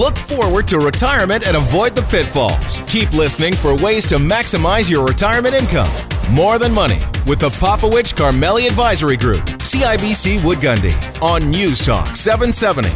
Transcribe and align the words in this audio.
Look 0.00 0.16
forward 0.16 0.66
to 0.68 0.78
retirement 0.78 1.46
and 1.46 1.58
avoid 1.58 1.94
the 1.94 2.00
pitfalls. 2.00 2.80
Keep 2.86 3.12
listening 3.12 3.52
for 3.54 3.76
ways 3.76 4.06
to 4.06 4.14
maximize 4.14 4.88
your 4.88 5.04
retirement 5.06 5.54
income. 5.54 5.90
More 6.30 6.58
Than 6.58 6.72
Money 6.72 7.00
with 7.26 7.38
the 7.38 7.50
Popowich 7.50 8.14
Karmali 8.14 8.66
Advisory 8.66 9.18
Group, 9.18 9.44
CIBC 9.58 10.42
Wood 10.42 10.56
Gundy, 10.56 10.94
on 11.20 11.50
News 11.50 11.84
Talk 11.84 12.16
770. 12.16 12.88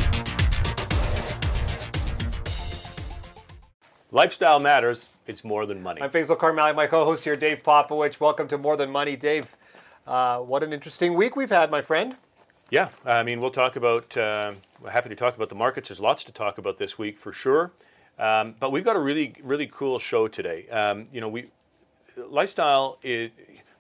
Lifestyle 4.10 4.58
matters. 4.58 5.10
It's 5.26 5.44
more 5.44 5.66
than 5.66 5.82
money. 5.82 6.00
I'm 6.00 6.08
Faisal 6.08 6.38
Karmali, 6.38 6.74
my 6.74 6.86
co-host 6.86 7.22
here, 7.22 7.36
Dave 7.36 7.62
Popowich. 7.62 8.18
Welcome 8.18 8.48
to 8.48 8.56
More 8.56 8.78
Than 8.78 8.88
Money, 8.88 9.14
Dave. 9.14 9.54
Uh, 10.06 10.38
what 10.38 10.62
an 10.62 10.72
interesting 10.72 11.12
week 11.12 11.36
we've 11.36 11.50
had, 11.50 11.70
my 11.70 11.82
friend. 11.82 12.16
Yeah, 12.70 12.88
I 13.04 13.22
mean, 13.24 13.42
we'll 13.42 13.50
talk 13.50 13.76
about. 13.76 14.16
Uh, 14.16 14.54
we're 14.84 14.90
happy 14.90 15.08
to 15.08 15.16
talk 15.16 15.34
about 15.34 15.48
the 15.48 15.54
markets. 15.54 15.88
There's 15.88 15.98
lots 15.98 16.24
to 16.24 16.32
talk 16.32 16.58
about 16.58 16.76
this 16.76 16.98
week 16.98 17.18
for 17.18 17.32
sure. 17.32 17.72
Um, 18.18 18.54
but 18.60 18.70
we've 18.70 18.84
got 18.84 18.96
a 18.96 19.00
really, 19.00 19.34
really 19.42 19.66
cool 19.66 19.98
show 19.98 20.28
today. 20.28 20.68
Um, 20.68 21.06
you 21.10 21.22
know, 21.22 21.28
we 21.28 21.46
lifestyle. 22.28 22.98
Is, 23.02 23.30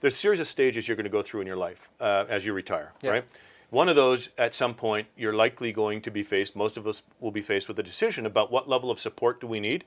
there's 0.00 0.14
a 0.14 0.16
series 0.16 0.40
of 0.40 0.46
stages 0.46 0.88
you're 0.88 0.96
going 0.96 1.04
to 1.04 1.10
go 1.10 1.22
through 1.22 1.42
in 1.42 1.46
your 1.46 1.56
life 1.56 1.90
uh, 2.00 2.24
as 2.28 2.44
you 2.46 2.52
retire, 2.54 2.92
Yeah. 3.02 3.10
right? 3.10 3.24
One 3.70 3.88
of 3.88 3.96
those, 3.96 4.28
at 4.38 4.54
some 4.54 4.72
point, 4.74 5.06
you're 5.16 5.32
likely 5.32 5.72
going 5.72 6.00
to 6.02 6.10
be 6.10 6.22
faced. 6.22 6.56
Most 6.56 6.76
of 6.76 6.86
us 6.86 7.02
will 7.20 7.30
be 7.30 7.40
faced 7.42 7.68
with 7.68 7.78
a 7.78 7.82
decision 7.82 8.24
about 8.24 8.50
what 8.50 8.68
level 8.68 8.90
of 8.90 8.98
support 8.98 9.40
do 9.40 9.46
we 9.46 9.60
need, 9.60 9.84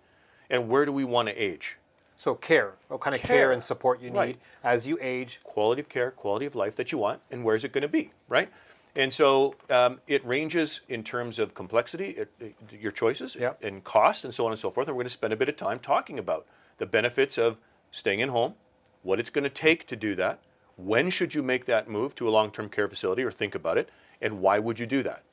and 0.50 0.70
where 0.70 0.86
do 0.86 0.92
we 0.92 1.04
want 1.04 1.30
to 1.30 1.36
age. 1.36 1.78
So 2.18 2.36
care, 2.36 2.74
what 2.90 3.00
kind 3.02 3.16
of 3.16 3.22
care, 3.22 3.38
Care. 3.38 3.52
and 3.54 3.64
support 3.64 4.02
you 4.02 4.10
need 4.10 4.18
Right. 4.18 4.40
as 4.64 4.88
you 4.88 4.98
age. 5.02 5.40
quality 5.44 5.82
of 5.82 5.90
care, 5.90 6.12
quality 6.12 6.46
of 6.46 6.56
life 6.56 6.76
that 6.76 6.92
you 6.92 6.98
want, 6.98 7.22
and 7.32 7.44
where's 7.44 7.64
it 7.64 7.72
going 7.72 7.84
to 7.84 7.88
be, 7.88 8.12
right? 8.28 8.50
And 8.98 9.14
so 9.14 9.54
um, 9.70 10.02
it 10.08 10.24
ranges 10.26 10.82
in 10.90 11.04
terms 11.04 11.38
of 11.40 11.54
complexity, 11.54 12.10
it, 12.10 12.32
it- 12.40 12.56
your 12.82 12.92
choices, 12.92 13.36
Yep. 13.40 13.64
and 13.64 13.84
cost, 13.84 14.26
and 14.26 14.34
so 14.34 14.46
on 14.46 14.52
and 14.52 14.60
so 14.60 14.72
forth. 14.72 14.88
And 14.88 14.98
we're 14.98 15.04
going 15.04 15.08
to 15.10 15.14
spend 15.14 15.32
a 15.34 15.38
bit 15.38 15.48
of 15.50 15.56
time 15.56 15.78
talking 15.80 16.18
about 16.20 16.46
the 16.80 16.86
benefits 16.88 17.38
of 17.38 17.58
staying 17.92 18.20
in 18.22 18.30
home, 18.30 18.56
what 19.04 19.20
it's 19.20 19.30
going 19.30 19.44
to 19.44 19.50
take 19.52 19.86
to 19.88 19.96
do 19.96 20.16
that, 20.16 20.40
when 20.78 21.10
should 21.12 21.34
you 21.34 21.44
make 21.44 21.66
that 21.66 21.88
move 21.88 22.16
to 22.16 22.28
a 22.28 22.32
long-term 22.32 22.70
care 22.70 22.88
facility 22.88 23.24
or 23.24 23.32
think 23.32 23.54
about 23.56 23.78
it, 23.78 23.90
and 24.22 24.42
why 24.42 24.58
would 24.60 24.80
you 24.80 24.86
do 24.88 25.04
that, 25.04 25.24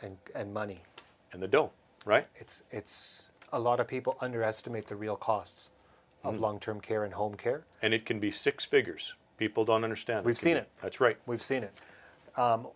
and, 0.00 0.16
and 0.34 0.52
money. 0.52 0.80
and 1.32 1.42
the 1.42 1.48
dough, 1.48 1.70
right? 2.06 2.26
It's 2.36 2.62
it's 2.70 3.22
a 3.52 3.58
lot 3.58 3.78
of 3.80 3.86
people 3.86 4.16
underestimate 4.20 4.86
the 4.86 4.96
real 4.96 5.16
costs 5.16 5.68
of 6.24 6.34
Mm. 6.36 6.40
long-term 6.40 6.80
care 6.80 7.04
and 7.04 7.12
home 7.12 7.34
care. 7.34 7.64
And 7.82 7.92
it 7.94 8.04
can 8.06 8.18
be 8.20 8.30
six 8.30 8.64
figures. 8.64 9.14
People 9.36 9.64
don't 9.64 9.84
understand. 9.84 10.24
We've 10.24 10.36
can 10.36 10.42
seen 10.42 10.54
be- 10.54 10.60
it. 10.60 10.68
That's 10.82 11.00
right. 11.00 11.16
We've 11.26 11.42
seen 11.42 11.62
it. 11.64 11.72
Um, 12.38 12.68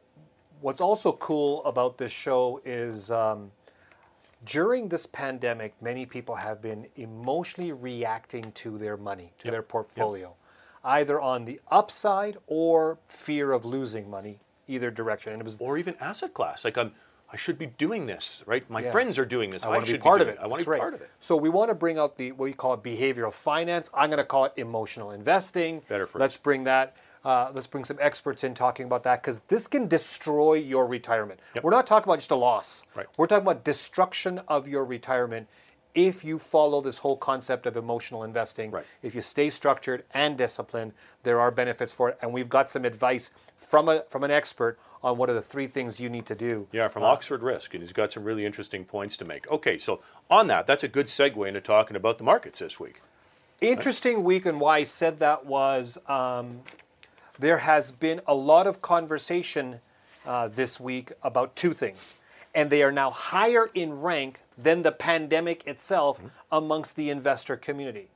what's 0.61 0.81
also 0.81 1.13
cool 1.13 1.65
about 1.65 1.99
this 1.99 2.13
show 2.13 2.61
is 2.65 3.11
um, 3.11 3.51
during 4.45 4.89
this 4.89 5.07
pandemic, 5.07 5.75
many 5.81 6.07
people 6.07 6.35
have 6.35 6.63
been 6.63 6.87
emotionally 6.97 7.73
reacting 7.73 8.53
to 8.53 8.79
their 8.79 8.97
money, 8.97 9.33
to 9.39 9.51
their 9.51 9.63
portfolio, 9.63 10.35
either 10.85 11.21
on 11.21 11.45
the 11.45 11.61
upside 11.71 12.37
or 12.47 12.99
fear 13.09 13.53
of 13.53 13.65
losing 13.65 14.09
money, 14.09 14.39
either 14.69 14.91
direction. 14.91 15.33
And 15.33 15.41
it 15.41 15.45
was 15.45 15.57
or 15.61 15.79
even 15.79 15.97
asset 16.01 16.35
class. 16.35 16.65
Like 16.65 16.79
I'm, 16.79 16.93
I 17.33 17.37
should 17.37 17.59
be 17.59 17.67
doing 17.67 18.07
this, 18.07 18.45
right? 18.47 18.69
My 18.71 18.83
Yeah. 18.83 18.93
friends 18.93 19.19
are 19.19 19.25
doing 19.25 19.51
this. 19.51 19.65
I 19.65 19.69
want 19.71 19.87
to 19.87 19.93
be 19.93 19.99
part 19.99 20.21
of 20.21 20.29
doing 20.29 20.39
it. 20.39 20.43
I 20.43 20.47
want 20.47 20.61
to 20.61 20.65
be 20.67 20.71
right. 20.71 20.81
part 20.81 20.95
of 20.95 21.01
it. 21.01 21.11
So 21.21 21.37
we 21.37 21.49
want 21.49 21.71
to 21.71 21.75
bring 21.75 21.99
out 21.99 22.17
the 22.17 22.33
what 22.33 22.45
we 22.45 22.53
call 22.53 22.77
behavioral 22.77 23.33
finance. 23.33 23.91
I'm 23.93 24.11
going 24.11 24.19
to 24.19 24.25
call 24.25 24.45
it 24.45 24.53
emotional 24.57 25.11
investing. 25.11 25.83
Better 25.89 26.07
phrase. 26.07 26.21
Let's 26.21 26.37
bring 26.37 26.65
that. 26.65 26.97
Uh, 27.27 27.51
let's 27.53 27.67
bring 27.67 27.85
some 27.85 27.99
experts 28.01 28.45
in 28.45 28.55
talking 28.55 28.87
about 28.87 29.03
that 29.03 29.21
because 29.21 29.41
this 29.49 29.67
can 29.67 29.89
destroy 29.89 30.53
your 30.55 30.87
retirement. 30.87 31.41
We're 31.61 31.73
not 31.73 31.85
talking 31.85 32.09
about 32.09 32.21
just 32.21 32.31
a 32.31 32.37
loss. 32.37 32.85
Right. 32.95 33.07
We're 33.19 33.27
talking 33.27 33.43
about 33.43 33.65
destruction 33.65 34.41
of 34.47 34.69
your 34.69 34.85
retirement 34.85 35.49
if 35.97 36.23
you 36.23 36.39
follow 36.39 36.81
this 36.81 36.99
whole 36.99 37.17
concept 37.17 37.67
of 37.67 37.77
emotional 37.77 38.23
investing. 38.23 38.71
Right. 38.71 38.85
If 39.03 39.13
you 39.13 39.23
stay 39.23 39.51
structured 39.51 40.05
and 40.15 40.39
disciplined, 40.39 40.93
there 41.25 41.41
are 41.41 41.51
benefits 41.51 41.93
for 41.93 42.11
it. 42.11 42.19
And 42.23 42.33
we've 42.33 42.49
got 42.49 42.71
some 42.71 42.85
advice 42.85 43.33
from 43.57 43.89
a 43.89 44.05
from 44.09 44.23
an 44.23 44.31
expert 44.31 44.79
on 45.03 45.19
what 45.19 45.29
are 45.29 45.35
the 45.35 45.43
three 45.43 45.67
things 45.67 45.99
you 45.99 46.09
need 46.09 46.27
to 46.27 46.37
do. 46.37 46.69
Yeah, 46.71 46.87
from 46.87 47.03
Oxford 47.03 47.43
Risk, 47.43 47.75
and 47.75 47.83
he's 47.83 47.93
got 47.93 48.13
some 48.13 48.23
really 48.23 48.47
interesting 48.47 48.85
points 48.85 49.17
to 49.17 49.25
make. 49.25 49.51
Okay, 49.51 49.79
so 49.79 50.01
on 50.31 50.47
that, 50.47 50.69
that's 50.69 50.85
a 50.85 50.89
good 50.89 51.07
segue 51.07 51.49
into 51.49 51.61
talking 51.61 51.97
about 51.97 52.19
the 52.19 52.25
markets 52.25 52.61
this 52.61 52.79
week. 52.79 53.01
Interesting 53.61 54.23
week, 54.23 54.47
and 54.47 54.61
why 54.61 54.79
I 54.79 54.85
said 54.85 55.19
that 55.21 55.47
was 55.47 55.99
um, 56.07 56.61
there 57.39 57.59
has 57.59 57.93
been 57.93 58.21
a 58.27 58.35
lot 58.35 58.67
of 58.67 58.81
conversation 58.83 59.81
uh, 60.27 60.49
this 60.49 60.81
week 60.81 61.13
about 61.23 61.55
two 61.57 61.73
things, 61.73 62.15
and 62.55 62.71
they 62.71 62.83
are 62.83 62.93
now 62.93 63.11
higher 63.11 63.71
in 63.75 64.01
rank 64.01 64.41
than 64.59 64.83
the 64.83 64.93
pandemic 64.93 65.67
itself 65.67 66.21
amongst 66.51 66.97
the 66.97 67.11
investor 67.11 67.57
community. 67.57 68.09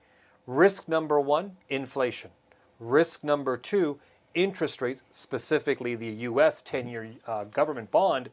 Risk 0.46 0.88
number 0.88 1.20
one, 1.20 1.56
inflation. 1.68 2.30
Risk 2.78 3.22
number 3.22 3.56
two, 3.56 3.98
interest 4.34 4.80
rates, 4.80 5.02
specifically 5.12 5.94
the 5.94 6.08
US 6.08 6.62
10 6.62 6.88
year 6.88 7.10
uh, 7.26 7.44
government 7.44 7.90
bond, 7.90 8.30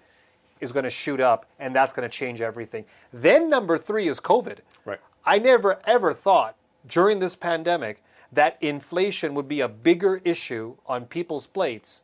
is 0.59 0.71
going 0.71 0.85
to 0.85 0.89
shoot 0.89 1.19
up, 1.19 1.45
and 1.59 1.75
that's 1.75 1.93
going 1.93 2.09
to 2.09 2.17
change 2.17 2.41
everything. 2.41 2.85
Then 3.13 3.49
number 3.49 3.77
three 3.77 4.07
is 4.07 4.19
COVID. 4.19 4.59
Right. 4.85 4.99
I 5.25 5.37
never 5.39 5.79
ever 5.85 6.13
thought 6.13 6.55
during 6.87 7.19
this 7.19 7.35
pandemic 7.35 8.01
that 8.31 8.57
inflation 8.61 9.33
would 9.35 9.47
be 9.47 9.61
a 9.61 9.67
bigger 9.67 10.21
issue 10.23 10.75
on 10.85 11.05
people's 11.05 11.47
plates 11.47 12.01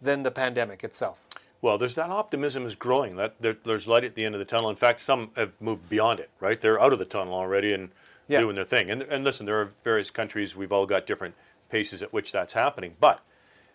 than 0.00 0.22
the 0.22 0.30
pandemic 0.30 0.84
itself. 0.84 1.20
Well, 1.60 1.78
there's 1.78 1.94
that 1.94 2.10
optimism 2.10 2.66
is 2.66 2.74
growing. 2.74 3.16
That 3.16 3.36
there, 3.40 3.56
there's 3.64 3.86
light 3.86 4.04
at 4.04 4.14
the 4.16 4.24
end 4.24 4.34
of 4.34 4.40
the 4.40 4.44
tunnel. 4.44 4.68
In 4.68 4.76
fact, 4.76 5.00
some 5.00 5.30
have 5.36 5.52
moved 5.60 5.88
beyond 5.88 6.18
it. 6.20 6.30
Right, 6.40 6.60
they're 6.60 6.80
out 6.80 6.92
of 6.92 6.98
the 6.98 7.04
tunnel 7.04 7.34
already 7.34 7.72
and 7.72 7.90
Yeah. 8.28 8.40
doing 8.40 8.56
their 8.56 8.64
thing. 8.64 8.90
And 8.90 9.02
and 9.02 9.24
listen, 9.24 9.46
there 9.46 9.60
are 9.60 9.72
various 9.84 10.10
countries. 10.10 10.56
We've 10.56 10.72
all 10.72 10.86
got 10.86 11.06
different 11.06 11.34
paces 11.70 12.02
at 12.02 12.12
which 12.12 12.32
that's 12.32 12.52
happening. 12.52 12.96
But 13.00 13.20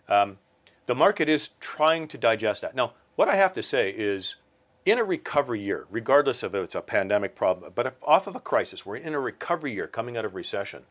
um, 0.08 0.38
the 0.86 0.94
market 0.94 1.28
is 1.28 1.50
trying 1.60 2.08
to 2.08 2.18
digest 2.18 2.62
that. 2.62 2.74
Now, 2.74 2.92
what 3.16 3.28
I 3.28 3.36
have 3.36 3.52
to 3.54 3.62
say 3.62 3.90
is, 3.90 4.36
in 4.84 4.98
a 4.98 5.04
recovery 5.04 5.60
year, 5.60 5.86
regardless 5.90 6.42
of 6.42 6.54
if 6.54 6.64
it's 6.64 6.74
a 6.74 6.80
pandemic 6.82 7.34
problem, 7.34 7.72
but 7.74 7.86
if 7.86 7.94
off 8.02 8.26
of 8.26 8.36
a 8.36 8.40
crisis, 8.40 8.86
we're 8.86 8.96
in 8.96 9.14
a 9.14 9.20
recovery 9.20 9.72
year 9.72 9.86
coming 9.86 10.16
out 10.16 10.24
of 10.24 10.34
recession. 10.34 10.84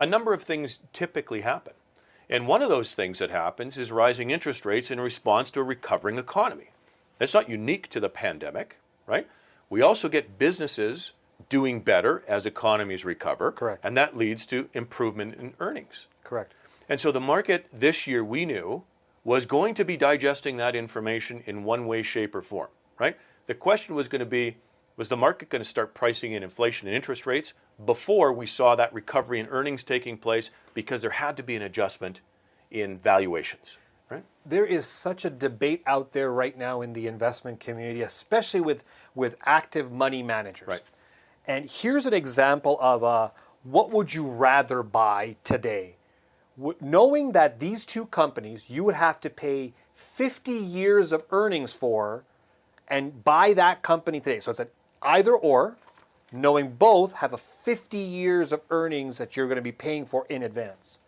A 0.00 0.06
number 0.06 0.32
of 0.32 0.42
things 0.42 0.78
typically 0.92 1.42
happen. 1.42 1.74
And 2.30 2.46
one 2.46 2.62
of 2.62 2.68
those 2.68 2.94
things 2.94 3.18
that 3.18 3.30
happens 3.30 3.78
is 3.78 3.90
rising 3.90 4.30
interest 4.30 4.66
rates 4.66 4.90
in 4.90 5.00
response 5.00 5.50
to 5.50 5.60
a 5.60 5.64
recovering 5.64 6.18
economy. 6.18 6.70
That's 7.18 7.34
not 7.34 7.48
unique 7.48 7.88
to 7.90 8.00
the 8.00 8.08
pandemic, 8.08 8.78
right? 9.06 9.26
We 9.70 9.82
also 9.82 10.08
get 10.08 10.38
businesses 10.38 11.12
doing 11.48 11.80
better 11.80 12.22
as 12.26 12.46
economies 12.46 13.04
recover. 13.04 13.52
Correct. 13.52 13.84
And 13.84 13.96
that 13.96 14.16
leads 14.16 14.46
to 14.46 14.68
improvement 14.74 15.34
in 15.34 15.54
earnings. 15.60 16.06
Correct. 16.24 16.52
And 16.88 17.00
so 17.00 17.12
the 17.12 17.20
market 17.20 17.66
this 17.72 18.06
year, 18.06 18.24
we 18.24 18.44
knew, 18.44 18.84
was 19.24 19.46
going 19.46 19.74
to 19.74 19.84
be 19.84 19.96
digesting 19.96 20.56
that 20.56 20.74
information 20.74 21.42
in 21.46 21.64
one 21.64 21.86
way, 21.86 22.02
shape, 22.02 22.34
or 22.34 22.42
form, 22.42 22.68
right? 22.98 23.16
The 23.46 23.54
question 23.54 23.94
was 23.94 24.08
going 24.08 24.20
to 24.20 24.26
be 24.26 24.56
was 24.96 25.08
the 25.08 25.16
market 25.16 25.48
going 25.48 25.60
to 25.60 25.68
start 25.68 25.94
pricing 25.94 26.32
in 26.32 26.42
inflation 26.42 26.88
and 26.88 26.94
interest 26.94 27.26
rates 27.26 27.54
before 27.84 28.32
we 28.32 28.46
saw 28.46 28.74
that 28.74 28.92
recovery 28.92 29.38
in 29.38 29.46
earnings 29.46 29.84
taking 29.84 30.16
place 30.16 30.50
because 30.74 31.02
there 31.02 31.10
had 31.10 31.36
to 31.36 31.42
be 31.42 31.56
an 31.56 31.62
adjustment 31.62 32.20
in 32.70 32.98
valuations, 32.98 33.78
right? 34.10 34.24
There 34.44 34.66
is 34.66 34.86
such 34.86 35.24
a 35.24 35.30
debate 35.30 35.82
out 35.86 36.12
there 36.12 36.32
right 36.32 36.56
now 36.56 36.82
in 36.82 36.92
the 36.92 37.06
investment 37.06 37.60
community, 37.60 38.02
especially 38.02 38.60
with, 38.60 38.84
with 39.14 39.36
active 39.44 39.92
money 39.92 40.22
managers. 40.22 40.68
Right. 40.68 40.82
And 41.46 41.70
here's 41.70 42.04
an 42.04 42.12
example 42.12 42.76
of 42.80 43.04
uh, 43.04 43.30
what 43.62 43.90
would 43.90 44.12
you 44.12 44.26
rather 44.26 44.82
buy 44.82 45.36
today? 45.44 45.96
W- 46.58 46.76
knowing 46.80 47.32
that 47.32 47.60
these 47.60 47.86
two 47.86 48.06
companies 48.06 48.66
you 48.68 48.84
would 48.84 48.94
have 48.96 49.20
to 49.20 49.30
pay 49.30 49.72
50 49.94 50.52
years 50.52 51.12
of 51.12 51.24
earnings 51.30 51.72
for 51.72 52.24
and 52.88 53.24
buy 53.24 53.54
that 53.54 53.82
company 53.82 54.20
today. 54.20 54.40
So 54.40 54.50
it's 54.50 54.60
an 54.60 54.68
either 55.02 55.34
or, 55.34 55.76
knowing 56.32 56.70
both 56.72 57.12
have 57.12 57.32
a 57.32 57.38
50 57.38 57.96
years 57.96 58.52
of 58.52 58.60
earnings 58.70 59.18
that 59.18 59.36
you're 59.36 59.46
going 59.46 59.56
to 59.56 59.62
be 59.62 59.72
paying 59.72 60.04
for 60.04 60.26
in 60.28 60.42
advance. 60.42 60.98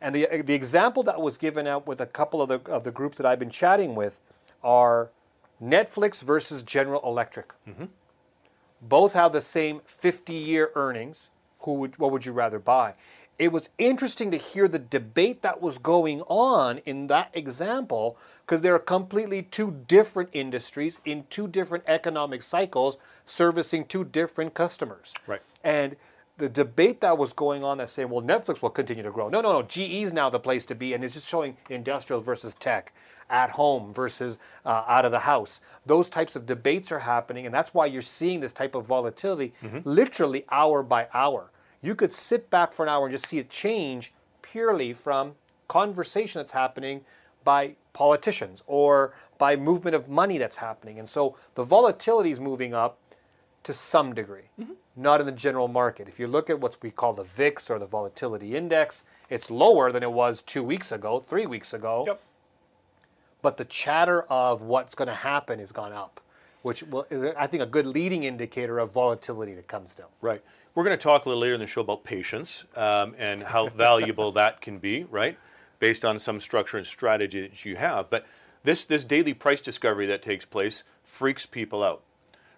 And 0.00 0.14
the, 0.14 0.42
the 0.44 0.54
example 0.54 1.02
that 1.04 1.20
was 1.20 1.36
given 1.36 1.66
out 1.66 1.86
with 1.86 2.00
a 2.00 2.06
couple 2.06 2.42
of 2.42 2.48
the, 2.48 2.60
of 2.70 2.84
the 2.84 2.90
groups 2.90 3.16
that 3.18 3.26
I've 3.26 3.38
been 3.38 3.50
chatting 3.50 3.94
with 3.94 4.20
are 4.62 5.10
Netflix 5.62 6.20
versus 6.20 6.62
General 6.62 7.00
Electric. 7.04 7.52
Mm-hmm. 7.68 7.84
Both 8.82 9.14
have 9.14 9.32
the 9.32 9.40
same 9.40 9.80
50 9.86 10.32
year 10.32 10.70
earnings. 10.74 11.30
Who 11.60 11.74
would, 11.74 11.98
what 11.98 12.12
would 12.12 12.26
you 12.26 12.32
rather 12.32 12.58
buy? 12.58 12.94
It 13.38 13.50
was 13.50 13.70
interesting 13.78 14.30
to 14.30 14.36
hear 14.36 14.68
the 14.68 14.78
debate 14.78 15.42
that 15.42 15.60
was 15.60 15.78
going 15.78 16.20
on 16.22 16.78
in 16.78 17.06
that 17.08 17.30
example 17.32 18.16
because 18.44 18.60
they're 18.60 18.78
completely 18.78 19.42
two 19.42 19.82
different 19.88 20.28
industries 20.32 20.98
in 21.04 21.24
two 21.30 21.48
different 21.48 21.84
economic 21.86 22.42
cycles 22.42 22.98
servicing 23.26 23.84
two 23.86 24.04
different 24.04 24.54
customers. 24.54 25.14
Right. 25.26 25.40
And 25.62 25.96
the 26.36 26.48
debate 26.48 27.00
that 27.00 27.16
was 27.16 27.32
going 27.32 27.64
on 27.64 27.78
that 27.78 27.90
saying, 27.90 28.10
well, 28.10 28.22
Netflix 28.22 28.60
will 28.60 28.70
continue 28.70 29.02
to 29.04 29.10
grow. 29.10 29.28
No, 29.28 29.40
no, 29.40 29.52
no. 29.52 29.62
GE 29.62 29.78
is 29.78 30.12
now 30.12 30.28
the 30.28 30.40
place 30.40 30.66
to 30.66 30.74
be, 30.74 30.92
and 30.92 31.04
it's 31.04 31.14
just 31.14 31.28
showing 31.28 31.56
industrial 31.70 32.20
versus 32.20 32.54
tech. 32.54 32.92
at 33.30 33.50
home 33.50 33.94
versus 33.94 34.36
uh, 34.66 34.84
out 34.86 35.04
of 35.04 35.10
the 35.10 35.18
house. 35.18 35.60
Those 35.86 36.10
types 36.10 36.36
of 36.36 36.44
debates 36.44 36.92
are 36.92 36.98
happening, 36.98 37.46
and 37.46 37.54
that's 37.54 37.72
why 37.72 37.86
you're 37.86 38.02
seeing 38.02 38.40
this 38.40 38.52
type 38.52 38.74
of 38.74 38.84
volatility 38.84 39.54
literally 39.84 40.44
hour 40.50 40.82
by 40.82 41.08
hour. 41.14 41.50
You 41.80 41.94
could 41.94 42.12
sit 42.12 42.50
back 42.50 42.72
for 42.74 42.82
an 42.82 42.88
hour 42.90 43.06
and 43.06 43.12
just 43.12 43.26
see 43.26 43.38
it 43.38 43.48
change 43.48 44.12
purely 44.42 44.92
from 44.92 45.34
conversation 45.68 46.40
that's 46.40 46.52
happening 46.52 47.00
by 47.44 47.76
politicians 47.94 48.62
or 48.66 49.14
by 49.38 49.56
movement 49.56 49.96
of 49.96 50.08
money 50.08 50.36
that's 50.36 50.56
happening. 50.56 50.98
And 50.98 51.08
so 51.08 51.36
the 51.54 51.64
volatility 51.64 52.30
is 52.30 52.40
moving 52.40 52.74
up 52.74 52.98
to 53.62 53.72
some 53.72 54.14
degree, 54.14 54.50
not 54.94 55.20
in 55.20 55.26
the 55.26 55.32
general 55.32 55.68
market. 55.68 56.06
If 56.06 56.20
you 56.20 56.26
look 56.26 56.50
at 56.50 56.60
what 56.60 56.76
we 56.82 56.90
call 56.90 57.14
the 57.14 57.24
VIX 57.24 57.70
or 57.70 57.78
the 57.78 57.86
volatility 57.86 58.54
index, 58.54 59.04
it's 59.30 59.50
lower 59.50 59.90
than 59.90 60.02
it 60.02 60.12
was 60.12 60.42
two 60.42 60.62
weeks 60.62 60.92
ago, 60.92 61.24
three 61.26 61.46
weeks 61.46 61.72
ago. 61.72 62.04
Yep. 62.06 62.20
But 63.40 63.56
the 63.56 63.64
chatter 63.64 64.22
of 64.24 64.62
what's 64.62 64.94
going 64.94 65.08
to 65.08 65.14
happen 65.14 65.58
has 65.60 65.72
gone 65.72 65.92
up, 65.92 66.20
which 66.62 66.82
will, 66.82 67.06
is, 67.10 67.34
I 67.38 67.46
think, 67.46 67.62
a 67.62 67.66
good 67.66 67.86
leading 67.86 68.24
indicator 68.24 68.78
of 68.78 68.92
volatility 68.92 69.54
to 69.54 69.62
come 69.62 69.86
still. 69.86 70.10
Right. 70.20 70.42
We're 70.74 70.84
going 70.84 70.98
to 70.98 71.02
talk 71.02 71.24
a 71.24 71.28
little 71.28 71.40
later 71.40 71.54
in 71.54 71.60
the 71.60 71.66
show 71.66 71.80
about 71.80 72.04
patience 72.04 72.64
um, 72.76 73.14
and 73.18 73.42
how 73.42 73.68
valuable 73.68 74.32
that 74.40 74.60
can 74.60 74.78
be, 74.78 75.04
right? 75.04 75.38
Based 75.84 76.02
on 76.02 76.18
some 76.18 76.40
structure 76.40 76.78
and 76.78 76.86
strategy 76.86 77.42
that 77.42 77.62
you 77.66 77.76
have. 77.76 78.08
But 78.08 78.24
this, 78.62 78.84
this 78.84 79.04
daily 79.04 79.34
price 79.34 79.60
discovery 79.60 80.06
that 80.06 80.22
takes 80.22 80.46
place 80.46 80.82
freaks 81.02 81.44
people 81.44 81.84
out, 81.84 82.02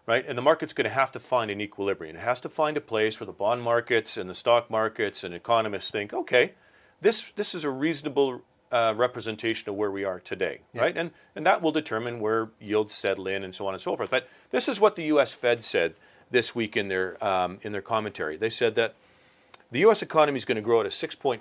right? 0.07 0.25
And 0.29 0.39
the 0.39 0.43
market's 0.43 0.73
going 0.73 0.85
to 0.85 0.95
have 0.95 1.11
to 1.11 1.19
find 1.19 1.51
an 1.51 1.61
equilibrium. 1.61 2.15
It 2.15 2.21
has 2.21 2.41
to 2.43 2.49
find 2.49 2.77
a 2.77 2.81
place 2.81 3.19
where 3.19 3.27
the 3.27 3.33
bond 3.33 3.63
markets 3.63 4.17
and 4.17 4.31
the 4.31 4.35
stock 4.37 4.71
markets 4.71 5.25
and 5.25 5.35
economists 5.35 5.91
think, 5.91 6.15
okay, 6.15 6.53
this, 7.01 7.33
this 7.33 7.53
is 7.53 7.65
a 7.65 7.69
reasonable 7.69 8.43
uh, 8.71 8.95
representation 8.97 9.69
of 9.71 9.75
where 9.75 9.91
we 9.91 10.05
are 10.05 10.21
today, 10.21 10.61
right? 10.73 10.97
And, 10.97 11.11
and 11.35 11.45
that 11.47 11.61
will 11.61 11.73
determine 11.73 12.21
where 12.21 12.51
yields 12.61 12.95
settle 12.95 13.27
in 13.27 13.43
and 13.43 13.53
so 13.53 13.67
on 13.67 13.75
and 13.75 13.83
so 13.83 13.97
forth. 13.97 14.09
But 14.09 14.29
this 14.53 14.69
is 14.69 14.79
what 14.79 14.95
the 14.95 15.03
U.S. 15.07 15.35
Fed 15.35 15.65
said 15.65 15.95
this 16.31 16.55
week 16.55 16.77
in 16.77 16.87
their, 16.87 17.23
um, 17.25 17.59
in 17.63 17.73
their 17.73 17.83
commentary. 17.83 18.37
They 18.37 18.51
said 18.51 18.77
that 18.77 18.95
the 19.73 19.81
U.S. 19.81 20.01
economy 20.01 20.37
is 20.37 20.45
going 20.45 20.55
to 20.55 20.63
grow 20.63 20.79
at 20.79 20.87
a 20.87 20.91
6.4% 20.91 21.41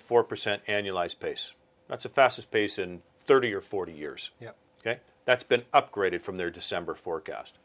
annualized 0.67 1.19
pace. 1.19 1.53
That's 1.87 2.03
the 2.03 2.09
fastest 2.09 2.51
pace 2.51 2.79
in 2.79 3.01
30 3.25 3.53
or 3.53 3.61
40 3.61 3.93
years. 3.93 4.31
Yeah. 4.39 4.51
Okay, 4.79 4.99
that's 5.25 5.43
been 5.43 5.63
upgraded 5.73 6.21
from 6.21 6.37
their 6.37 6.49
December 6.49 6.93
forecast. 6.93 7.57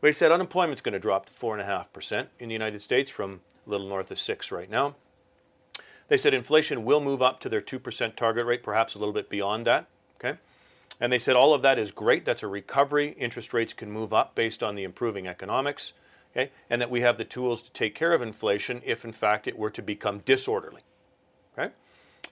They 0.00 0.12
said 0.12 0.30
unemployment's 0.30 0.80
going 0.80 0.92
to 0.92 0.98
drop 0.98 1.26
to 1.26 1.32
four 1.32 1.54
and 1.54 1.62
a 1.62 1.64
half 1.64 1.92
percent 1.92 2.28
in 2.38 2.48
the 2.48 2.52
United 2.52 2.82
States 2.82 3.10
from 3.10 3.40
a 3.66 3.70
little 3.70 3.88
north 3.88 4.10
of 4.10 4.20
six 4.20 4.52
right 4.52 4.70
now. 4.70 4.94
They 6.08 6.16
said 6.16 6.34
inflation 6.34 6.84
will 6.84 7.00
move 7.00 7.20
up 7.20 7.40
to 7.40 7.48
their 7.48 7.60
two 7.60 7.78
percent 7.78 8.16
target 8.16 8.46
rate, 8.46 8.62
perhaps 8.62 8.94
a 8.94 8.98
little 8.98 9.14
bit 9.14 9.28
beyond 9.28 9.66
that. 9.66 9.86
Okay, 10.18 10.38
and 11.00 11.12
they 11.12 11.18
said 11.18 11.36
all 11.36 11.54
of 11.54 11.62
that 11.62 11.78
is 11.78 11.90
great. 11.90 12.24
That's 12.24 12.42
a 12.42 12.48
recovery. 12.48 13.14
Interest 13.18 13.52
rates 13.52 13.72
can 13.72 13.90
move 13.90 14.12
up 14.12 14.34
based 14.34 14.62
on 14.62 14.74
the 14.74 14.84
improving 14.84 15.26
economics. 15.26 15.92
Okay, 16.32 16.50
and 16.70 16.80
that 16.80 16.90
we 16.90 17.00
have 17.00 17.16
the 17.16 17.24
tools 17.24 17.62
to 17.62 17.72
take 17.72 17.94
care 17.94 18.12
of 18.12 18.22
inflation 18.22 18.82
if, 18.84 19.04
in 19.04 19.12
fact, 19.12 19.46
it 19.46 19.58
were 19.58 19.70
to 19.70 19.82
become 19.82 20.18
disorderly. 20.20 20.82
Okay, 21.58 21.72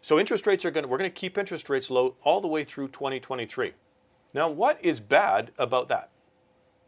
so 0.06 0.20
interest 0.20 0.46
rates 0.46 0.64
are 0.64 0.70
going 0.70 0.84
to, 0.84 0.88
we're 0.88 0.98
going 0.98 1.10
to 1.10 1.14
keep 1.14 1.36
interest 1.36 1.68
rates 1.68 1.90
low 1.90 2.14
all 2.22 2.40
the 2.40 2.46
way 2.46 2.62
through 2.62 2.90
2023. 2.90 3.72
Now, 4.34 4.48
what 4.48 4.78
is 4.80 5.00
bad 5.00 5.50
about 5.58 5.88
that? 5.88 6.10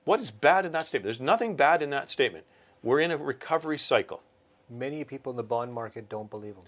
What 0.05 0.21
is 0.21 0.31
bad 0.31 0.65
in 0.65 0.71
that 0.71 0.87
statement? 0.87 1.03
There's 1.03 1.21
nothing 1.21 1.57
bad 1.57 1.83
in 1.83 1.91
that 1.91 2.13
statement. 2.13 2.45
We're 2.81 3.01
in 3.01 3.11
a 3.11 3.17
recovery 3.17 3.77
cycle. 3.77 4.23
Many 4.71 5.03
people 5.03 5.31
in 5.31 5.37
the 5.37 5.43
bond 5.43 5.73
market 5.73 6.09
don't 6.09 6.31
believe 6.31 6.55
them. 6.55 6.65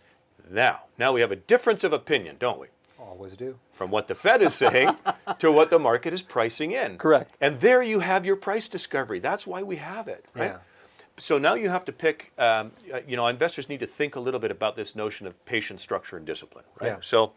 Now, 0.50 0.81
now 0.99 1.12
we 1.12 1.20
have 1.20 1.31
a 1.31 1.37
difference 1.37 1.85
of 1.85 1.93
opinion, 1.93 2.35
don't 2.41 2.58
we? 2.58 2.67
Always 2.99 3.37
do. 3.37 3.56
From 3.73 3.93
what 3.93 4.08
the 4.08 4.17
Fed 4.17 4.43
is 4.43 4.53
saying 4.53 4.96
to 5.38 5.53
what 5.53 5.70
the 5.70 5.79
market 5.79 6.12
is 6.12 6.20
pricing 6.20 6.73
in. 6.73 6.99
Correct. 6.99 7.37
And 7.41 7.61
there 7.61 7.81
you 7.81 8.00
have 8.00 8.26
your 8.26 8.35
price 8.35 8.67
discovery. 8.67 9.20
That's 9.20 9.46
why 9.46 9.62
we 9.62 9.76
have 9.76 10.08
it, 10.08 10.25
right? 10.35 10.46
Yeah. 10.46 10.58
So 11.20 11.37
now 11.38 11.55
you 11.55 11.69
have 11.69 11.84
to 11.84 11.93
pick, 11.93 12.32
um, 12.38 12.72
uh, 12.93 13.00
you 13.06 13.17
know, 13.17 13.26
investors 13.26 13.69
need 13.69 13.81
to 13.81 13.87
think 13.87 14.17
a 14.17 14.20
little 14.20 14.40
bit 14.40 14.50
about 14.50 14.75
this 14.75 14.96
notion 14.96 15.26
of 15.26 15.44
patient 15.44 15.81
structure 15.81 16.17
and 16.17 16.25
discipline, 16.26 16.64
right? 16.81 16.88
Yeah. 16.88 16.96
So 17.02 17.32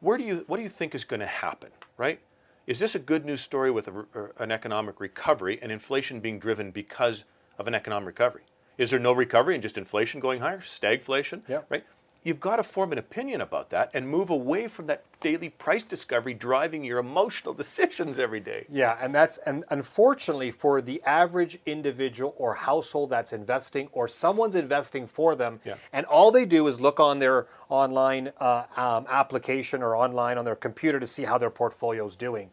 where 0.00 0.18
do 0.18 0.24
you, 0.24 0.44
what 0.46 0.58
do 0.58 0.62
you 0.62 0.68
think 0.68 0.94
is 0.94 1.04
going 1.04 1.20
to 1.20 1.26
happen, 1.26 1.70
right? 1.96 2.20
Is 2.66 2.78
this 2.78 2.94
a 2.94 2.98
good 2.98 3.24
news 3.24 3.40
story 3.40 3.70
with 3.70 3.88
a, 3.88 4.04
an 4.38 4.50
economic 4.52 5.00
recovery 5.00 5.58
and 5.62 5.72
inflation 5.72 6.20
being 6.20 6.38
driven 6.38 6.70
because 6.70 7.24
of 7.58 7.66
an 7.66 7.74
economic 7.74 8.06
recovery? 8.06 8.42
Is 8.76 8.90
there 8.90 9.00
no 9.00 9.12
recovery 9.12 9.54
and 9.54 9.62
just 9.62 9.78
inflation 9.78 10.20
going 10.20 10.40
higher, 10.40 10.58
stagflation, 10.58 11.40
Yeah. 11.48 11.62
right? 11.70 11.84
You've 12.24 12.40
got 12.40 12.56
to 12.56 12.62
form 12.62 12.92
an 12.92 12.98
opinion 12.98 13.40
about 13.40 13.70
that 13.70 13.90
and 13.94 14.08
move 14.08 14.28
away 14.30 14.66
from 14.68 14.86
that 14.86 15.04
daily 15.20 15.48
price 15.50 15.82
discovery 15.82 16.34
driving 16.34 16.82
your 16.84 16.98
emotional 16.98 17.54
decisions 17.62 18.18
every 18.18 18.40
day. 18.40 18.66
Yeah, 18.68 18.96
and 19.00 19.14
that's 19.14 19.38
and 19.38 19.64
unfortunately 19.70 20.50
for 20.50 20.82
the 20.82 21.02
average 21.04 21.58
individual 21.64 22.34
or 22.36 22.54
household 22.54 23.10
that's 23.10 23.32
investing 23.32 23.88
or 23.92 24.08
someone's 24.08 24.56
investing 24.56 25.06
for 25.06 25.36
them, 25.36 25.60
Yeah. 25.64 25.76
and 25.92 26.04
all 26.06 26.30
they 26.30 26.44
do 26.44 26.66
is 26.66 26.80
look 26.80 26.98
on 27.00 27.18
their 27.18 27.46
online 27.68 28.32
uh, 28.40 28.64
um, 28.76 29.06
application 29.08 29.82
or 29.82 29.94
online 29.96 30.38
on 30.38 30.44
their 30.44 30.56
computer 30.56 30.98
to 31.00 31.06
see 31.06 31.24
how 31.24 31.38
their 31.38 31.50
portfolio 31.50 32.06
is 32.06 32.16
doing. 32.16 32.50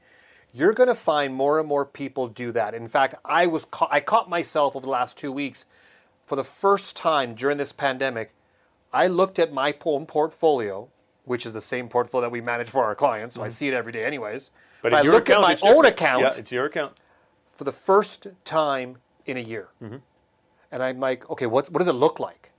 You're 0.54 0.74
going 0.74 0.88
to 0.88 0.96
find 0.96 1.34
more 1.34 1.60
and 1.60 1.68
more 1.68 1.86
people 1.86 2.28
do 2.28 2.52
that. 2.54 2.74
In 2.74 2.88
fact, 2.88 3.16
I 3.26 3.48
was 3.48 3.66
ca- 3.66 3.90
I 3.92 4.00
caught 4.00 4.30
myself 4.30 4.76
over 4.76 4.86
the 4.86 4.92
last 4.92 5.18
two 5.18 5.32
weeks 5.32 5.66
for 6.26 6.36
the 6.38 6.44
first 6.46 6.96
time 6.96 7.36
during 7.36 7.58
this 7.58 7.74
pandemic. 7.74 8.32
I 8.96 9.08
looked 9.08 9.40
at 9.40 9.52
my 9.52 9.76
own 9.86 10.06
portfolio, 10.06 10.88
which 11.26 11.46
is 11.46 11.52
the 11.52 11.62
same 11.62 11.90
portfolio 11.90 12.28
that 12.28 12.32
we 12.32 12.40
manage 12.40 12.70
for 12.70 12.84
our 12.84 12.96
clients, 12.96 13.36
so 13.36 13.44
I 13.44 13.50
see 13.50 13.68
it 13.68 13.74
every 13.74 13.92
day, 13.92 14.06
anyways. 14.06 14.44
Mm-hmm. 14.46 14.80
But 14.84 14.94
I 14.94 15.02
looked 15.02 15.30
account, 15.30 15.44
at 15.44 15.64
my 15.64 15.70
own 15.70 15.84
different. 15.84 15.88
account 15.88 16.22
Yeah, 16.22 16.40
it's 16.40 16.52
your 16.52 16.66
account. 16.66 16.94
for 17.50 17.66
the 17.66 17.72
first 17.72 18.28
time 18.46 18.98
in 19.26 19.38
a 19.38 19.42
year. 19.42 19.68
Mm-hmm. 19.84 19.98
And 20.72 20.84
I'm 20.84 21.00
like, 21.00 21.30
okay, 21.30 21.46
what, 21.46 21.70
what 21.72 21.80
does 21.80 21.88
it 21.88 21.94
look 21.94 22.20
like? 22.20 22.52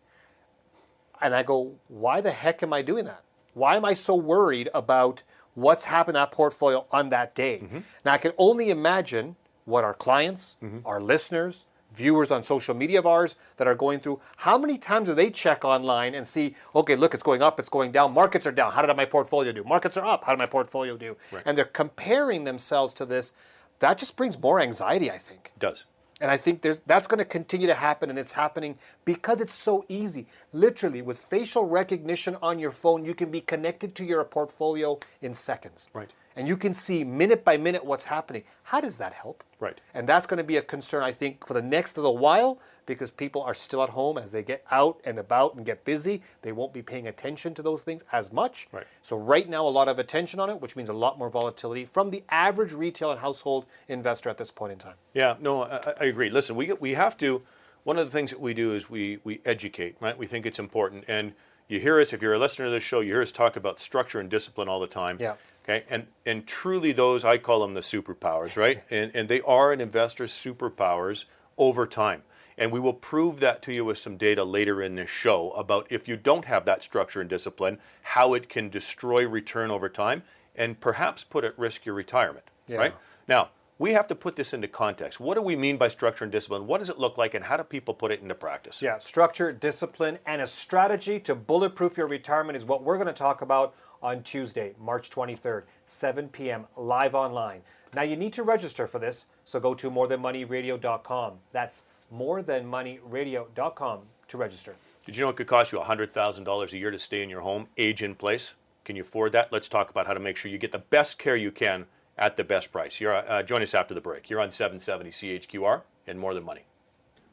And 1.22 1.34
I 1.34 1.42
go, 1.42 1.72
why 1.88 2.20
the 2.20 2.30
heck 2.32 2.62
am 2.62 2.72
I 2.72 2.82
doing 2.82 3.04
that? 3.06 3.22
Why 3.54 3.76
am 3.76 3.84
I 3.84 3.94
so 3.94 4.14
worried 4.14 4.68
about 4.74 5.22
what's 5.54 5.84
happened 5.84 6.16
to 6.16 6.20
that 6.20 6.32
portfolio 6.32 6.84
on 6.92 7.08
that 7.10 7.34
day? 7.34 7.60
Mm-hmm. 7.62 7.78
Now, 8.04 8.12
I 8.12 8.18
can 8.18 8.32
only 8.36 8.68
imagine 8.70 9.36
what 9.64 9.84
our 9.84 9.94
clients, 9.94 10.56
our 10.84 11.00
listeners, 11.00 11.64
viewers 11.96 12.30
on 12.30 12.44
social 12.44 12.74
media 12.74 12.98
of 12.98 13.06
ours 13.06 13.34
that 13.56 13.66
are 13.66 13.74
going 13.74 13.98
through, 14.00 14.20
how 14.36 14.58
many 14.58 14.78
times 14.78 15.08
do 15.08 15.14
they 15.14 15.30
check 15.30 15.64
online 15.64 16.14
and 16.14 16.28
see, 16.28 16.54
okay, 16.74 16.94
look, 16.94 17.14
it's 17.14 17.22
going 17.22 17.42
up, 17.42 17.58
it's 17.58 17.68
going 17.68 17.90
down, 17.90 18.12
markets 18.12 18.46
are 18.46 18.52
down, 18.52 18.72
how 18.72 18.82
did 18.82 18.96
my 18.96 19.04
portfolio 19.04 19.52
do? 19.52 19.64
Markets 19.64 19.96
are 19.96 20.04
up, 20.04 20.24
how 20.24 20.32
did 20.32 20.38
my 20.38 20.46
portfolio 20.46 20.96
do? 20.96 21.16
And 21.44 21.56
they're 21.56 21.64
comparing 21.64 22.44
themselves 22.44 22.94
to 22.94 23.06
this. 23.06 23.32
That 23.78 23.98
just 23.98 24.16
brings 24.16 24.38
more 24.38 24.60
anxiety, 24.60 25.10
I 25.10 25.18
think. 25.18 25.52
It 25.56 25.60
does. 25.60 25.84
And 26.20 26.30
I 26.30 26.38
think 26.38 26.62
there's, 26.62 26.78
that's 26.86 27.06
going 27.06 27.18
to 27.18 27.26
continue 27.26 27.66
to 27.66 27.74
happen, 27.74 28.08
and 28.08 28.18
it's 28.18 28.32
happening 28.32 28.78
because 29.04 29.42
it's 29.42 29.54
so 29.54 29.84
easy. 29.88 30.26
Literally, 30.54 31.02
with 31.02 31.18
facial 31.18 31.64
recognition 31.64 32.36
on 32.40 32.58
your 32.58 32.70
phone, 32.70 33.04
you 33.04 33.14
can 33.14 33.30
be 33.30 33.42
connected 33.42 33.94
to 33.96 34.04
your 34.04 34.24
portfolio 34.24 34.98
in 35.20 35.34
seconds. 35.34 35.90
Right. 35.92 36.10
And 36.36 36.46
you 36.46 36.56
can 36.56 36.74
see 36.74 37.02
minute 37.02 37.44
by 37.44 37.56
minute 37.56 37.84
what's 37.84 38.04
happening. 38.04 38.44
How 38.62 38.80
does 38.80 38.98
that 38.98 39.14
help? 39.14 39.42
Right. 39.58 39.80
And 39.94 40.06
that's 40.06 40.26
going 40.26 40.38
to 40.38 40.44
be 40.44 40.58
a 40.58 40.62
concern, 40.62 41.02
I 41.02 41.12
think, 41.12 41.46
for 41.46 41.54
the 41.54 41.62
next 41.62 41.96
little 41.96 42.18
while 42.18 42.58
because 42.84 43.10
people 43.10 43.42
are 43.42 43.54
still 43.54 43.82
at 43.82 43.88
home 43.88 44.18
as 44.18 44.30
they 44.30 44.42
get 44.42 44.64
out 44.70 45.00
and 45.04 45.18
about 45.18 45.54
and 45.54 45.66
get 45.66 45.84
busy. 45.84 46.22
They 46.42 46.52
won't 46.52 46.72
be 46.72 46.82
paying 46.82 47.08
attention 47.08 47.54
to 47.54 47.62
those 47.62 47.82
things 47.82 48.02
as 48.12 48.32
much. 48.32 48.68
Right. 48.70 48.86
So, 49.02 49.16
right 49.16 49.48
now, 49.48 49.66
a 49.66 49.68
lot 49.68 49.88
of 49.88 49.98
attention 49.98 50.38
on 50.38 50.50
it, 50.50 50.60
which 50.60 50.76
means 50.76 50.88
a 50.88 50.94
lot 50.94 51.18
more 51.18 51.28
volatility 51.30 51.84
from 51.84 52.10
the 52.10 52.22
average 52.28 52.72
retail 52.72 53.10
and 53.10 53.18
household 53.20 53.66
investor 53.88 54.28
at 54.28 54.38
this 54.38 54.50
point 54.50 54.72
in 54.72 54.78
time. 54.78 54.94
Yeah, 55.14 55.34
no, 55.40 55.64
I, 55.64 55.80
I 56.00 56.04
agree. 56.04 56.30
Listen, 56.30 56.54
we 56.54 56.72
we 56.74 56.94
have 56.94 57.16
to. 57.18 57.42
One 57.84 57.98
of 57.98 58.06
the 58.06 58.10
things 58.10 58.30
that 58.30 58.40
we 58.40 58.54
do 58.54 58.72
is 58.72 58.90
we 58.90 59.18
we 59.24 59.40
educate, 59.44 59.96
right? 60.00 60.16
We 60.16 60.26
think 60.26 60.46
it's 60.46 60.58
important, 60.58 61.04
and 61.08 61.32
you 61.68 61.80
hear 61.80 62.00
us 62.00 62.12
if 62.12 62.22
you're 62.22 62.34
a 62.34 62.38
listener 62.38 62.66
to 62.66 62.70
this 62.70 62.82
show, 62.82 63.00
you 63.00 63.12
hear 63.12 63.22
us 63.22 63.32
talk 63.32 63.56
about 63.56 63.78
structure 63.78 64.20
and 64.20 64.30
discipline 64.30 64.68
all 64.68 64.78
the 64.78 64.86
time. 64.86 65.16
Yeah. 65.20 65.34
Okay, 65.68 65.84
and 65.90 66.06
and 66.24 66.46
truly, 66.46 66.92
those 66.92 67.24
I 67.24 67.38
call 67.38 67.60
them 67.60 67.74
the 67.74 67.80
superpowers, 67.80 68.56
right? 68.56 68.82
And 68.90 69.10
and 69.14 69.28
they 69.28 69.40
are 69.42 69.72
an 69.72 69.80
investor's 69.80 70.32
superpowers 70.32 71.24
over 71.58 71.86
time. 71.86 72.22
And 72.58 72.72
we 72.72 72.80
will 72.80 72.94
prove 72.94 73.40
that 73.40 73.60
to 73.62 73.72
you 73.72 73.84
with 73.84 73.98
some 73.98 74.16
data 74.16 74.42
later 74.42 74.80
in 74.80 74.94
this 74.94 75.10
show 75.10 75.50
about 75.50 75.86
if 75.90 76.08
you 76.08 76.16
don't 76.16 76.44
have 76.46 76.64
that 76.64 76.82
structure 76.82 77.20
and 77.20 77.28
discipline, 77.28 77.78
how 78.00 78.32
it 78.32 78.48
can 78.48 78.70
destroy 78.70 79.28
return 79.28 79.70
over 79.70 79.90
time 79.90 80.22
and 80.54 80.80
perhaps 80.80 81.22
put 81.22 81.44
at 81.44 81.58
risk 81.58 81.84
your 81.84 81.94
retirement. 81.94 82.50
Yeah. 82.66 82.78
Right? 82.78 82.94
Now, 83.28 83.50
we 83.78 83.92
have 83.92 84.08
to 84.08 84.14
put 84.14 84.36
this 84.36 84.54
into 84.54 84.68
context. 84.68 85.20
What 85.20 85.34
do 85.34 85.42
we 85.42 85.54
mean 85.54 85.76
by 85.76 85.88
structure 85.88 86.24
and 86.24 86.32
discipline? 86.32 86.66
What 86.66 86.78
does 86.78 86.88
it 86.88 86.98
look 86.98 87.18
like, 87.18 87.34
and 87.34 87.44
how 87.44 87.58
do 87.58 87.62
people 87.62 87.92
put 87.92 88.10
it 88.10 88.22
into 88.22 88.34
practice? 88.34 88.80
Yeah, 88.80 88.98
structure, 89.00 89.52
discipline, 89.52 90.18
and 90.24 90.40
a 90.40 90.46
strategy 90.46 91.20
to 91.20 91.34
bulletproof 91.34 91.98
your 91.98 92.06
retirement 92.06 92.56
is 92.56 92.64
what 92.64 92.82
we're 92.82 92.96
going 92.96 93.06
to 93.06 93.12
talk 93.12 93.42
about 93.42 93.74
on 94.02 94.22
Tuesday, 94.22 94.74
March 94.80 95.10
23rd, 95.10 95.62
7 95.86 96.28
p.m., 96.28 96.66
live 96.76 97.14
online. 97.14 97.62
Now, 97.94 98.02
you 98.02 98.16
need 98.16 98.32
to 98.34 98.42
register 98.42 98.86
for 98.86 98.98
this, 98.98 99.26
so 99.44 99.60
go 99.60 99.74
to 99.74 99.90
morethanmoneyradio.com. 99.90 101.34
That's 101.52 101.82
morethanmoneyradio.com 102.14 104.00
to 104.28 104.36
register. 104.36 104.74
Did 105.04 105.16
you 105.16 105.24
know 105.24 105.30
it 105.30 105.36
could 105.36 105.46
cost 105.46 105.72
you 105.72 105.78
$100,000 105.78 106.72
a 106.72 106.78
year 106.78 106.90
to 106.90 106.98
stay 106.98 107.22
in 107.22 107.30
your 107.30 107.40
home, 107.40 107.68
age 107.78 108.02
in 108.02 108.14
place? 108.14 108.54
Can 108.84 108.96
you 108.96 109.02
afford 109.02 109.32
that? 109.32 109.52
Let's 109.52 109.68
talk 109.68 109.90
about 109.90 110.06
how 110.06 110.14
to 110.14 110.20
make 110.20 110.36
sure 110.36 110.50
you 110.50 110.58
get 110.58 110.72
the 110.72 110.78
best 110.78 111.18
care 111.18 111.36
you 111.36 111.50
can 111.50 111.86
at 112.18 112.36
the 112.36 112.44
best 112.44 112.72
price. 112.72 113.00
You're, 113.00 113.14
uh, 113.14 113.42
join 113.42 113.62
us 113.62 113.74
after 113.74 113.94
the 113.94 114.00
break. 114.00 114.30
You're 114.30 114.40
on 114.40 114.50
770 114.50 115.10
CHQR 115.10 115.82
and 116.06 116.18
More 116.18 116.34
Than 116.34 116.44
Money. 116.44 116.62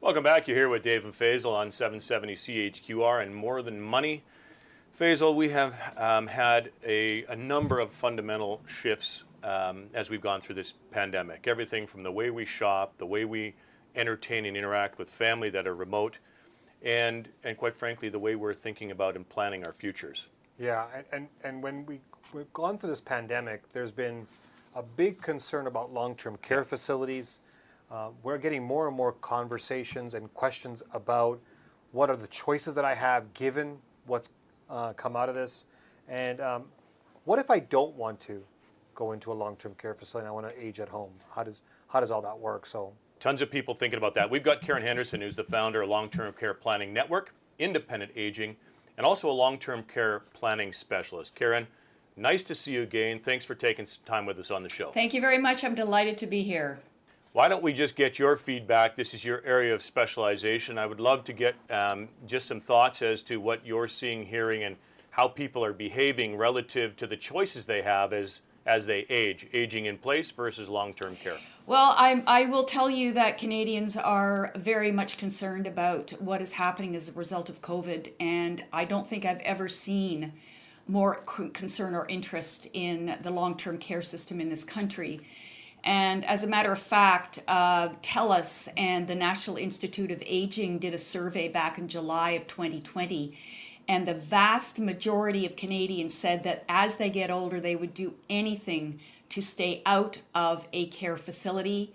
Welcome 0.02 0.24
back. 0.24 0.48
You're 0.48 0.58
here 0.58 0.70
with 0.70 0.84
Dave 0.84 1.06
and 1.06 1.14
Faisal 1.14 1.54
on 1.54 1.72
770 1.72 2.36
CHQR 2.36 3.24
and 3.24 3.34
More 3.34 3.62
Than 3.62 3.80
Money. 3.80 4.24
Faisal, 5.00 5.34
we 5.34 5.50
have 5.50 5.74
um, 5.98 6.28
had 6.28 6.72
a, 6.86 7.24
a, 7.24 7.36
number 7.36 7.80
of 7.80 7.92
fundamental 7.92 8.62
shifts 8.68 9.24
um, 9.44 9.86
as 9.96 10.12
we've 10.12 10.22
gone 10.22 10.40
through 10.40 10.54
this 10.54 10.76
pandemic. 10.92 11.48
Everything 11.48 11.88
from 11.88 12.04
the 12.04 12.12
way 12.12 12.30
we 12.30 12.46
shop, 12.46 12.94
the 13.00 13.06
way 13.06 13.26
we 13.26 13.56
entertain 13.96 14.46
and 14.46 14.56
interact 14.56 15.00
with 15.00 15.10
family 15.10 15.50
that 15.50 15.66
are 15.66 15.74
remote, 15.74 16.20
and, 16.84 17.28
and 17.44 17.58
quite 17.58 17.76
frankly, 17.76 18.08
the 18.08 18.20
way 18.20 18.36
we're 18.36 18.54
thinking 18.54 18.92
about 18.92 19.16
and 19.16 19.28
planning 19.30 19.66
our 19.66 19.74
futures. 19.74 20.28
Yeah, 20.60 20.86
and, 20.96 21.06
and, 21.12 21.28
and 21.44 21.64
when 21.64 21.88
we, 21.88 22.00
we've 22.32 22.54
gone 22.54 22.78
through 22.78 22.90
this 22.90 23.02
pandemic, 23.02 23.64
there's 23.74 23.92
been 23.92 24.28
a 24.76 24.84
big 24.84 25.20
concern 25.24 25.66
about 25.66 25.92
long 25.92 26.14
term 26.16 26.38
care 26.44 26.64
facilities. 26.64 27.40
Uh, 27.92 28.10
we're 28.22 28.38
getting 28.38 28.64
more 28.64 28.88
and 28.88 28.96
more 28.96 29.14
conversations 29.14 30.14
and 30.14 30.32
questions 30.36 30.84
about 30.94 31.40
what 31.94 32.12
are 32.12 32.16
the 32.16 32.28
choices 32.28 32.76
that 32.76 32.86
I 32.86 32.94
have 32.94 33.34
given 33.34 33.80
what's 34.06 34.30
uh, 34.74 34.94
come 34.94 35.16
out 35.16 35.30
of 35.30 35.36
this, 35.36 35.66
and 36.10 36.42
um, 36.42 36.64
what 37.26 37.40
if 37.40 37.50
I 37.50 37.60
don't 37.60 37.96
want 37.96 38.20
to 38.22 38.44
go 38.96 39.12
into 39.12 39.32
a 39.32 39.34
long 39.34 39.56
term 39.56 39.76
care 39.78 39.94
facility 39.94 40.26
and 40.26 40.30
I 40.30 40.32
want 40.32 40.50
to 40.50 40.66
age 40.66 40.80
at 40.80 40.90
home? 40.90 41.12
How 41.34 41.44
does 41.44 41.62
how 41.88 42.00
does 42.00 42.12
all 42.12 42.22
that 42.24 42.38
work? 42.38 42.66
So 42.66 42.92
tons 43.20 43.42
of 43.42 43.52
people 43.52 43.76
thinking 43.76 43.98
about 43.98 44.16
that. 44.16 44.30
We've 44.30 44.44
got 44.44 44.62
Karen 44.62 44.84
Henderson, 44.84 45.22
who's 45.22 45.36
the 45.36 45.44
founder 45.44 45.84
of 45.84 45.90
Long 45.90 46.10
Term 46.10 46.34
Care 46.34 46.54
Planning 46.54 46.92
Network, 46.92 47.34
Independent 47.60 48.12
Aging, 48.16 48.56
and 48.98 49.06
also 49.06 49.30
a 49.30 49.32
long 49.32 49.60
term 49.60 49.84
care 49.84 50.24
planning 50.34 50.74
specialist. 50.74 51.36
Karen, 51.36 51.68
nice 52.18 52.44
to 52.44 52.56
see 52.56 52.72
you 52.72 52.82
again. 52.82 53.20
Thanks 53.20 53.46
for 53.46 53.56
taking 53.56 53.86
some 53.86 54.02
time 54.06 54.26
with 54.26 54.40
us 54.40 54.50
on 54.50 54.64
the 54.64 54.70
show. 54.70 54.92
Thank 54.92 55.14
you 55.14 55.22
very 55.22 55.38
much. 55.38 55.64
I'm 55.64 55.76
delighted 55.76 56.18
to 56.18 56.28
be 56.28 56.44
here. 56.44 56.80
Why 57.34 57.48
don't 57.48 57.64
we 57.64 57.74
just 57.74 57.96
get 57.96 58.20
your 58.20 58.38
feedback? 58.38 58.96
This 58.96 59.16
is 59.16 59.26
your 59.26 59.42
area 59.44 59.74
of 59.74 59.82
specialization. 59.82 60.78
I 60.78 60.86
would 60.86 61.00
love 61.00 61.24
to 61.24 61.34
get 61.34 61.56
um, 61.72 62.08
just 62.28 62.48
some 62.48 62.62
thoughts 62.62 63.02
as 63.02 63.24
to 63.24 63.38
what 63.38 63.66
you're 63.66 63.88
seeing, 63.88 64.24
hearing, 64.24 64.62
and 64.62 64.78
how 65.10 65.28
people 65.28 65.66
are 65.66 65.74
behaving 65.74 66.38
relative 66.38 66.96
to 66.98 67.08
the 67.08 67.18
choices 67.18 67.66
they 67.66 67.82
have 67.82 68.14
as 68.14 68.42
as 68.66 68.86
they 68.86 69.06
age, 69.10 69.48
aging 69.52 69.88
in 69.88 69.98
place 69.98 70.32
versus 70.32 70.70
long-term 70.70 71.18
care. 71.18 71.38
Well, 71.66 71.96
I, 71.98 72.24
I 72.26 72.46
will 72.46 72.64
tell 72.64 72.90
you 72.90 73.12
that 73.12 73.38
Canadians 73.38 73.98
are 73.98 74.54
very 74.56 74.90
much 74.90 75.18
concerned 75.18 75.68
about 75.68 76.12
what 76.22 76.42
is 76.42 76.54
happening 76.54 76.96
as 76.96 77.10
a 77.10 77.12
result 77.12 77.50
of 77.50 77.62
COVID, 77.62 78.14
and 78.22 78.64
I 78.72 78.86
don't 78.86 79.06
think 79.06 79.26
I've 79.26 79.42
ever 79.42 79.68
seen 79.68 80.32
more 80.88 81.16
concern 81.52 81.94
or 81.94 82.08
interest 82.08 82.68
in 82.72 83.18
the 83.22 83.32
long-term 83.32 83.80
care 83.80 84.02
system 84.02 84.40
in 84.40 84.50
this 84.50 84.64
country. 84.64 85.20
And 85.84 86.24
as 86.24 86.44
a 86.44 86.48
matter 86.48 86.72
of 86.72 86.80
fact, 86.80 87.40
uh, 87.48 87.90
TELUS 88.02 88.70
and 88.78 89.08
the 89.08 89.16
National 89.16 89.58
Institute 89.58 90.12
of 90.12 90.24
Aging 90.26 90.80
did 90.80 90.94
a 90.94 90.98
survey 90.98 91.50
back 91.50 91.78
in 91.78 91.90
July 91.90 92.32
of 92.32 92.48
2020. 92.48 93.38
And 93.88 94.08
the 94.08 94.14
vast 94.14 94.80
majority 94.80 95.46
of 95.46 95.58
Canadians 95.58 96.14
said 96.14 96.44
that 96.44 96.64
as 96.70 96.96
they 96.96 97.10
get 97.10 97.30
older, 97.30 97.60
they 97.60 97.76
would 97.76 97.94
do 97.94 98.14
anything 98.30 99.02
to 99.30 99.42
stay 99.42 99.82
out 99.86 100.20
of 100.34 100.68
a 100.72 100.86
care 100.88 101.18
facility. 101.18 101.94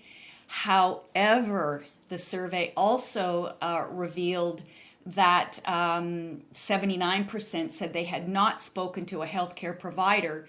However, 0.49 1.85
the 2.11 2.19
survey 2.19 2.73
also 2.77 3.55
uh, 3.63 3.87
revealed 3.91 4.65
that 5.07 5.61
um, 5.65 6.43
79% 6.53 7.71
said 7.71 7.93
they 7.95 8.05
had 8.05 8.29
not 8.29 8.61
spoken 8.61 9.07
to 9.07 9.23
a 9.23 9.27
healthcare 9.27 9.79
provider 9.79 10.47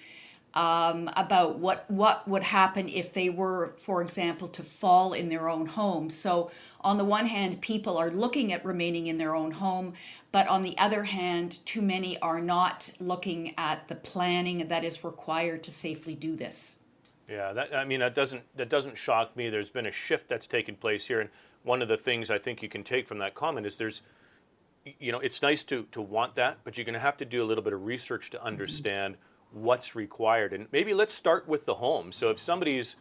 um, 0.53 1.09
about 1.15 1.59
what 1.59 1.89
what 1.89 2.27
would 2.27 2.43
happen 2.43 2.89
if 2.89 3.13
they 3.13 3.29
were, 3.29 3.73
for 3.77 4.01
example, 4.01 4.47
to 4.47 4.63
fall 4.63 5.13
in 5.13 5.29
their 5.29 5.47
own 5.47 5.67
home. 5.67 6.09
So, 6.09 6.49
on 6.81 6.97
the 6.97 7.05
one 7.05 7.27
hand, 7.27 7.61
people 7.61 7.97
are 7.97 8.09
looking 8.09 8.51
at 8.51 8.65
remaining 8.65 9.07
in 9.07 9.17
their 9.17 9.35
own 9.35 9.51
home, 9.51 9.93
but 10.31 10.47
on 10.47 10.63
the 10.63 10.77
other 10.77 11.03
hand, 11.03 11.59
too 11.65 11.81
many 11.81 12.19
are 12.19 12.41
not 12.41 12.91
looking 12.99 13.53
at 13.57 13.87
the 13.87 13.95
planning 13.95 14.67
that 14.67 14.83
is 14.83 15.03
required 15.03 15.63
to 15.63 15.71
safely 15.71 16.15
do 16.15 16.35
this. 16.35 16.75
Yeah, 17.29 17.53
that, 17.53 17.75
I 17.75 17.85
mean 17.85 17.99
that 17.99 18.15
doesn't 18.15 18.41
that 18.55 18.69
doesn't 18.69 18.97
shock 18.97 19.37
me. 19.37 19.49
There's 19.49 19.69
been 19.69 19.85
a 19.85 19.91
shift 19.91 20.27
that's 20.27 20.47
taken 20.47 20.75
place 20.75 21.05
here, 21.05 21.21
and 21.21 21.29
one 21.63 21.81
of 21.83 21.87
the 21.87 21.97
things 21.97 22.31
I 22.31 22.39
think 22.39 22.63
you 22.63 22.69
can 22.69 22.83
take 22.83 23.05
from 23.05 23.19
that 23.19 23.35
comment 23.35 23.67
is 23.67 23.77
there's 23.77 24.01
you 24.97 25.11
know, 25.11 25.19
it's 25.19 25.41
nice 25.41 25.61
to, 25.61 25.85
to 25.91 26.01
want 26.01 26.35
that, 26.35 26.57
but 26.63 26.77
you're 26.77 26.85
going 26.85 26.93
to 26.93 26.99
have 26.99 27.17
to 27.17 27.25
do 27.25 27.43
a 27.43 27.45
little 27.45 27.63
bit 27.63 27.73
of 27.73 27.85
research 27.85 28.29
to 28.31 28.43
understand 28.43 29.15
mm-hmm 29.15 29.23
what's 29.51 29.95
required. 29.95 30.53
And 30.53 30.67
maybe 30.71 30.93
let's 30.93 31.13
start 31.13 31.47
with 31.47 31.65
the 31.65 31.73
home. 31.73 32.11
So 32.11 32.29
if 32.29 32.39
somebody's 32.39 32.95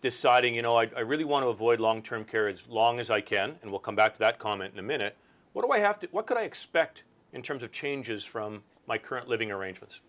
deciding, 0.00 0.54
you 0.54 0.62
know, 0.62 0.76
I, 0.76 0.90
I 0.96 1.00
really 1.00 1.24
want 1.24 1.44
to 1.44 1.48
avoid 1.48 1.80
long-term 1.80 2.24
care 2.24 2.48
as 2.48 2.68
long 2.68 3.00
as 3.00 3.10
I 3.10 3.20
can, 3.20 3.56
and 3.62 3.70
we'll 3.70 3.80
come 3.80 3.96
back 3.96 4.12
to 4.14 4.18
that 4.20 4.38
comment 4.38 4.72
in 4.72 4.78
a 4.78 4.82
minute. 4.82 5.16
What 5.52 5.64
do 5.64 5.72
I 5.72 5.78
have 5.78 5.98
to? 6.00 6.08
What 6.12 6.26
could 6.26 6.36
I 6.36 6.42
expect 6.42 7.04
in 7.32 7.42
terms 7.42 7.62
of 7.62 7.72
changes 7.72 8.24
from 8.24 8.62
my 8.86 8.98
current 8.98 9.26
living 9.28 9.50
arrangements? 9.50 10.00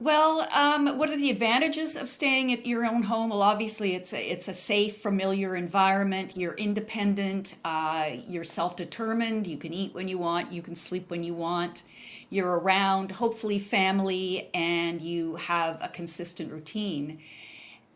Well, 0.00 0.46
um, 0.52 0.96
what 0.96 1.10
are 1.10 1.16
the 1.16 1.28
advantages 1.28 1.96
of 1.96 2.08
staying 2.08 2.52
at 2.52 2.64
your 2.64 2.84
own 2.84 3.02
home? 3.02 3.30
Well, 3.30 3.42
obviously, 3.42 3.96
it's 3.96 4.12
a, 4.12 4.30
it's 4.30 4.46
a 4.46 4.54
safe, 4.54 4.98
familiar 4.98 5.56
environment. 5.56 6.36
You're 6.36 6.54
independent. 6.54 7.56
Uh, 7.64 8.10
you're 8.28 8.44
self-determined. 8.44 9.48
You 9.48 9.56
can 9.56 9.74
eat 9.74 9.94
when 9.94 10.06
you 10.06 10.16
want. 10.16 10.52
You 10.52 10.62
can 10.62 10.76
sleep 10.76 11.10
when 11.10 11.24
you 11.24 11.34
want. 11.34 11.82
You're 12.30 12.60
around, 12.60 13.10
hopefully, 13.10 13.58
family, 13.58 14.50
and 14.54 15.02
you 15.02 15.34
have 15.34 15.78
a 15.82 15.88
consistent 15.88 16.52
routine. 16.52 17.18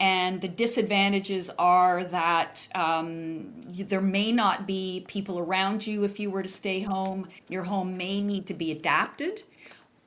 And 0.00 0.40
the 0.40 0.48
disadvantages 0.48 1.52
are 1.56 2.02
that 2.02 2.66
um, 2.74 3.52
there 3.68 4.00
may 4.00 4.32
not 4.32 4.66
be 4.66 5.04
people 5.06 5.38
around 5.38 5.86
you 5.86 6.02
if 6.02 6.18
you 6.18 6.30
were 6.30 6.42
to 6.42 6.48
stay 6.48 6.80
home. 6.80 7.28
Your 7.48 7.62
home 7.62 7.96
may 7.96 8.20
need 8.20 8.48
to 8.48 8.54
be 8.54 8.72
adapted 8.72 9.44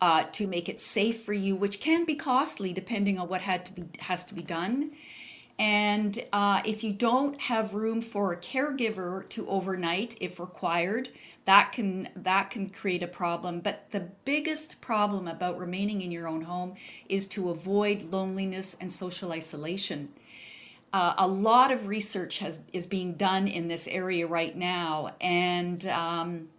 uh, 0.02 0.24
to 0.34 0.48
make 0.48 0.68
it 0.70 0.80
safe 0.80 1.24
for 1.24 1.34
you, 1.34 1.56
which 1.56 1.80
can 1.80 2.06
be 2.06 2.16
costly 2.16 2.74
depending 2.74 3.18
on 3.18 3.28
what 3.28 3.42
had 3.42 3.66
to 3.66 3.74
be 3.74 3.86
has 4.00 4.26
to 4.26 4.34
be 4.34 4.42
done. 4.42 4.92
And 5.58 6.22
uh, 6.34 6.62
if 6.66 6.84
you 6.84 6.92
don't 6.92 7.40
have 7.40 7.74
room 7.74 8.02
for 8.02 8.34
a 8.34 8.38
caregiver 8.38 9.28
to 9.30 9.48
overnight, 9.48 10.18
if 10.20 10.38
required, 10.38 11.10
that 11.46 11.72
can 11.72 12.10
that 12.16 12.50
can 12.50 12.70
create 12.70 13.04
a 13.04 13.08
problem. 13.08 13.62
But 13.62 13.86
the 13.92 14.10
biggest 14.26 14.82
problem 14.82 15.28
about 15.28 15.58
remaining 15.58 16.02
in 16.02 16.12
your 16.12 16.28
own 16.28 16.42
home 16.42 16.76
is 17.08 17.26
to 17.28 17.50
avoid 17.50 18.04
loneliness 18.04 18.76
and 18.82 18.92
social 18.92 19.32
isolation. 19.32 20.10
Uh, 20.92 21.14
a 21.18 21.28
lot 21.28 21.72
of 21.72 21.88
research 21.88 22.40
has 22.40 22.60
is 22.74 22.86
being 22.86 23.14
done 23.14 23.48
in 23.48 23.70
this 23.70 23.88
area 23.88 24.28
right 24.28 24.56
now, 24.58 25.16
and 25.22 25.86
um, 25.88 26.50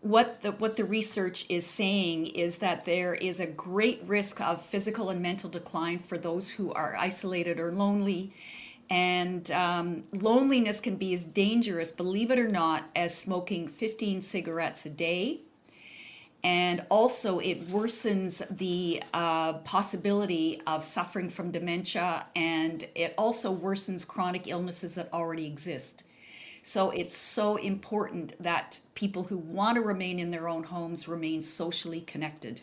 what 0.00 0.40
the 0.40 0.52
what 0.52 0.76
the 0.76 0.84
research 0.84 1.44
is 1.48 1.66
saying 1.66 2.26
is 2.26 2.56
that 2.56 2.84
there 2.86 3.14
is 3.14 3.38
a 3.38 3.46
great 3.46 4.02
risk 4.06 4.40
of 4.40 4.62
physical 4.62 5.10
and 5.10 5.20
mental 5.20 5.50
decline 5.50 5.98
for 5.98 6.16
those 6.16 6.50
who 6.50 6.72
are 6.72 6.96
isolated 6.96 7.60
or 7.60 7.70
lonely. 7.70 8.32
And 8.88 9.48
um, 9.52 10.02
loneliness 10.12 10.80
can 10.80 10.96
be 10.96 11.14
as 11.14 11.24
dangerous 11.24 11.90
believe 11.90 12.30
it 12.30 12.38
or 12.38 12.48
not 12.48 12.90
as 12.96 13.16
smoking 13.16 13.68
15 13.68 14.22
cigarettes 14.22 14.84
a 14.86 14.90
day. 14.90 15.40
And 16.42 16.86
also 16.88 17.38
it 17.38 17.68
worsens 17.68 18.42
the 18.56 19.02
uh, 19.12 19.52
possibility 19.58 20.62
of 20.66 20.82
suffering 20.82 21.28
from 21.28 21.50
dementia 21.50 22.24
and 22.34 22.88
it 22.94 23.14
also 23.18 23.54
worsens 23.54 24.06
chronic 24.06 24.48
illnesses 24.48 24.94
that 24.94 25.12
already 25.12 25.46
exist 25.46 26.04
so 26.62 26.90
it's 26.90 27.16
so 27.16 27.56
important 27.56 28.40
that 28.42 28.78
people 28.94 29.24
who 29.24 29.38
want 29.38 29.76
to 29.76 29.80
remain 29.80 30.18
in 30.18 30.30
their 30.30 30.48
own 30.48 30.64
homes 30.64 31.08
remain 31.08 31.42
socially 31.42 32.00
connected. 32.00 32.60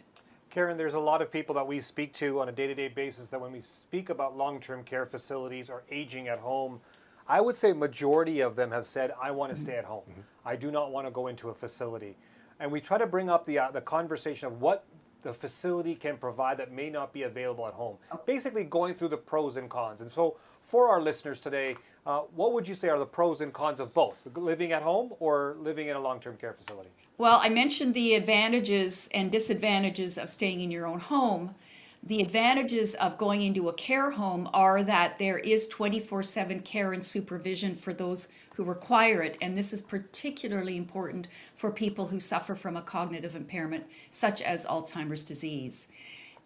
Karen, 0.49 0.77
there's 0.77 0.93
a 0.93 0.99
lot 0.99 1.21
of 1.21 1.31
people 1.31 1.53
that 1.55 1.67
we 1.67 1.79
speak 1.79 2.13
to 2.13 2.39
on 2.39 2.49
a 2.49 2.51
day 2.51 2.67
to 2.67 2.75
day 2.75 2.87
basis 2.87 3.27
that 3.27 3.39
when 3.39 3.51
we 3.51 3.61
speak 3.61 4.09
about 4.09 4.37
long 4.37 4.59
term 4.59 4.83
care 4.83 5.05
facilities 5.05 5.69
or 5.69 5.83
aging 5.91 6.27
at 6.27 6.39
home, 6.39 6.79
I 7.27 7.41
would 7.41 7.57
say 7.57 7.73
majority 7.73 8.39
of 8.39 8.55
them 8.55 8.71
have 8.71 8.87
said, 8.87 9.13
I 9.21 9.31
want 9.31 9.55
to 9.55 9.61
stay 9.61 9.75
at 9.75 9.85
home. 9.85 10.03
Mm-hmm. 10.09 10.21
I 10.45 10.55
do 10.55 10.71
not 10.71 10.91
want 10.91 11.05
to 11.05 11.11
go 11.11 11.27
into 11.27 11.49
a 11.49 11.53
facility. 11.53 12.15
And 12.59 12.71
we 12.71 12.81
try 12.81 12.97
to 12.97 13.05
bring 13.05 13.29
up 13.29 13.45
the, 13.45 13.59
uh, 13.59 13.71
the 13.71 13.81
conversation 13.81 14.47
of 14.47 14.61
what 14.61 14.85
the 15.23 15.33
facility 15.33 15.93
can 15.93 16.17
provide 16.17 16.57
that 16.57 16.71
may 16.71 16.89
not 16.89 17.13
be 17.13 17.23
available 17.23 17.67
at 17.67 17.73
home. 17.73 17.97
Basically, 18.25 18.63
going 18.63 18.95
through 18.95 19.09
the 19.09 19.17
pros 19.17 19.57
and 19.57 19.69
cons. 19.69 20.01
And 20.01 20.11
so, 20.11 20.37
for 20.67 20.89
our 20.89 21.01
listeners 21.01 21.39
today, 21.39 21.75
uh, 22.07 22.21
what 22.33 22.53
would 22.53 22.65
you 22.65 22.73
say 22.73 22.87
are 22.87 22.97
the 22.97 23.05
pros 23.05 23.41
and 23.41 23.51
cons 23.51 23.81
of 23.81 23.93
both, 23.93 24.15
living 24.35 24.71
at 24.71 24.81
home 24.81 25.13
or 25.19 25.57
living 25.59 25.89
in 25.89 25.97
a 25.97 25.99
long 25.99 26.21
term 26.21 26.37
care 26.37 26.53
facility? 26.53 26.89
Well, 27.17 27.39
I 27.43 27.49
mentioned 27.49 27.93
the 27.93 28.13
advantages 28.13 29.09
and 29.13 29.29
disadvantages 29.29 30.17
of 30.17 30.29
staying 30.29 30.61
in 30.61 30.71
your 30.71 30.87
own 30.87 31.01
home. 31.01 31.53
The 32.01 32.21
advantages 32.21 32.95
of 32.95 33.17
going 33.17 33.41
into 33.41 33.67
a 33.67 33.73
care 33.73 34.11
home 34.11 34.49
are 34.53 34.83
that 34.83 35.19
there 35.19 35.37
is 35.37 35.67
24 35.67 36.23
7 36.23 36.61
care 36.61 36.93
and 36.93 37.03
supervision 37.03 37.75
for 37.75 37.93
those 37.93 38.29
who 38.55 38.63
require 38.63 39.21
it. 39.21 39.37
And 39.41 39.57
this 39.57 39.73
is 39.73 39.81
particularly 39.81 40.77
important 40.77 41.27
for 41.57 41.71
people 41.71 42.07
who 42.07 42.21
suffer 42.21 42.55
from 42.55 42.77
a 42.77 42.81
cognitive 42.81 43.35
impairment, 43.35 43.85
such 44.11 44.41
as 44.41 44.65
Alzheimer's 44.65 45.25
disease. 45.25 45.89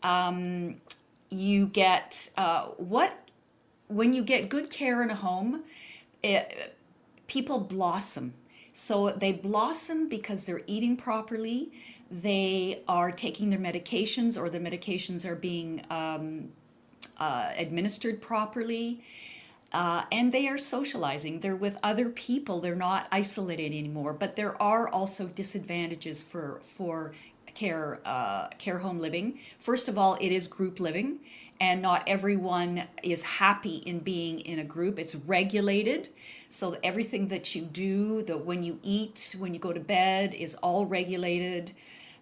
Um, 0.01 0.77
you 1.29 1.67
get 1.67 2.29
uh, 2.35 2.65
what 2.77 3.30
when 3.91 4.13
you 4.13 4.23
get 4.23 4.49
good 4.49 4.69
care 4.69 5.03
in 5.03 5.09
a 5.09 5.15
home, 5.15 5.63
it, 6.23 6.75
people 7.27 7.59
blossom. 7.59 8.33
So 8.73 9.11
they 9.11 9.31
blossom 9.31 10.07
because 10.07 10.45
they're 10.45 10.63
eating 10.65 10.95
properly, 10.95 11.71
they 12.09 12.83
are 12.87 13.11
taking 13.11 13.49
their 13.49 13.59
medications, 13.59 14.37
or 14.37 14.49
the 14.49 14.59
medications 14.59 15.25
are 15.25 15.35
being 15.35 15.85
um, 15.89 16.49
uh, 17.17 17.49
administered 17.57 18.21
properly. 18.21 19.03
Uh, 19.73 20.03
and 20.11 20.33
they 20.33 20.49
are 20.49 20.57
socializing. 20.57 21.39
They're 21.39 21.55
with 21.55 21.77
other 21.81 22.09
people. 22.09 22.59
They're 22.59 22.75
not 22.75 23.07
isolated 23.09 23.67
anymore. 23.67 24.11
But 24.11 24.35
there 24.35 24.61
are 24.61 24.89
also 24.89 25.27
disadvantages 25.27 26.21
for 26.21 26.59
for 26.75 27.13
care 27.53 27.99
uh, 28.05 28.49
care 28.57 28.79
home 28.79 28.99
living. 28.99 29.39
First 29.59 29.87
of 29.87 29.97
all, 29.97 30.17
it 30.19 30.31
is 30.31 30.47
group 30.47 30.79
living, 30.79 31.19
and 31.61 31.81
not 31.81 32.03
everyone 32.07 32.83
is 33.03 33.21
happy 33.21 33.77
in 33.77 33.99
being 33.99 34.39
in 34.39 34.57
a 34.57 34.63
group. 34.63 34.97
It's 34.97 35.13
regulated, 35.13 36.09
so 36.49 36.75
everything 36.83 37.27
that 37.27 37.53
you 37.53 37.61
do, 37.61 38.23
the 38.23 38.35
when 38.35 38.63
you 38.63 38.79
eat, 38.81 39.35
when 39.37 39.53
you 39.53 39.59
go 39.59 39.71
to 39.71 39.79
bed, 39.79 40.33
is 40.33 40.55
all 40.55 40.87
regulated. 40.87 41.73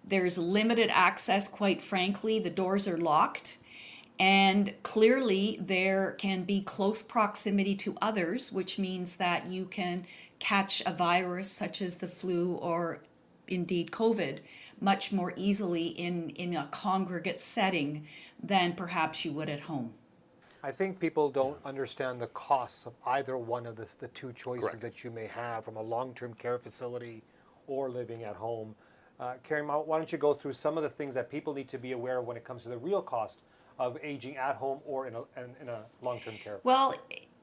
There's 0.05 0.37
limited 0.37 0.89
access. 0.91 1.47
Quite 1.47 1.81
frankly, 1.81 2.39
the 2.39 2.49
doors 2.49 2.85
are 2.87 2.97
locked 2.97 3.55
and 4.19 4.73
clearly, 4.83 5.57
there 5.61 6.11
can 6.17 6.43
be 6.43 6.59
close 6.59 7.01
proximity 7.01 7.73
to 7.77 7.95
others, 8.01 8.51
which 8.51 8.77
means 8.77 9.15
that 9.15 9.47
you 9.47 9.63
can 9.65 10.05
catch 10.39 10.83
a 10.85 10.91
virus 10.91 11.49
such 11.49 11.81
as 11.81 11.95
the 11.95 12.07
flu 12.07 12.55
or 12.55 12.99
indeed 13.47 13.91
COVID 13.91 14.39
much 14.79 15.11
more 15.11 15.33
easily 15.35 15.87
in, 15.87 16.29
in 16.31 16.55
a 16.55 16.67
congregate 16.71 17.39
setting 17.39 18.05
than 18.41 18.73
perhaps 18.73 19.25
you 19.25 19.31
would 19.33 19.49
at 19.49 19.61
home. 19.61 19.93
I 20.61 20.71
think 20.71 20.99
people 20.99 21.29
don't 21.29 21.57
understand 21.63 22.21
the 22.21 22.27
costs 22.27 22.85
of 22.85 22.93
either 23.05 23.37
one 23.37 23.65
of 23.65 23.75
the, 23.75 23.87
the 23.99 24.09
two 24.09 24.33
choices 24.33 24.69
Correct. 24.69 24.81
that 24.81 25.03
you 25.03 25.11
may 25.11 25.27
have 25.27 25.63
from 25.63 25.77
a 25.77 25.81
long 25.81 26.13
term 26.13 26.33
care 26.33 26.57
facility 26.57 27.23
or 27.67 27.89
living 27.89 28.23
at 28.23 28.35
home. 28.35 28.75
Uh, 29.19 29.33
Karen, 29.43 29.67
why 29.67 29.97
don't 29.97 30.11
you 30.11 30.17
go 30.17 30.33
through 30.33 30.53
some 30.53 30.77
of 30.77 30.83
the 30.83 30.89
things 30.89 31.13
that 31.15 31.29
people 31.29 31.53
need 31.53 31.69
to 31.69 31.77
be 31.77 31.91
aware 31.91 32.19
of 32.19 32.25
when 32.25 32.37
it 32.37 32.43
comes 32.43 32.63
to 32.63 32.69
the 32.69 32.77
real 32.77 33.01
cost 33.01 33.39
of 33.77 33.97
aging 34.03 34.37
at 34.37 34.55
home 34.55 34.79
or 34.85 35.07
in 35.07 35.15
a, 35.15 35.19
in, 35.37 35.55
in 35.61 35.69
a 35.69 35.83
long-term 36.01 36.35
care? 36.35 36.57
Facility. 36.57 36.61
Well, 36.63 36.95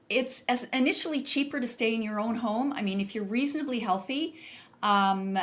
it's 0.09 0.43
as 0.47 0.65
initially 0.73 1.21
cheaper 1.21 1.59
to 1.59 1.67
stay 1.67 1.93
in 1.93 2.01
your 2.01 2.19
own 2.19 2.35
home. 2.35 2.73
I 2.73 2.81
mean, 2.81 3.01
if 3.01 3.15
you're 3.15 3.23
reasonably 3.23 3.79
healthy, 3.79 4.35
um, 4.83 5.37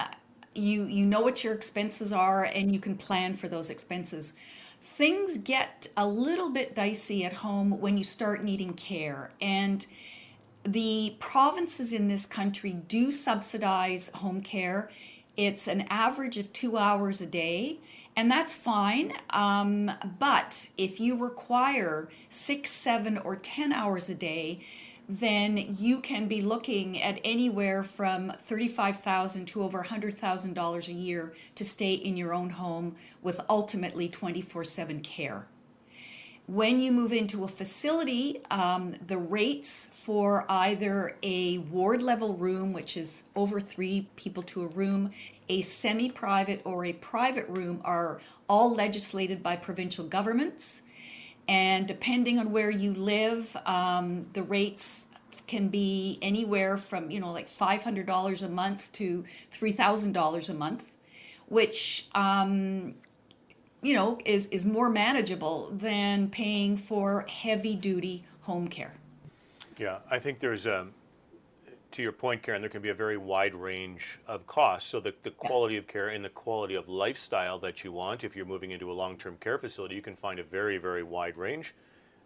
you 0.55 0.85
you 0.85 1.05
know 1.05 1.21
what 1.21 1.45
your 1.45 1.55
expenses 1.55 2.13
are 2.13 2.45
and 2.45 2.73
you 2.73 2.81
can 2.81 2.97
plan 2.97 3.35
for 3.35 3.49
those 3.49 3.71
expenses. 3.71 4.35
Things 4.83 5.39
get 5.39 5.89
a 5.97 6.07
little 6.07 6.51
bit 6.51 6.75
dicey 6.75 7.25
at 7.25 7.35
home 7.35 7.81
when 7.81 7.97
you 7.97 8.05
start 8.05 8.45
needing 8.45 8.75
care 8.75 9.31
and 9.41 9.87
the 10.65 11.17
provinces 11.19 11.93
in 11.93 12.09
this 12.09 12.27
country 12.27 12.73
do 12.73 13.13
subsidize 13.13 14.11
home 14.17 14.41
care. 14.41 14.91
It's 15.37 15.67
an 15.67 15.83
average 15.91 16.39
of 16.39 16.53
two 16.53 16.79
hours 16.79 17.21
a 17.21 17.27
day 17.27 17.79
and 18.17 18.31
that's 18.31 18.57
fine. 18.57 19.13
Um, 19.31 19.91
but 20.19 20.69
if 20.79 21.01
you 21.01 21.17
require 21.17 22.09
six, 22.31 22.71
seven, 22.71 23.19
or 23.19 23.37
10 23.37 23.73
hours 23.73 24.09
a 24.09 24.15
day, 24.15 24.61
then 25.09 25.77
you 25.79 26.01
can 26.01 26.29
be 26.29 26.41
looking 26.41 27.01
at 27.01 27.21
anywhere 27.25 27.83
from 27.83 28.33
35,000 28.41 29.47
to 29.47 29.63
over 29.63 29.85
$100,000 29.85 30.89
a 30.89 30.93
year 30.93 31.35
to 31.55 31.65
stay 31.65 31.93
in 31.93 32.17
your 32.17 32.33
own 32.33 32.51
home 32.51 32.97
with 33.23 33.41
ultimately 33.49 34.09
24 34.09 34.65
7 34.65 35.01
care. 35.01 35.47
When 36.47 36.79
you 36.79 36.93
move 36.93 37.15
into 37.15 37.45
a 37.45 37.49
facility, 37.49 38.43
um, 38.51 38.97
the 39.07 39.17
rates 39.17 39.89
for 39.93 40.45
either 40.51 41.17
a 41.23 41.57
ward 41.57 42.03
level 42.03 42.35
room, 42.35 42.75
which 42.75 42.99
is 42.99 43.25
over 43.35 43.61
three 43.61 44.11
people 44.17 44.43
to 44.45 44.63
a 44.63 44.67
room, 44.67 45.11
a 45.49 45.63
semi 45.63 46.11
private 46.11 46.61
or 46.65 46.85
a 46.85 46.93
private 46.93 47.49
room 47.49 47.81
are 47.83 48.21
all 48.47 48.75
legislated 48.75 49.43
by 49.43 49.57
provincial 49.57 50.05
governments. 50.05 50.83
And 51.49 51.87
depending 51.87 52.39
on 52.39 52.53
where 52.53 52.71
you 52.71 52.95
live, 52.95 53.57
um, 53.67 54.27
the 54.33 54.43
rates 54.43 55.07
can 55.47 55.69
be 55.69 56.19
anywhere 56.23 56.79
from, 56.79 57.11
you 57.11 57.21
know, 57.21 57.33
like 57.33 57.51
$500 57.51 58.43
a 58.43 58.49
month 58.49 58.91
to 58.93 59.25
$3,000 59.53 60.49
a 60.49 60.55
month, 60.55 60.95
which 61.49 62.09
um, 62.15 62.95
you 63.85 63.93
know, 63.93 64.19
is, 64.25 64.47
is 64.47 64.65
more 64.65 64.89
manageable 64.89 65.71
than 65.71 66.31
paying 66.31 66.77
for 66.77 67.27
heavy 67.29 67.75
duty 67.77 68.25
home 68.41 68.67
care. 68.67 68.95
Yeah, 69.77 69.99
I 70.11 70.19
think 70.19 70.41
there's, 70.41 70.67
um, 70.67 70.95
to 71.95 72.03
your 72.03 72.13
point, 72.13 72.43
Karen, 72.43 72.61
there 72.61 72.69
can 72.69 72.83
be 72.83 72.89
a 72.89 72.95
very 72.95 73.17
wide 73.17 73.55
range 73.55 74.19
of 74.27 74.47
costs. 74.47 74.91
So 74.91 74.99
the, 74.99 75.15
the 75.23 75.31
quality 75.31 75.77
of 75.77 75.87
care 75.87 76.09
and 76.09 76.25
the 76.25 76.29
quality 76.29 76.75
of 76.75 76.89
lifestyle 76.89 77.59
that 77.61 77.85
you 77.85 77.93
want, 77.93 78.25
if 78.25 78.35
you're 78.35 78.45
moving 78.45 78.73
into 78.73 78.91
a 78.91 78.95
long-term 78.95 79.37
care 79.39 79.59
facility, 79.59 79.95
you 79.95 80.03
can 80.03 80.17
find 80.17 80.41
a 80.41 80.43
very, 80.43 80.77
very 80.77 81.05
wide 81.05 81.37
range. 81.37 81.75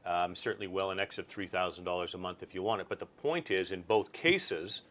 Um, 0.07 0.35
certainly 0.35 0.69
well 0.69 0.91
in 0.91 0.99
excess 0.99 1.27
of 1.27 1.35
$3,000 1.35 2.15
a 2.15 2.19
month 2.19 2.43
if 2.43 2.55
you 2.55 2.63
want 2.63 2.81
it. 2.81 2.89
But 2.89 2.99
the 2.99 3.07
point 3.07 3.51
is, 3.51 3.73
in 3.73 3.83
both 3.83 4.11
cases, 4.13 4.83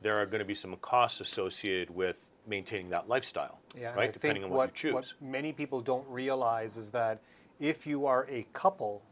there 0.00 0.16
are 0.16 0.26
going 0.26 0.38
to 0.38 0.44
be 0.44 0.54
some 0.54 0.76
costs 0.76 1.20
associated 1.20 1.90
with 1.90 2.30
maintaining 2.46 2.88
that 2.90 3.08
lifestyle, 3.08 3.58
yeah, 3.76 3.94
right? 3.94 4.12
Depending 4.12 4.44
on 4.44 4.50
what, 4.50 4.56
what, 4.56 4.68
you 4.68 4.74
choose. 4.74 4.94
What 4.94 5.12
many 5.20 5.52
people 5.52 5.80
don't 5.80 6.06
realize 6.08 6.76
is 6.76 6.90
that 6.90 7.20
if 7.58 7.84
you 7.84 8.06
are 8.06 8.28
a 8.30 8.46
couple. 8.52 9.02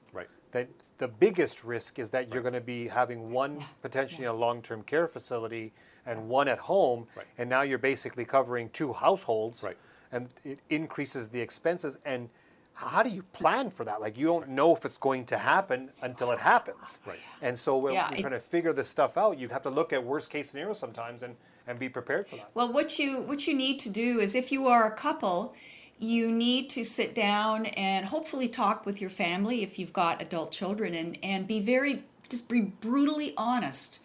That 0.53 0.69
the 0.99 1.09
biggest 1.09 1.65
risk 1.65 1.99
is 1.99 2.11
that 2.11 2.19
right. 2.19 2.29
you're 2.33 2.43
going 2.43 2.55
to 2.55 2.61
be 2.61 2.89
having 2.89 3.31
one 3.31 3.65
potentially 3.83 4.25
yeah. 4.25 4.31
a 4.31 4.33
long-term 4.33 4.83
care 4.83 5.07
facility 5.07 5.73
and 6.07 6.29
one 6.29 6.49
at 6.49 6.59
home, 6.59 7.07
right. 7.17 7.27
and 7.37 7.49
now 7.49 7.63
you're 7.63 7.79
basically 7.79 8.25
covering 8.25 8.71
two 8.71 8.93
households, 8.93 9.63
right. 9.63 9.77
and 10.11 10.29
it 10.45 10.59
increases 10.71 11.29
the 11.29 11.41
expenses. 11.41 11.99
And 12.05 12.29
how 12.73 13.03
do 13.03 13.11
you 13.11 13.23
plan 13.33 13.71
for 13.71 13.85
that? 13.85 14.01
Like 14.01 14.17
you 14.17 14.27
don't 14.27 14.49
know 14.49 14.75
if 14.75 14.85
it's 14.85 14.99
going 14.99 15.27
to 15.27 15.37
happen 15.37 15.91
until 16.03 16.31
it 16.31 16.39
happens. 16.39 17.01
Right. 17.05 17.19
And 17.43 17.59
so 17.59 17.77
when 17.77 17.95
yeah, 17.95 18.11
you're 18.11 18.21
trying 18.21 18.33
to 18.33 18.41
figure 18.41 18.73
this 18.73 18.89
stuff 18.89 19.19
out, 19.19 19.39
you 19.39 19.49
have 19.49 19.63
to 19.63 19.71
look 19.71 19.93
at 19.93 20.03
worst 20.03 20.31
case 20.31 20.51
scenarios 20.51 20.79
sometimes 20.79 21.23
and 21.23 21.37
and 21.67 21.79
be 21.79 21.89
prepared 21.89 22.27
for 22.27 22.37
that. 22.37 22.51
Well, 22.55 22.73
what 22.73 22.99
you 22.99 23.21
what 23.21 23.47
you 23.47 23.55
need 23.55 23.79
to 23.81 23.91
do 23.91 24.21
is 24.21 24.35
if 24.35 24.51
you 24.51 24.67
are 24.69 24.87
a 24.87 24.97
couple, 24.97 25.55
you 25.99 26.31
need 26.31 26.71
to 26.71 26.85
sit 26.85 27.15
down 27.15 27.67
and 27.67 28.07
hopefully 28.07 28.49
talk 28.49 28.87
with 28.87 29.01
your 29.01 29.11
family 29.11 29.63
if 29.63 29.79
you've 29.79 29.93
got 29.93 30.23
adult 30.23 30.53
children 30.53 30.95
and 30.95 31.19
and 31.23 31.47
be 31.47 31.61
very 31.61 32.05
just 32.29 32.49
be 32.49 32.61
brutally 32.61 33.35
honest 33.37 33.99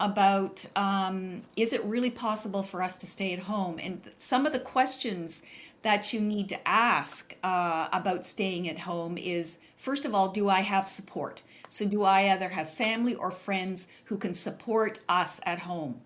about 0.00 0.64
um, 0.76 1.42
is 1.56 1.72
it 1.72 1.84
really 1.84 2.10
possible 2.10 2.62
for 2.62 2.82
us 2.82 2.96
to 2.98 3.06
stay 3.06 3.32
at 3.32 3.40
home? 3.40 3.78
And 3.82 4.00
some 4.18 4.46
of 4.46 4.52
the 4.52 4.60
questions 4.60 5.42
that 5.82 6.12
you 6.12 6.20
need 6.20 6.48
to 6.50 6.68
ask 6.68 7.34
uh, 7.42 7.88
about 7.92 8.26
staying 8.26 8.68
at 8.68 8.80
home 8.80 9.18
is 9.18 9.58
first 9.76 10.04
of 10.04 10.14
all 10.14 10.28
do 10.28 10.48
i 10.48 10.60
have 10.60 10.88
support? 10.88 11.42
So 11.68 11.84
do 11.84 12.04
i 12.04 12.32
either 12.32 12.50
have 12.50 12.70
family 12.70 13.14
or 13.14 13.30
friends 13.30 13.88
who 14.04 14.16
can 14.16 14.34
support 14.34 15.00
us 15.08 15.40
at 15.44 15.60
home? 15.60 16.00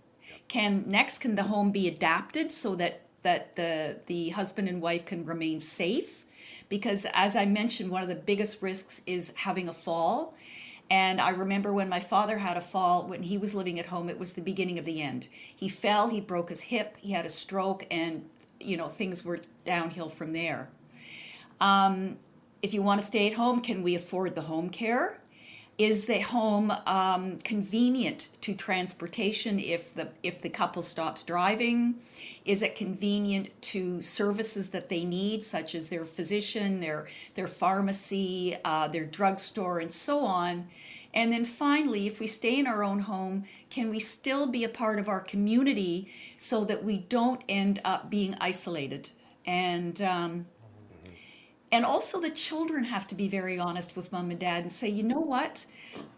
Can 0.48 0.84
next 0.86 1.18
can 1.18 1.36
the 1.36 1.44
home 1.44 1.70
be 1.70 1.86
adapted 1.86 2.50
so 2.50 2.74
that 2.76 3.02
that 3.22 3.56
the 3.56 3.96
the 4.06 4.30
husband 4.30 4.68
and 4.68 4.80
wife 4.80 5.04
can 5.06 5.24
remain 5.24 5.60
safe? 5.60 6.24
Because 6.68 7.06
as 7.12 7.36
I 7.36 7.44
mentioned, 7.44 7.90
one 7.90 8.02
of 8.02 8.08
the 8.08 8.14
biggest 8.14 8.62
risks 8.62 9.02
is 9.06 9.32
having 9.36 9.68
a 9.68 9.72
fall. 9.72 10.34
And 10.90 11.20
I 11.20 11.30
remember 11.30 11.72
when 11.72 11.88
my 11.88 12.00
father 12.00 12.38
had 12.38 12.56
a 12.56 12.60
fall 12.60 13.06
when 13.06 13.22
he 13.22 13.38
was 13.38 13.54
living 13.54 13.78
at 13.78 13.86
home, 13.86 14.10
it 14.10 14.18
was 14.18 14.32
the 14.32 14.42
beginning 14.42 14.78
of 14.78 14.84
the 14.84 15.00
end. 15.00 15.28
He 15.54 15.68
fell, 15.68 16.08
he 16.08 16.20
broke 16.20 16.50
his 16.50 16.60
hip, 16.62 16.96
he 17.00 17.12
had 17.12 17.24
a 17.24 17.30
stroke, 17.30 17.86
and 17.90 18.28
you 18.60 18.76
know 18.76 18.88
things 18.88 19.24
were 19.24 19.40
downhill 19.64 20.10
from 20.10 20.32
there. 20.32 20.68
Um, 21.60 22.18
if 22.60 22.74
you 22.74 22.82
want 22.82 23.00
to 23.00 23.06
stay 23.06 23.26
at 23.26 23.34
home, 23.34 23.60
can 23.60 23.82
we 23.82 23.94
afford 23.94 24.34
the 24.34 24.42
home 24.42 24.68
care? 24.68 25.21
Is 25.78 26.04
the 26.04 26.20
home 26.20 26.70
um, 26.86 27.38
convenient 27.38 28.28
to 28.42 28.54
transportation 28.54 29.58
if 29.58 29.94
the 29.94 30.08
if 30.22 30.42
the 30.42 30.50
couple 30.50 30.82
stops 30.82 31.24
driving? 31.24 31.94
Is 32.44 32.60
it 32.60 32.74
convenient 32.74 33.60
to 33.62 34.02
services 34.02 34.68
that 34.68 34.90
they 34.90 35.04
need, 35.04 35.42
such 35.42 35.74
as 35.74 35.88
their 35.88 36.04
physician, 36.04 36.80
their 36.80 37.08
their 37.34 37.48
pharmacy, 37.48 38.56
uh, 38.64 38.88
their 38.88 39.06
drugstore, 39.06 39.80
and 39.80 39.92
so 39.94 40.20
on? 40.26 40.68
And 41.14 41.32
then 41.32 41.44
finally, 41.44 42.06
if 42.06 42.20
we 42.20 42.26
stay 42.26 42.58
in 42.58 42.66
our 42.66 42.82
own 42.82 43.00
home, 43.00 43.44
can 43.70 43.90
we 43.90 43.98
still 43.98 44.46
be 44.46 44.64
a 44.64 44.68
part 44.68 44.98
of 44.98 45.08
our 45.08 45.20
community 45.20 46.10
so 46.36 46.64
that 46.64 46.84
we 46.84 46.98
don't 46.98 47.42
end 47.48 47.80
up 47.84 48.10
being 48.10 48.34
isolated? 48.40 49.10
And 49.44 50.00
um, 50.00 50.46
and 51.72 51.86
also, 51.86 52.20
the 52.20 52.30
children 52.30 52.84
have 52.84 53.06
to 53.06 53.14
be 53.14 53.28
very 53.28 53.58
honest 53.58 53.96
with 53.96 54.12
mom 54.12 54.30
and 54.30 54.38
dad 54.38 54.62
and 54.62 54.70
say, 54.70 54.90
you 54.90 55.02
know 55.02 55.20
what? 55.20 55.64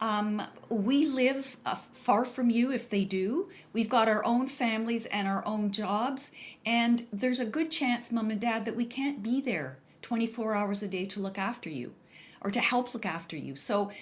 Um, 0.00 0.42
we 0.68 1.06
live 1.06 1.56
uh, 1.64 1.76
far 1.76 2.24
from 2.24 2.50
you 2.50 2.72
if 2.72 2.90
they 2.90 3.04
do. 3.04 3.48
We've 3.72 3.88
got 3.88 4.08
our 4.08 4.24
own 4.24 4.48
families 4.48 5.06
and 5.06 5.28
our 5.28 5.46
own 5.46 5.70
jobs. 5.70 6.32
And 6.66 7.06
there's 7.12 7.38
a 7.38 7.44
good 7.44 7.70
chance, 7.70 8.10
mom 8.10 8.32
and 8.32 8.40
dad, 8.40 8.64
that 8.64 8.74
we 8.74 8.84
can't 8.84 9.22
be 9.22 9.40
there 9.40 9.78
24 10.02 10.56
hours 10.56 10.82
a 10.82 10.88
day 10.88 11.06
to 11.06 11.20
look 11.20 11.38
after 11.38 11.70
you 11.70 11.94
or 12.40 12.50
to 12.50 12.60
help 12.60 12.92
look 12.92 13.06
after 13.06 13.36
you. 13.36 13.54
So 13.54 13.92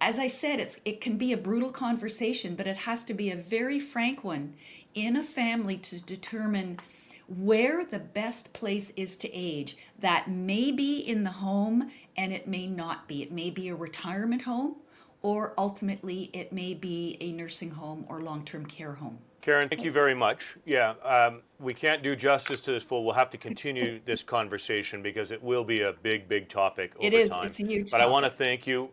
as 0.00 0.18
I 0.18 0.28
said, 0.28 0.60
it's 0.60 0.80
it 0.84 1.02
can 1.02 1.18
be 1.18 1.32
a 1.32 1.36
brutal 1.36 1.70
conversation, 1.70 2.56
but 2.56 2.66
it 2.66 2.78
has 2.78 3.04
to 3.04 3.14
be 3.14 3.30
a 3.30 3.36
very 3.36 3.78
frank 3.78 4.24
one 4.24 4.54
in 4.94 5.16
a 5.16 5.22
family 5.22 5.76
to 5.76 6.00
determine 6.00 6.80
where 7.28 7.84
the 7.84 7.98
best 7.98 8.52
place 8.52 8.92
is 8.96 9.16
to 9.18 9.32
age. 9.32 9.76
That 9.98 10.30
may 10.30 10.72
be 10.72 10.98
in 10.98 11.24
the 11.24 11.30
home 11.30 11.90
and 12.16 12.32
it 12.32 12.46
may 12.46 12.66
not 12.66 13.08
be. 13.08 13.22
It 13.22 13.32
may 13.32 13.50
be 13.50 13.68
a 13.68 13.74
retirement 13.74 14.42
home 14.42 14.76
or 15.22 15.54
ultimately 15.56 16.30
it 16.32 16.52
may 16.52 16.74
be 16.74 17.16
a 17.20 17.32
nursing 17.32 17.70
home 17.70 18.04
or 18.08 18.20
long-term 18.20 18.66
care 18.66 18.94
home. 18.94 19.18
Karen, 19.40 19.68
thank 19.68 19.82
you 19.82 19.90
very 19.90 20.14
much. 20.14 20.56
Yeah, 20.64 20.94
um, 21.02 21.42
we 21.58 21.74
can't 21.74 22.02
do 22.02 22.14
justice 22.14 22.60
to 22.62 22.72
this 22.72 22.84
full. 22.84 23.04
We'll 23.04 23.14
have 23.14 23.30
to 23.30 23.38
continue 23.38 24.00
this 24.04 24.22
conversation 24.22 25.02
because 25.02 25.32
it 25.32 25.42
will 25.42 25.64
be 25.64 25.82
a 25.82 25.92
big, 25.92 26.28
big 26.28 26.48
topic 26.48 26.94
over 26.96 27.04
It 27.04 27.12
is. 27.12 27.30
time. 27.30 27.46
It's 27.46 27.58
a 27.58 27.66
huge 27.66 27.90
But 27.90 28.00
I 28.00 28.06
want 28.06 28.24
to 28.24 28.30
thank 28.30 28.66
you. 28.68 28.90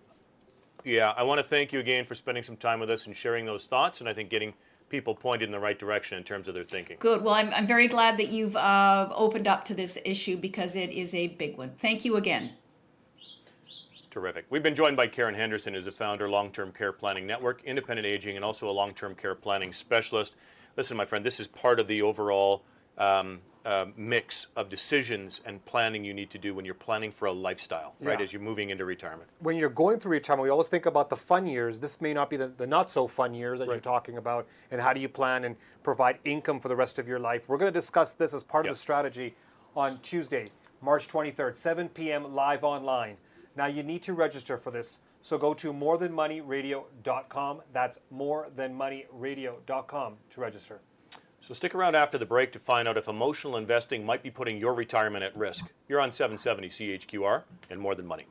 Yeah, 0.84 1.14
I 1.16 1.24
want 1.24 1.40
to 1.40 1.44
thank 1.44 1.72
you 1.72 1.80
again 1.80 2.06
for 2.06 2.16
spending 2.16 2.44
some 2.44 2.58
time 2.58 2.80
with 2.80 2.90
us 2.90 3.06
and 3.06 3.16
sharing 3.16 3.46
those 3.46 3.68
thoughts, 3.68 4.00
and 4.00 4.10
I 4.10 4.14
think 4.14 4.30
getting 4.30 4.54
people 4.90 5.16
pointed 5.16 5.46
in 5.46 5.52
the 5.52 5.60
right 5.60 5.78
direction 5.78 6.18
in 6.18 6.24
terms 6.24 6.48
of 6.48 6.54
their 6.54 6.64
thinking. 6.64 6.98
Good. 7.00 7.24
Well, 7.24 7.34
I'm, 7.34 7.54
I'm 7.54 7.66
very 7.66 7.88
glad 7.88 8.18
that 8.18 8.30
you've 8.30 8.56
uh, 8.56 9.10
opened 9.14 9.48
up 9.48 9.64
to 9.66 9.74
this 9.74 9.98
issue 10.04 10.38
because 10.38 10.76
it 10.76 10.90
is 10.90 11.14
a 11.14 11.28
big 11.28 11.58
one. 11.58 11.72
Thank 11.80 12.04
you 12.04 12.16
again. 12.16 12.52
Terrific. 14.12 14.46
We've 14.50 14.64
been 14.64 14.76
joined 14.76 14.98
by 14.98 15.08
Karen 15.08 15.36
Henderson, 15.36 15.74
who's 15.76 15.86
the 15.86 15.92
founder 15.92 16.26
of 16.26 16.32
Long 16.32 16.52
Term 16.52 16.72
Care 16.72 16.92
Planning 16.92 17.28
Network, 17.28 17.64
independent 17.64 18.08
aging, 18.08 18.36
and 18.36 18.44
also 18.44 18.68
a 18.68 18.72
long 18.72 18.92
term 18.92 19.14
care 19.14 19.36
planning 19.36 19.72
specialist. 19.72 20.34
Listen, 20.78 20.98
my 20.98 21.06
friend, 21.06 21.24
this 21.24 21.40
is 21.40 21.48
part 21.48 21.80
of 21.80 21.88
the 21.88 22.02
overall 22.02 22.64
um, 22.98 23.40
uh, 23.70 23.86
mix 23.96 24.48
of 24.56 24.68
decisions 24.68 25.42
and 25.46 25.64
planning 25.66 26.04
you 26.04 26.12
need 26.12 26.32
to 26.32 26.40
do 26.40 26.56
when 26.56 26.66
you're 26.66 26.74
planning 26.74 27.12
for 27.12 27.28
a 27.28 27.32
lifestyle, 27.32 27.94
right, 28.00 28.20
as 28.20 28.34
you're 28.34 28.42
moving 28.42 28.72
into 28.72 28.84
retirement. 28.84 29.30
when 29.42 29.58
you're 29.58 29.70
going 29.70 30.00
through 30.00 30.14
retirement, 30.14 30.44
we 30.44 30.50
always 30.50 30.68
think 30.68 30.88
about 30.88 31.08
the 31.08 31.16
fun 31.16 31.46
years. 31.46 31.78
This 31.78 32.02
may 32.02 32.12
not 32.12 32.32
be 32.32 32.38
the, 32.38 32.48
the 32.48 32.66
not 32.66 32.92
so 32.92 33.08
fun 33.08 33.36
years 33.36 33.60
that 33.60 33.68
you're 33.68 33.80
talking 33.80 34.18
about. 34.18 34.48
And 34.72 34.82
how 34.82 34.92
do 34.92 35.00
you 35.00 35.08
plan 35.08 35.44
and 35.44 35.56
provide 35.84 36.18
income 36.26 36.60
for 36.60 36.68
the 36.68 36.76
rest 36.76 36.98
of 36.98 37.08
your 37.08 37.20
life? 37.20 37.48
We're 37.48 37.60
going 37.60 37.72
to 37.72 37.80
discuss 37.80 38.14
this 38.14 38.34
as 38.34 38.42
part 38.42 38.66
Yep. 38.66 38.72
of 38.72 38.78
the 38.78 38.82
strategy 38.82 39.36
on 39.76 40.00
Tuesday, 40.02 40.48
March 40.82 41.08
23rd, 41.08 41.56
7 41.56 41.90
p.m. 41.90 42.34
live 42.34 42.64
online. 42.64 43.18
Now, 43.56 43.68
you 43.68 43.84
need 43.84 44.02
to 44.04 44.14
register 44.14 44.58
for 44.58 44.72
this. 44.72 44.98
So 45.22 45.38
go 45.38 45.54
to 45.54 45.72
morethanmoneyradio.com. 45.72 47.62
That's 47.72 48.00
morethanmoneyradio.com 48.12 50.14
to 50.34 50.42
register. 50.42 50.80
So 51.42 51.54
stick 51.54 51.74
around 51.74 51.96
after 51.96 52.18
the 52.18 52.26
break 52.26 52.52
to 52.54 52.60
find 52.60 52.88
out 52.88 52.98
if 52.98 53.08
emotional 53.08 53.58
investing 53.58 54.06
might 54.06 54.22
be 54.22 54.30
putting 54.30 54.58
your 54.58 54.74
retirement 54.74 55.24
at 55.24 55.36
risk. 55.36 55.66
You're 55.88 56.02
on 56.02 56.12
770 56.12 56.70
CHQR 56.70 57.44
and 57.70 57.80
More 57.80 57.96
Than 57.96 58.06
Money. 58.06 58.28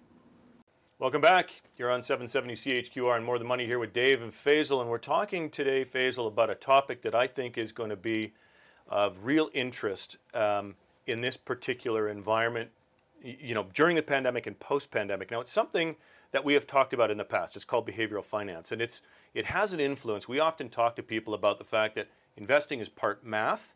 Welcome 0.99 1.21
back. 1.21 1.63
You're 1.79 1.91
on 1.91 2.03
770 2.03 2.55
CHQR 2.55 3.17
and 3.17 3.25
More 3.25 3.39
Than 3.39 3.49
Money 3.49 3.67
here 3.67 3.79
with 3.79 3.93
Dave 3.93 4.23
and 4.23 4.33
Faisal, 4.33 4.81
and 4.81 4.91
we're 4.91 4.99
talking 4.99 5.51
today, 5.51 5.85
Faisal, 5.85 6.27
about 6.27 6.51
a 6.51 6.55
topic 6.55 7.03
that 7.03 7.15
I 7.15 7.27
think 7.27 7.57
is 7.57 7.73
going 7.73 7.91
to 7.91 7.97
be 7.97 8.35
of 8.89 9.25
real 9.25 9.51
interest 9.55 10.17
um, 10.35 10.75
in 11.07 11.21
this 11.21 11.37
particular 11.37 12.09
environment. 12.09 12.71
You 13.23 13.55
know, 13.55 13.67
during 13.75 13.97
the 13.97 14.03
pandemic 14.03 14.47
and 14.47 14.59
post-pandemic. 14.61 15.33
Now, 15.33 15.41
it's 15.41 15.51
something 15.51 15.97
that 16.31 16.45
we 16.45 16.55
have 16.55 16.67
talked 16.67 16.93
about 16.93 17.11
in 17.11 17.19
the 17.19 17.25
past. 17.25 17.57
It's 17.57 17.65
called 17.65 17.89
behavioral 17.89 18.23
finance, 18.23 18.71
and 18.71 18.81
it's 18.81 19.01
it 19.35 19.47
has 19.47 19.73
an 19.73 19.81
influence. 19.81 20.29
We 20.29 20.39
often 20.41 20.69
talk 20.69 20.95
to 20.97 21.03
people 21.03 21.35
about 21.35 21.59
the 21.59 21.65
fact 21.65 21.97
that 21.97 22.09
investing 22.39 22.81
is 22.81 22.89
part 22.89 23.25
math 23.25 23.75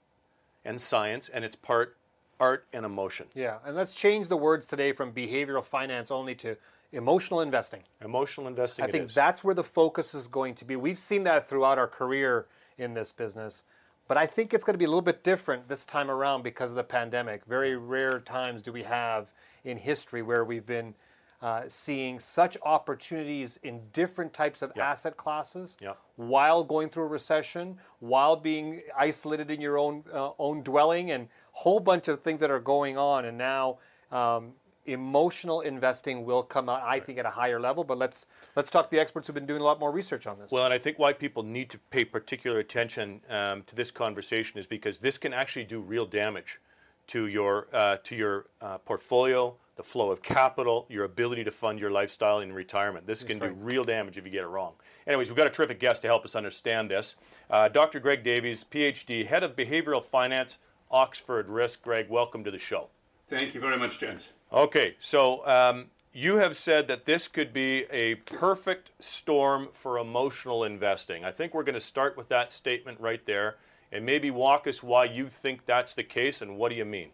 and 0.65 0.81
science, 0.81 1.29
and 1.29 1.45
it's 1.45 1.57
part 1.57 1.97
art 2.41 2.67
and 2.73 2.85
emotion. 2.87 3.27
Yeah, 3.35 3.59
and 3.65 3.77
let's 3.77 3.95
change 3.95 4.29
the 4.29 4.37
words 4.37 4.67
today 4.67 4.93
from 4.93 5.13
behavioral 5.13 5.65
finance 5.65 6.11
only 6.11 6.35
to 6.37 6.57
emotional 6.93 7.41
investing. 7.41 7.83
Emotional 8.03 8.47
investing. 8.47 8.85
I 8.85 8.91
think 8.91 9.09
is. 9.09 9.15
that's 9.15 9.45
where 9.45 9.55
the 9.55 9.65
focus 9.65 10.15
is 10.15 10.27
going 10.27 10.55
to 10.57 10.65
be. 10.65 10.77
We've 10.77 10.99
seen 10.99 11.25
that 11.25 11.49
throughout 11.49 11.79
our 11.79 11.89
career 11.89 12.47
in 12.79 12.95
this 12.95 13.13
business, 13.13 13.65
but 14.09 14.17
I 14.17 14.27
think 14.27 14.55
it's 14.55 14.65
going 14.65 14.75
to 14.75 14.79
be 14.79 14.85
a 14.85 14.89
little 14.89 15.03
bit 15.03 15.23
different 15.23 15.69
this 15.69 15.85
time 15.85 16.11
around 16.11 16.43
because 16.43 16.71
of 16.71 16.77
the 16.77 16.85
pandemic. 16.85 17.45
Very 17.47 17.77
rare 17.77 18.21
times 18.21 18.63
do 18.63 18.73
we 18.73 18.83
have 18.83 19.29
in 19.65 19.77
history 19.77 20.23
where 20.23 20.45
we've 20.45 20.67
been 20.67 20.95
uh, 21.43 21.63
seeing 21.69 22.21
such 22.21 22.57
opportunities 22.63 23.59
in 23.65 23.81
different 23.93 24.33
types 24.33 24.63
of 24.63 24.73
asset 24.79 25.17
classes 25.17 25.77
Yeah. 25.81 25.95
while 26.17 26.63
going 26.63 26.89
through 26.89 27.03
a 27.03 27.09
recession, 27.09 27.79
while 27.99 28.37
being 28.37 28.83
isolated 28.97 29.51
in 29.51 29.61
your 29.61 29.77
own 29.77 30.05
uh, 30.13 30.31
own 30.39 30.63
dwelling, 30.63 31.11
and 31.11 31.29
whole 31.51 31.81
bunch 31.81 32.09
of 32.09 32.21
things 32.23 32.41
that 32.41 32.51
are 32.51 32.61
going 32.61 32.97
on. 32.97 33.25
And 33.25 33.37
now, 33.37 33.79
um, 34.13 34.53
emotional 34.87 35.61
investing 35.63 36.25
will 36.25 36.43
come 36.43 36.69
out, 36.69 36.83
I 36.83 36.99
think, 37.01 37.19
at 37.19 37.27
a 37.27 37.31
higher 37.31 37.61
level. 37.61 37.83
But 37.85 37.99
let's 37.99 38.27
let's 38.55 38.71
talk 38.71 38.87
to 38.87 38.91
the 38.91 39.01
experts 39.01 39.27
who've 39.27 39.35
been 39.35 39.47
doing 39.47 39.61
a 39.61 39.65
lot 39.65 39.81
more 39.81 39.91
research 39.91 40.29
on 40.29 40.39
this. 40.39 40.51
Well, 40.53 40.65
and 40.65 40.73
I 40.73 40.79
think 40.79 40.99
why 40.99 41.13
people 41.13 41.43
need 41.43 41.71
to 41.71 41.79
pay 41.91 42.05
particular 42.05 42.61
attention 42.61 43.21
um, 43.29 43.65
to 43.65 43.75
this 43.75 43.91
conversation 43.91 44.59
is 44.61 44.67
because 44.67 44.99
this 44.99 45.19
can 45.19 45.33
actually 45.33 45.65
do 45.65 45.81
real 45.81 46.07
damage 46.07 46.61
to 47.09 47.27
your 47.27 47.67
uh, 47.73 47.97
to 48.05 48.15
your 48.15 48.47
uh, 48.61 48.79
portfolio, 48.79 49.57
the 49.77 49.83
flow 49.83 50.11
of 50.11 50.23
capital, 50.23 50.87
your 50.89 51.05
ability 51.05 51.45
to 51.45 51.51
fund 51.51 51.79
your 51.81 51.91
lifestyle 51.91 52.41
in 52.41 52.53
retirement. 52.53 53.07
This 53.07 53.23
can 53.23 53.39
do 53.39 53.49
real 53.53 53.85
damage 53.85 54.19
if 54.19 54.25
you 54.25 54.31
get 54.31 54.45
it 54.45 54.49
wrong. 54.49 54.75
Anyways, 55.07 55.29
we've 55.29 55.37
got 55.37 55.47
a 55.47 55.51
terrific 55.51 55.81
guest 55.81 56.03
to 56.03 56.09
help 56.09 56.25
us 56.25 56.37
understand 56.37 56.91
this. 56.91 57.17
Uh, 57.49 57.69
Dr. 57.69 57.99
Greg 57.99 58.23
Davies, 58.23 58.65
PhD, 58.71 59.27
head 59.27 59.43
of 59.43 59.57
behavioral 59.57 60.05
finance, 60.05 60.59
Oxford 60.91 61.49
Risk. 61.49 61.83
Greg, 61.83 62.11
welcome 62.11 62.45
to 62.45 62.51
the 62.51 62.59
show. 62.59 62.89
Thank 63.29 63.55
you 63.55 63.61
very 63.61 63.79
much, 63.79 63.99
gents. 63.99 64.31
Okay, 64.53 64.97
so 65.01 65.47
um, 65.47 65.87
you 66.13 66.37
have 66.37 66.55
said 66.55 66.87
that 66.89 67.07
this 67.07 67.27
could 67.27 67.55
be 67.55 67.87
a 67.91 68.17
perfect 68.17 68.91
storm 69.01 69.69
for 69.73 69.99
emotional 69.99 70.65
investing. 70.65 71.25
I 71.25 71.33
think 71.33 71.55
we're 71.55 71.63
going 71.63 71.75
to 71.75 71.81
start 71.81 72.19
with 72.19 72.29
that 72.29 72.53
statement 72.53 73.01
right 73.01 73.25
there 73.25 73.57
and 73.91 74.05
maybe 74.05 74.31
walk 74.31 74.67
us 74.67 74.83
why 74.83 75.05
you 75.05 75.29
think 75.29 75.65
that's 75.65 75.95
the 75.95 76.03
case 76.03 76.43
and 76.43 76.59
what 76.59 76.69
do 76.69 76.75
you 76.75 76.85
mean? 76.85 77.11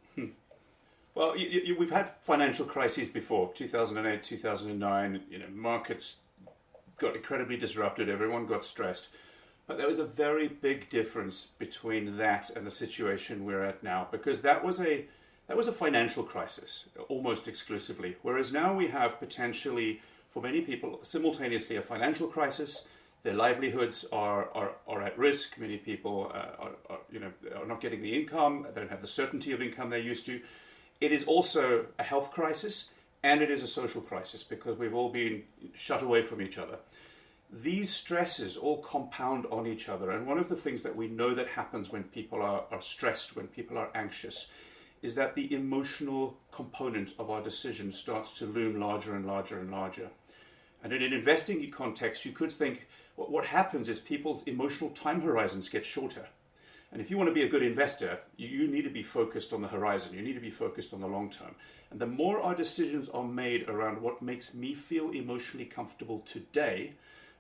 Well, 1.19 1.37
you, 1.37 1.49
you, 1.49 1.77
we've 1.77 1.91
had 1.91 2.13
financial 2.21 2.65
crises 2.65 3.09
before 3.09 3.53
2008, 3.53 4.23
2009. 4.23 5.23
You 5.29 5.39
know, 5.41 5.47
markets 5.53 6.15
got 6.97 7.17
incredibly 7.17 7.57
disrupted, 7.57 8.09
everyone 8.09 8.47
got 8.47 8.65
stressed. 8.65 9.09
But 9.67 9.79
there 9.79 9.89
was 9.89 9.99
a 9.99 10.05
very 10.05 10.47
big 10.47 10.89
difference 10.91 11.49
between 11.59 12.19
that 12.19 12.51
and 12.51 12.65
the 12.65 12.71
situation 12.71 13.45
we're 13.45 13.65
at 13.65 13.83
now 13.83 14.07
because 14.13 14.43
that 14.43 14.65
was 14.65 14.81
a 14.81 15.07
that 15.49 15.57
was 15.57 15.67
a 15.67 15.73
financial 15.73 16.23
crisis 16.23 16.89
almost 17.09 17.49
exclusively 17.49 18.17
whereas 18.23 18.53
now 18.53 18.73
we 18.73 18.89
have 18.89 19.19
potentially 19.19 20.01
for 20.29 20.43
many 20.43 20.61
people 20.61 20.99
simultaneously 21.03 21.77
a 21.77 21.83
financial 21.83 22.29
crisis 22.29 22.85
their 23.23 23.35
livelihoods 23.35 24.05
are, 24.13 24.51
are, 24.55 24.73
are 24.87 25.03
at 25.03 25.19
risk 25.19 25.59
many 25.59 25.79
people 25.79 26.31
uh, 26.35 26.65
are, 26.65 26.71
are 26.91 26.99
you 27.11 27.19
know 27.19 27.33
are 27.57 27.67
not 27.67 27.81
getting 27.81 28.03
the 28.03 28.15
income 28.15 28.67
they 28.75 28.81
don't 28.81 28.91
have 28.91 29.01
the 29.01 29.07
certainty 29.07 29.53
of 29.53 29.61
income 29.61 29.91
they 29.91 30.01
used 30.01 30.25
to 30.25 30.41
it 31.01 31.13
is 31.13 31.25
also 31.25 31.87
a 31.99 32.03
health 32.03 32.31
crisis 32.31 32.91
and 33.23 33.43
it 33.43 33.51
is 33.51 33.63
a 33.63 33.67
social 33.67 34.01
crisis 34.01 34.45
because 34.45 34.79
we've 34.79 34.95
all 34.95 35.11
been 35.11 35.43
shut 35.75 36.03
away 36.03 36.23
from 36.23 36.41
each 36.41 36.59
other 36.59 36.79
these 37.51 37.91
stresses 37.91 38.57
all 38.57 38.79
compound 38.79 39.47
on 39.51 39.67
each 39.67 39.89
other. 39.89 40.11
And 40.11 40.27
one 40.27 40.39
of 40.39 40.49
the 40.49 40.57
things 40.57 40.83
that 40.83 40.95
we 40.95 41.09
know 41.09 41.35
that 41.35 41.49
happens 41.49 41.91
when 41.91 42.05
people 42.05 42.43
are, 42.43 42.65
are 42.71 42.81
stressed, 42.81 43.37
when 43.37 43.47
people 43.47 43.79
are 43.79 43.91
anxious, 43.95 44.51
is 45.01 45.15
that 45.15 45.35
the 45.35 45.53
emotional 45.55 46.37
component 46.51 47.15
of 47.19 47.31
our 47.31 47.43
decision 47.43 47.93
starts 47.93 48.39
to 48.39 48.47
loom 48.47 48.79
larger 48.79 49.15
and 49.15 49.27
larger 49.27 49.59
and 49.61 49.71
larger. 49.71 50.11
And 50.83 50.93
in 50.93 51.03
an 51.03 51.13
investing 51.13 51.71
context, 51.71 52.25
you 52.25 52.33
could 52.33 52.53
think 52.53 52.87
what, 53.17 53.31
what 53.31 53.47
happens 53.47 53.89
is 53.89 53.99
people's 53.99 54.43
emotional 54.45 54.91
time 54.91 55.23
horizons 55.23 55.69
get 55.69 55.85
shorter. 55.85 56.27
And 56.91 57.01
if 57.01 57.11
you 57.11 57.19
want 57.19 57.29
to 57.29 57.35
be 57.35 57.43
a 57.43 57.49
good 57.49 57.63
investor, 57.63 58.21
you, 58.37 58.49
you 58.49 58.69
need 58.69 58.83
to 58.83 58.91
be 58.91 59.03
focused 59.03 59.53
on 59.53 59.61
the 59.61 59.69
horizon. 59.69 60.15
You 60.15 60.23
need 60.23 60.35
to 60.35 60.41
be 60.41 60.51
focused 60.51 60.95
on 60.95 61.01
the 61.01 61.07
long 61.07 61.31
term. 61.31 61.55
And 61.91 62.01
the 62.01 62.07
more 62.07 62.41
our 62.41 62.55
decisions 62.55 63.09
are 63.09 63.25
made 63.25 63.69
around 63.69 64.01
what 64.01 64.23
makes 64.23 64.55
me 64.55 64.75
feel 64.75 65.11
emotionally 65.11 65.67
comfortable 65.67 66.21
today, 66.21 66.95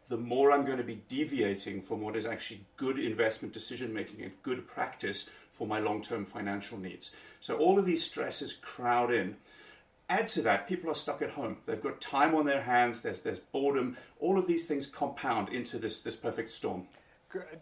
the 0.08 0.16
more 0.16 0.52
I'm 0.52 0.64
going 0.64 0.78
to 0.78 0.84
be 0.84 1.02
deviating 1.08 1.82
from 1.82 2.00
what 2.00 2.16
is 2.16 2.26
actually 2.26 2.64
good 2.76 2.98
investment 2.98 3.52
decision 3.52 3.92
making 3.92 4.22
and 4.22 4.32
good 4.42 4.66
practice 4.66 5.28
for 5.52 5.66
my 5.66 5.80
long 5.80 6.02
term 6.02 6.24
financial 6.24 6.78
needs. 6.78 7.10
So 7.40 7.56
all 7.56 7.78
of 7.78 7.86
these 7.86 8.02
stresses 8.02 8.52
crowd 8.52 9.12
in. 9.12 9.36
Add 10.10 10.28
to 10.28 10.42
that, 10.42 10.66
people 10.66 10.90
are 10.90 10.94
stuck 10.94 11.20
at 11.20 11.30
home. 11.30 11.58
They've 11.66 11.82
got 11.82 12.00
time 12.00 12.34
on 12.34 12.46
their 12.46 12.62
hands, 12.62 13.02
there's, 13.02 13.20
there's 13.20 13.40
boredom. 13.40 13.98
All 14.20 14.38
of 14.38 14.46
these 14.46 14.64
things 14.64 14.86
compound 14.86 15.50
into 15.50 15.78
this, 15.78 16.00
this 16.00 16.16
perfect 16.16 16.50
storm. 16.50 16.86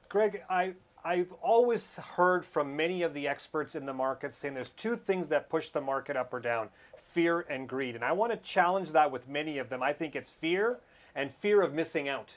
Greg, 0.08 0.42
I, 0.48 0.74
I've 1.06 1.32
always 1.40 1.94
heard 1.94 2.44
from 2.44 2.74
many 2.74 3.02
of 3.02 3.14
the 3.14 3.28
experts 3.28 3.76
in 3.76 3.86
the 3.86 3.92
market 3.92 4.34
saying 4.34 4.54
there's 4.54 4.70
two 4.70 4.96
things 4.96 5.28
that 5.28 5.48
push 5.48 5.68
the 5.68 5.80
market 5.80 6.16
up 6.16 6.34
or 6.34 6.40
down 6.40 6.68
fear 7.00 7.46
and 7.48 7.68
greed. 7.68 7.94
And 7.94 8.04
I 8.04 8.10
want 8.10 8.32
to 8.32 8.38
challenge 8.38 8.90
that 8.90 9.12
with 9.12 9.28
many 9.28 9.58
of 9.58 9.68
them. 9.68 9.84
I 9.84 9.92
think 9.92 10.16
it's 10.16 10.32
fear 10.32 10.78
and 11.14 11.32
fear 11.32 11.62
of 11.62 11.72
missing 11.72 12.08
out. 12.08 12.30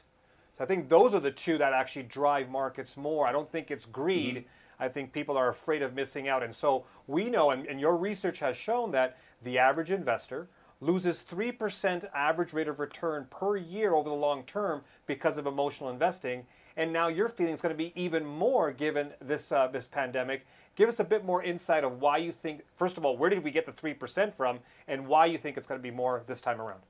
So 0.55 0.63
I 0.63 0.67
think 0.67 0.88
those 0.88 1.15
are 1.15 1.19
the 1.19 1.32
two 1.32 1.58
that 1.58 1.73
actually 1.73 2.03
drive 2.03 2.47
markets 2.47 2.95
more. 2.95 3.25
I 3.25 3.32
don't 3.32 3.51
think 3.51 3.71
it's 3.71 3.86
greed. 3.88 4.36
Mm-hmm. 4.36 4.84
I 4.84 4.88
think 4.88 5.13
people 5.13 5.36
are 5.36 5.49
afraid 5.49 5.82
of 5.82 5.95
missing 5.95 6.27
out. 6.27 6.43
And 6.43 6.55
so 6.55 6.86
we 7.08 7.27
know, 7.27 7.49
and, 7.49 7.65
and 7.65 7.79
your 7.79 7.97
research 7.97 8.38
has 8.38 8.55
shown 8.55 8.91
that 8.91 9.17
the 9.43 9.58
average 9.58 9.89
investor 9.89 10.47
loses 10.79 11.23
3% 11.29 12.08
average 12.13 12.53
rate 12.53 12.67
of 12.67 12.79
return 12.79 13.25
per 13.32 13.58
year 13.58 13.95
over 13.95 14.10
the 14.10 14.15
long 14.15 14.43
term 14.43 14.82
because 15.08 15.39
of 15.39 15.47
emotional 15.47 15.89
investing. 15.89 16.45
And 16.77 16.93
now 16.93 17.08
you're 17.08 17.29
feeling 17.29 17.53
is 17.53 17.62
going 17.62 17.73
to 17.73 17.77
be 17.77 17.91
even 17.95 18.25
more 18.25 18.71
given 18.71 19.12
this, 19.21 19.51
uh, 19.51 19.67
this 19.67 19.88
pandemic. 19.88 20.45
Give 20.75 20.89
us 20.89 20.99
a 20.99 21.03
bit 21.03 21.25
more 21.25 21.43
insight 21.43 21.84
of 21.84 21.99
why 21.99 22.17
you 22.17 22.32
think, 22.32 22.62
first 22.77 22.97
of 22.97 23.05
all, 23.05 23.17
where 23.17 23.29
did 23.29 23.43
we 23.43 23.51
get 23.51 23.65
the 23.65 23.71
3% 23.71 24.34
from 24.34 24.60
and 24.88 25.08
why 25.08 25.25
you 25.25 25.38
think 25.38 25.58
it's 25.58 25.67
going 25.67 25.79
to 25.79 25.84
be 25.84 25.91
more 25.91 26.23
this 26.27 26.41
time 26.41 26.62
around? 26.62 26.82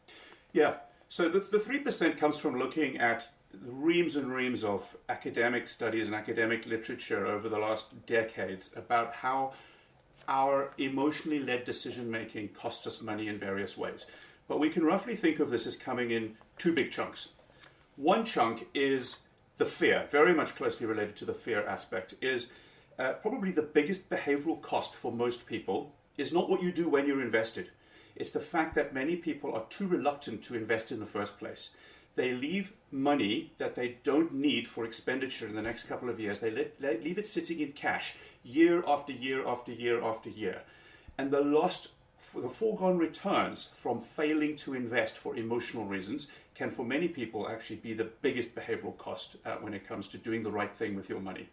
Yeah, 0.53 0.75
so 1.07 1.27
the, 1.27 1.39
the 1.39 1.57
3% 1.57 2.17
comes 2.17 2.37
from 2.37 2.59
looking 2.59 2.97
at 2.97 3.29
reams 3.65 4.15
and 4.15 4.31
reams 4.31 4.63
of 4.63 4.95
academic 5.09 5.67
studies 5.67 6.05
and 6.05 6.15
academic 6.15 6.65
literature 6.67 7.25
over 7.25 7.49
the 7.49 7.57
last 7.57 8.05
decades 8.05 8.71
about 8.75 9.15
how 9.15 9.53
our 10.27 10.71
emotionally 10.77 11.39
led 11.39 11.63
decision 11.63 12.11
making 12.11 12.49
costs 12.49 12.85
us 12.85 13.01
money 13.01 13.27
in 13.27 13.39
various 13.39 13.75
ways. 13.75 14.05
But 14.47 14.59
we 14.59 14.69
can 14.69 14.83
roughly 14.83 15.15
think 15.15 15.39
of 15.39 15.49
this 15.49 15.65
as 15.65 15.75
coming 15.75 16.11
in 16.11 16.35
two 16.57 16.73
big 16.73 16.91
chunks. 16.91 17.29
One 17.95 18.23
chunk 18.23 18.67
is 18.73 19.17
the 19.59 19.65
fear, 19.65 20.07
very 20.09 20.33
much 20.33 20.55
closely 20.55 20.87
related 20.87 21.17
to 21.17 21.25
the 21.25 21.33
fear 21.33 21.67
aspect, 21.67 22.15
is 22.21 22.49
uh, 22.97 23.13
probably 23.21 23.51
the 23.51 23.61
biggest 23.61 24.09
behavioral 24.09 24.59
cost 24.59 24.95
for 24.95 25.11
most 25.11 25.45
people 25.45 25.93
is 26.17 26.31
not 26.31 26.49
what 26.49 26.63
you 26.63 26.71
do 26.71 26.89
when 26.89 27.05
you're 27.05 27.21
invested. 27.21 27.69
It's 28.15 28.31
the 28.31 28.39
fact 28.39 28.73
that 28.75 28.93
many 28.93 29.17
people 29.17 29.53
are 29.53 29.65
too 29.69 29.87
reluctant 29.87 30.43
to 30.43 30.55
invest 30.55 30.91
in 30.91 30.99
the 30.99 31.05
first 31.05 31.37
place. 31.37 31.71
They 32.15 32.31
leave 32.31 32.71
money 32.89 33.51
that 33.57 33.75
they 33.75 33.97
don't 34.03 34.33
need 34.33 34.65
for 34.65 34.85
expenditure 34.85 35.47
in 35.47 35.55
the 35.55 35.61
next 35.61 35.83
couple 35.83 36.09
of 36.09 36.19
years. 36.19 36.39
They, 36.39 36.51
leave 36.81 37.17
it 37.17 37.27
sitting 37.27 37.59
in 37.59 37.73
cash 37.73 38.15
year 38.43 38.81
after 38.87 39.11
year 39.11 39.45
after 39.45 39.73
year 39.73 40.01
after 40.01 40.29
year. 40.29 40.61
And 41.17 41.31
the 41.31 41.41
lost, 41.41 41.89
the 42.33 42.49
foregone 42.49 42.97
returns 42.97 43.69
from 43.73 43.99
failing 43.99 44.55
to 44.57 44.73
invest 44.73 45.17
for 45.17 45.35
emotional 45.35 45.85
reasons 45.85 46.27
can, 46.59 46.69
for 46.69 46.83
many 46.83 47.07
people, 47.07 47.47
actually 47.47 47.77
be 47.77 47.93
the 47.93 48.09
biggest 48.21 48.53
behavioral 48.53 48.95
cost 48.97 49.37
uh, 49.45 49.55
when 49.61 49.73
it 49.73 49.87
comes 49.87 50.09
to 50.09 50.17
doing 50.17 50.43
the 50.43 50.51
right 50.51 50.75
thing 50.75 50.93
with 50.93 51.07
your 51.07 51.21
money. 51.21 51.47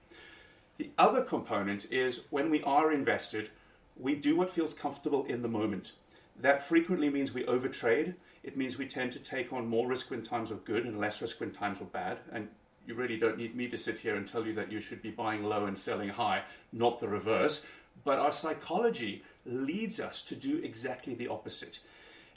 The 0.79 0.91
other 0.99 1.23
component 1.23 1.87
is 1.93 2.25
when 2.31 2.51
we 2.51 2.61
are 2.65 2.91
invested, 2.91 3.51
we 3.97 4.17
do 4.17 4.35
what 4.35 4.51
feels 4.51 4.75
comfortable 4.75 5.25
in 5.27 5.43
the 5.43 5.49
moment. 5.49 5.93
That 6.41 6.61
frequently 6.61 7.09
means 7.09 7.33
we 7.33 7.45
overtrade. 7.45 8.15
It 8.43 8.57
means 8.57 8.79
we 8.79 8.89
tend 8.89 9.13
to 9.13 9.21
take 9.21 9.53
on 9.53 9.69
more 9.69 9.87
risk 9.87 10.11
when 10.11 10.25
times 10.25 10.51
are 10.51 10.57
good 10.57 10.85
and 10.85 10.99
less 10.99 11.23
risk 11.23 11.39
when 11.39 11.53
times 11.53 11.81
are 11.81 11.85
bad. 11.85 12.19
And 12.33 12.49
you 12.85 12.97
really 12.97 13.17
don't 13.17 13.39
need 13.39 13.55
me 13.55 13.69
to 13.69 13.79
sit 13.79 14.01
here 14.01 14.17
and 14.17 14.27
tell 14.27 14.45
you 14.45 14.55
that 14.55 14.73
you 14.73 14.81
should 14.81 15.03
be 15.03 15.13
buying 15.13 15.45
low 15.45 15.67
and 15.67 15.79
selling 15.79 16.09
high, 16.09 16.43
not 16.73 16.99
the 16.99 17.09
reverse. 17.09 17.65
But 18.05 18.19
our 18.19 18.33
psychology 18.33 19.23
leads 19.45 20.01
us 20.01 20.21
to 20.23 20.35
do 20.35 20.59
exactly 20.65 21.15
the 21.15 21.29
opposite. 21.29 21.79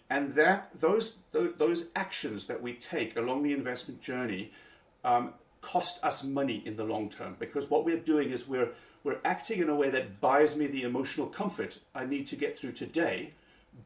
And 0.10 0.34
that 0.34 0.72
those 0.80 1.18
those 1.32 1.86
actions 1.96 2.48
that 2.48 2.62
we 2.62 2.74
take 2.74 3.16
along 3.16 3.44
the 3.44 3.54
investment 3.54 4.02
journey 4.02 4.52
um, 5.04 5.34
cost 5.62 6.04
us 6.04 6.24
money 6.24 6.64
in 6.66 6.78
the 6.78 6.84
long 6.84 7.10
term 7.10 7.36
because 7.40 7.70
what 7.70 7.86
we're 7.86 7.98
doing 7.98 8.32
is 8.32 8.48
we're 8.48 8.72
we're 9.04 9.20
acting 9.24 9.60
in 9.60 9.70
a 9.70 9.76
way 9.76 9.90
that 9.90 10.20
buys 10.20 10.56
me 10.56 10.68
the 10.68 10.82
emotional 10.82 11.28
comfort 11.28 11.80
I 11.94 12.06
need 12.06 12.26
to 12.28 12.36
get 12.36 12.58
through 12.58 12.72
today 12.72 13.34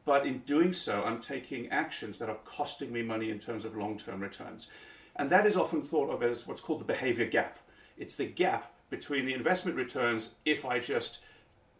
but 0.04 0.26
in 0.26 0.38
doing 0.40 0.72
so, 0.72 1.02
I'm 1.02 1.20
taking 1.20 1.68
actions 1.68 2.18
that 2.18 2.28
are 2.28 2.38
costing 2.44 2.92
me 2.92 3.02
money 3.02 3.30
in 3.30 3.38
terms 3.38 3.64
of 3.64 3.76
long 3.76 3.96
term 3.96 4.20
returns. 4.20 4.68
And 5.16 5.30
that 5.30 5.46
is 5.46 5.56
often 5.56 5.82
thought 5.82 6.10
of 6.10 6.22
as 6.22 6.46
what's 6.46 6.60
called 6.60 6.80
the 6.80 6.84
behavior 6.84 7.26
gap. 7.26 7.58
It's 7.96 8.14
the 8.14 8.26
gap 8.26 8.72
between 8.90 9.24
the 9.24 9.34
investment 9.34 9.76
returns 9.76 10.34
if 10.44 10.64
I 10.64 10.80
just 10.80 11.20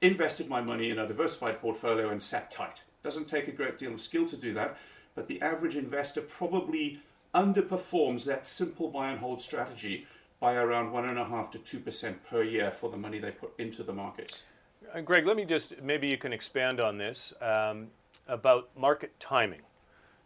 invested 0.00 0.48
my 0.48 0.60
money 0.60 0.90
in 0.90 0.98
a 0.98 1.08
diversified 1.08 1.60
portfolio 1.60 2.08
and 2.08 2.22
sat 2.22 2.50
tight. 2.50 2.82
Doesn't 3.04 3.28
take 3.28 3.48
a 3.48 3.52
great 3.52 3.76
deal 3.76 3.92
of 3.92 4.00
skill 4.00 4.26
to 4.26 4.36
do 4.36 4.54
that, 4.54 4.78
but 5.14 5.28
the 5.28 5.40
average 5.42 5.76
investor 5.76 6.22
probably 6.22 7.00
underperforms 7.34 8.24
that 8.24 8.46
simple 8.46 8.88
buy 8.88 9.10
and 9.10 9.20
hold 9.20 9.42
strategy 9.42 10.06
by 10.40 10.54
around 10.54 10.90
one 10.90 11.04
and 11.04 11.18
a 11.18 11.24
half 11.26 11.50
to 11.50 11.58
two 11.58 11.78
percent 11.78 12.24
per 12.24 12.42
year 12.42 12.70
for 12.70 12.88
the 12.88 12.96
money 12.96 13.18
they 13.18 13.30
put 13.30 13.52
into 13.58 13.82
the 13.82 13.92
markets. 13.92 14.42
Uh, 14.92 15.02
Greg, 15.02 15.26
let 15.26 15.36
me 15.36 15.44
just 15.44 15.80
maybe 15.82 16.08
you 16.08 16.16
can 16.16 16.32
expand 16.32 16.80
on 16.80 16.96
this 16.96 17.34
um, 17.42 17.88
about 18.26 18.70
market 18.74 19.12
timing. 19.20 19.60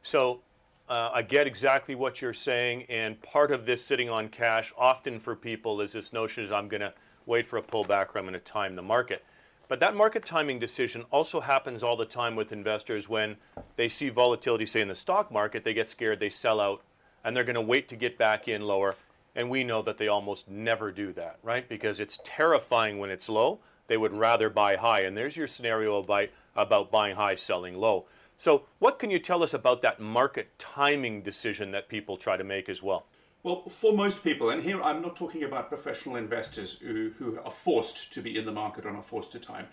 So 0.02 0.40
uh, 0.88 1.10
I 1.12 1.22
get 1.22 1.48
exactly 1.48 1.96
what 1.96 2.22
you're 2.22 2.32
saying, 2.32 2.84
and 2.84 3.20
part 3.22 3.50
of 3.50 3.66
this 3.66 3.84
sitting 3.84 4.08
on 4.08 4.28
cash 4.28 4.72
often 4.78 5.18
for 5.18 5.34
people 5.34 5.80
is 5.80 5.92
this 5.92 6.12
notion 6.12 6.44
is 6.44 6.52
I'm 6.52 6.68
going 6.68 6.82
to 6.82 6.94
wait 7.26 7.44
for 7.44 7.56
a 7.56 7.62
pullback 7.62 8.14
or 8.14 8.18
I'm 8.18 8.24
going 8.24 8.34
to 8.34 8.38
time 8.40 8.76
the 8.76 8.82
market. 8.82 9.24
But 9.68 9.80
that 9.80 9.94
market 9.94 10.24
timing 10.24 10.58
decision 10.58 11.04
also 11.10 11.40
happens 11.40 11.82
all 11.82 11.96
the 11.96 12.06
time 12.06 12.34
with 12.34 12.52
investors 12.52 13.08
when 13.08 13.36
they 13.76 13.88
see 13.88 14.08
volatility, 14.08 14.66
say 14.66 14.80
in 14.80 14.88
the 14.88 14.94
stock 14.94 15.30
market, 15.30 15.62
they 15.62 15.74
get 15.74 15.88
scared, 15.88 16.20
they 16.20 16.30
sell 16.30 16.58
out, 16.58 16.82
and 17.22 17.36
they're 17.36 17.44
going 17.44 17.54
to 17.54 17.60
wait 17.60 17.88
to 17.88 17.96
get 17.96 18.16
back 18.16 18.48
in 18.48 18.62
lower. 18.62 18.96
And 19.36 19.50
we 19.50 19.62
know 19.62 19.82
that 19.82 19.98
they 19.98 20.08
almost 20.08 20.48
never 20.48 20.90
do 20.90 21.12
that, 21.12 21.38
right? 21.42 21.68
Because 21.68 22.00
it's 22.00 22.18
terrifying 22.24 22.98
when 22.98 23.10
it's 23.10 23.28
low 23.28 23.60
they 23.88 23.96
would 23.96 24.12
rather 24.12 24.48
buy 24.48 24.76
high. 24.76 25.00
And 25.00 25.16
there's 25.16 25.36
your 25.36 25.46
scenario 25.48 25.98
about, 25.98 26.28
about 26.54 26.90
buying 26.90 27.16
high, 27.16 27.34
selling 27.34 27.74
low. 27.74 28.04
So, 28.36 28.66
what 28.78 29.00
can 29.00 29.10
you 29.10 29.18
tell 29.18 29.42
us 29.42 29.52
about 29.52 29.82
that 29.82 29.98
market 29.98 30.56
timing 30.58 31.22
decision 31.22 31.72
that 31.72 31.88
people 31.88 32.16
try 32.16 32.36
to 32.36 32.44
make 32.44 32.68
as 32.68 32.82
well? 32.82 33.06
Well, 33.44 33.68
for 33.68 33.92
most 33.92 34.24
people, 34.24 34.50
and 34.50 34.64
here 34.64 34.82
I'm 34.82 35.00
not 35.00 35.14
talking 35.14 35.44
about 35.44 35.68
professional 35.68 36.16
investors 36.16 36.78
who, 36.80 37.12
who 37.18 37.38
are 37.44 37.50
forced 37.50 38.12
to 38.14 38.20
be 38.20 38.36
in 38.36 38.44
the 38.44 38.52
market 38.52 38.84
and 38.84 38.96
are 38.96 39.02
forced 39.02 39.30
to 39.32 39.38
time. 39.38 39.66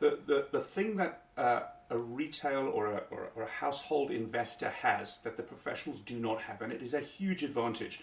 The, 0.00 0.18
the, 0.26 0.48
the 0.50 0.60
thing 0.60 0.96
that 0.96 1.22
uh, 1.36 1.60
a 1.90 1.96
retail 1.96 2.66
or 2.66 2.86
a, 2.86 3.02
or, 3.12 3.30
or 3.36 3.44
a 3.44 3.48
household 3.48 4.10
investor 4.10 4.68
has 4.68 5.18
that 5.18 5.36
the 5.36 5.44
professionals 5.44 6.00
do 6.00 6.18
not 6.18 6.42
have, 6.42 6.60
and 6.60 6.72
it 6.72 6.82
is 6.82 6.92
a 6.92 7.00
huge 7.00 7.44
advantage, 7.44 8.00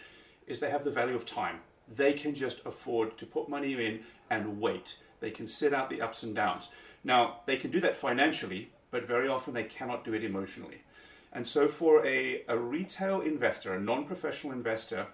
is 0.47 0.61
they 0.61 0.69
have 0.71 0.85
the 0.85 0.91
value 0.91 1.15
of 1.15 1.25
time. 1.25 1.59
They 1.93 2.13
can 2.13 2.33
just 2.33 2.65
afford 2.65 3.17
to 3.17 3.25
put 3.25 3.49
money 3.49 3.73
in 3.85 4.01
and 4.29 4.61
wait. 4.61 4.97
They 5.19 5.31
can 5.31 5.45
sit 5.45 5.73
out 5.73 5.89
the 5.89 6.01
ups 6.01 6.23
and 6.23 6.33
downs. 6.33 6.69
Now, 7.03 7.41
they 7.45 7.57
can 7.57 7.69
do 7.69 7.81
that 7.81 7.97
financially, 7.97 8.69
but 8.91 9.05
very 9.05 9.27
often 9.27 9.53
they 9.53 9.63
cannot 9.65 10.05
do 10.05 10.13
it 10.13 10.23
emotionally. 10.23 10.83
And 11.33 11.47
so, 11.47 11.67
for 11.67 12.05
a, 12.05 12.43
a 12.47 12.57
retail 12.57 13.21
investor, 13.21 13.73
a 13.73 13.79
non 13.79 14.05
professional 14.05 14.53
investor, 14.53 15.07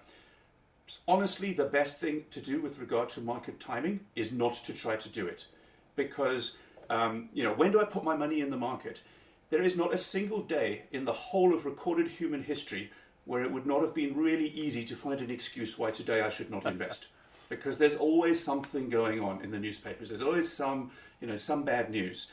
honestly, 1.06 1.52
the 1.52 1.64
best 1.64 2.00
thing 2.00 2.24
to 2.30 2.40
do 2.40 2.60
with 2.60 2.78
regard 2.78 3.08
to 3.10 3.20
market 3.20 3.60
timing 3.60 4.00
is 4.16 4.32
not 4.32 4.54
to 4.54 4.72
try 4.72 4.96
to 4.96 5.08
do 5.08 5.26
it. 5.26 5.46
Because, 5.94 6.56
um, 6.90 7.28
you 7.32 7.44
know, 7.44 7.52
when 7.52 7.70
do 7.70 7.80
I 7.80 7.84
put 7.84 8.04
my 8.04 8.16
money 8.16 8.40
in 8.40 8.50
the 8.50 8.56
market? 8.56 9.02
There 9.50 9.62
is 9.62 9.76
not 9.76 9.94
a 9.94 9.98
single 9.98 10.42
day 10.42 10.82
in 10.92 11.04
the 11.04 11.12
whole 11.12 11.54
of 11.54 11.64
recorded 11.64 12.08
human 12.08 12.42
history 12.42 12.90
where 13.24 13.42
it 13.42 13.52
would 13.52 13.66
not 13.66 13.82
have 13.82 13.94
been 13.94 14.16
really 14.16 14.48
easy 14.48 14.84
to 14.84 14.96
find 14.96 15.20
an 15.20 15.30
excuse 15.30 15.78
why 15.78 15.90
today 15.90 16.20
I 16.20 16.30
should 16.30 16.50
not 16.50 16.66
invest 16.74 17.08
because 17.48 17.78
there's 17.78 17.96
always 17.96 18.42
something 18.42 18.88
going 18.88 19.20
on 19.20 19.42
in 19.42 19.50
the 19.50 19.58
newspapers. 19.58 20.08
There's 20.08 20.22
always 20.22 20.52
some, 20.52 20.90
you 21.20 21.26
know, 21.26 21.36
some 21.36 21.62
bad 21.64 21.90
news. 21.90 22.26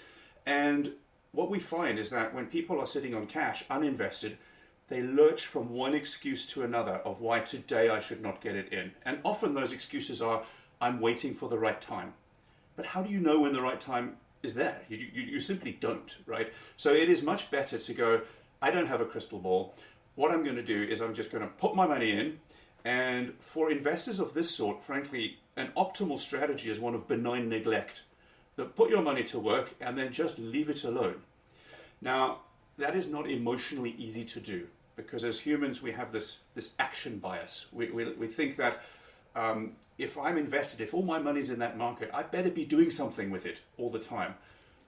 And 0.45 0.93
what 1.35 1.49
we 1.49 1.59
find 1.59 1.99
is 1.99 2.09
that 2.09 2.33
when 2.33 2.47
people 2.47 2.79
are 2.79 2.85
sitting 2.85 3.13
on 3.13 3.27
cash 3.27 3.63
uninvested, 3.69 4.37
they 4.87 5.01
lurch 5.01 5.45
from 5.45 5.71
one 5.71 5.95
excuse 5.95 6.45
to 6.47 6.63
another 6.63 7.01
of 7.05 7.21
why 7.21 7.39
today 7.39 7.89
I 7.89 7.99
should 7.99 8.21
not 8.21 8.41
get 8.41 8.55
it 8.55 8.71
in. 8.71 8.91
And 9.03 9.19
often 9.23 9.53
those 9.53 9.71
excuses 9.71 10.21
are, 10.21 10.43
I'm 10.79 10.99
waiting 10.99 11.33
for 11.33 11.49
the 11.49 11.57
right 11.57 11.81
time. 11.81 12.13
But 12.75 12.87
how 12.87 13.01
do 13.01 13.11
you 13.11 13.19
know 13.19 13.41
when 13.41 13.53
the 13.53 13.61
right 13.61 13.79
time 13.79 14.17
is 14.43 14.53
there? 14.53 14.81
You, 14.89 14.97
you, 14.97 15.21
you 15.23 15.39
simply 15.39 15.77
don't, 15.79 16.15
right? 16.25 16.53
So 16.77 16.93
it 16.93 17.09
is 17.09 17.21
much 17.21 17.49
better 17.49 17.79
to 17.79 17.93
go, 17.93 18.21
I 18.61 18.69
don't 18.69 18.87
have 18.87 19.01
a 19.01 19.05
crystal 19.05 19.39
ball. 19.39 19.73
What 20.15 20.31
I'm 20.31 20.43
going 20.43 20.55
to 20.55 20.63
do 20.63 20.83
is 20.83 21.01
I'm 21.01 21.13
just 21.13 21.31
going 21.31 21.43
to 21.43 21.49
put 21.49 21.75
my 21.75 21.87
money 21.87 22.11
in 22.11 22.39
and 22.85 23.33
for 23.39 23.71
investors 23.71 24.19
of 24.19 24.35
this 24.35 24.51
sort, 24.51 24.83
frankly, 24.83 25.39
an 25.57 25.71
optimal 25.75 26.19
strategy 26.19 26.69
is 26.69 26.79
one 26.79 26.93
of 26.93 27.07
benign 27.07 27.49
neglect. 27.49 28.03
That 28.57 28.75
put 28.75 28.89
your 28.89 29.01
money 29.01 29.23
to 29.25 29.39
work 29.39 29.75
and 29.81 29.97
then 29.97 30.11
just 30.11 30.39
leave 30.39 30.69
it 30.69 30.83
alone. 30.83 31.21
Now, 32.01 32.39
that 32.77 32.95
is 32.95 33.09
not 33.09 33.29
emotionally 33.29 33.95
easy 33.97 34.23
to 34.25 34.39
do 34.39 34.67
because 34.95 35.23
as 35.23 35.39
humans 35.41 35.81
we 35.81 35.91
have 35.91 36.11
this, 36.11 36.37
this 36.53 36.71
action 36.79 37.19
bias. 37.19 37.65
We, 37.71 37.89
we, 37.91 38.13
we 38.13 38.27
think 38.27 38.55
that 38.55 38.81
um, 39.35 39.73
if 39.97 40.17
I'm 40.17 40.37
invested, 40.37 40.79
if 40.79 40.93
all 40.93 41.01
my 41.01 41.19
money's 41.19 41.49
in 41.49 41.59
that 41.59 41.77
market, 41.77 42.09
I 42.13 42.23
better 42.23 42.49
be 42.49 42.65
doing 42.65 42.89
something 42.89 43.29
with 43.29 43.45
it 43.45 43.59
all 43.77 43.89
the 43.89 43.99
time. 43.99 44.35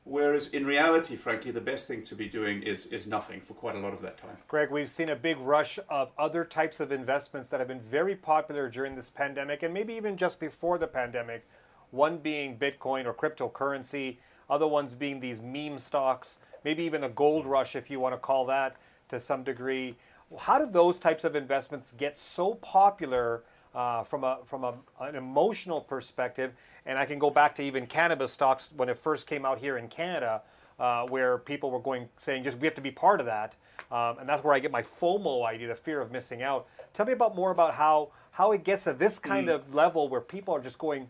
Whereas 0.05 0.47
in 0.47 0.65
reality, 0.65 1.17
frankly, 1.17 1.51
the 1.51 1.59
best 1.59 1.85
thing 1.85 2.01
to 2.03 2.15
be 2.15 2.29
doing 2.29 2.63
is, 2.63 2.85
is 2.85 3.05
nothing 3.07 3.41
for 3.41 3.53
quite 3.53 3.75
a 3.75 3.79
lot 3.79 3.91
of 3.91 4.01
that 4.03 4.17
time. 4.17 4.37
Greg, 4.47 4.71
we've 4.71 4.89
seen 4.89 5.09
a 5.09 5.15
big 5.17 5.37
rush 5.37 5.79
of 5.89 6.11
other 6.17 6.45
types 6.45 6.79
of 6.79 6.93
investments 6.93 7.49
that 7.49 7.59
have 7.59 7.67
been 7.67 7.81
very 7.81 8.15
popular 8.15 8.69
during 8.69 8.95
this 8.95 9.09
pandemic 9.09 9.63
and 9.63 9.73
maybe 9.73 9.93
even 9.93 10.15
just 10.15 10.39
before 10.39 10.77
the 10.77 10.87
pandemic. 10.87 11.45
One 11.91 12.17
being 12.17 12.57
Bitcoin 12.57 13.05
or 13.05 13.13
cryptocurrency, 13.13 14.17
other 14.49 14.67
ones 14.67 14.95
being 14.95 15.19
these 15.19 15.41
meme 15.41 15.79
stocks, 15.79 16.37
maybe 16.63 16.83
even 16.83 17.03
a 17.03 17.09
gold 17.09 17.45
rush, 17.45 17.75
if 17.75 17.89
you 17.89 17.99
want 17.99 18.13
to 18.13 18.19
call 18.19 18.45
that 18.45 18.75
to 19.09 19.19
some 19.19 19.43
degree. 19.43 19.95
How 20.37 20.59
did 20.59 20.73
those 20.73 20.99
types 20.99 21.23
of 21.23 21.35
investments 21.35 21.93
get 21.97 22.19
so 22.19 22.55
popular? 22.55 23.43
uh, 23.75 24.03
from 24.03 24.23
a 24.23 24.39
from 24.45 24.63
a, 24.63 24.73
an 25.01 25.15
emotional 25.15 25.81
perspective. 25.81 26.51
And 26.85 26.97
I 26.97 27.05
can 27.05 27.19
go 27.19 27.29
back 27.29 27.53
to 27.55 27.63
even 27.63 27.85
cannabis 27.85 28.31
stocks 28.31 28.69
when 28.75 28.89
it 28.89 28.97
first 28.97 29.27
came 29.27 29.45
out 29.45 29.59
here 29.59 29.77
in 29.77 29.87
Canada. 29.87 30.41
uh, 30.79 31.03
where 31.03 31.37
people 31.39 31.71
were 31.71 31.79
going 31.79 32.07
saying 32.21 32.43
just 32.43 32.57
we 32.59 32.67
have 32.67 32.75
to 32.75 32.81
be 32.81 32.91
part 32.91 33.19
of 33.19 33.25
that, 33.25 33.55
um, 33.91 34.19
and 34.19 34.29
that's 34.29 34.43
where 34.43 34.53
I 34.53 34.59
get 34.59 34.71
my 34.71 34.83
FOMO 34.83 35.45
idea, 35.45 35.67
the 35.67 35.75
fear 35.75 36.01
of 36.01 36.11
missing 36.11 36.43
out. 36.43 36.67
Tell 36.93 37.05
me 37.05 37.13
about 37.13 37.35
more 37.35 37.51
about 37.51 37.73
how 37.73 38.09
how 38.31 38.51
it 38.51 38.63
gets 38.63 38.83
to 38.83 38.93
this 38.93 39.17
kind 39.17 39.47
mm. 39.47 39.55
of 39.55 39.73
level 39.73 40.07
where 40.07 40.21
people 40.21 40.55
are 40.55 40.61
just 40.61 40.77
going. 40.77 41.07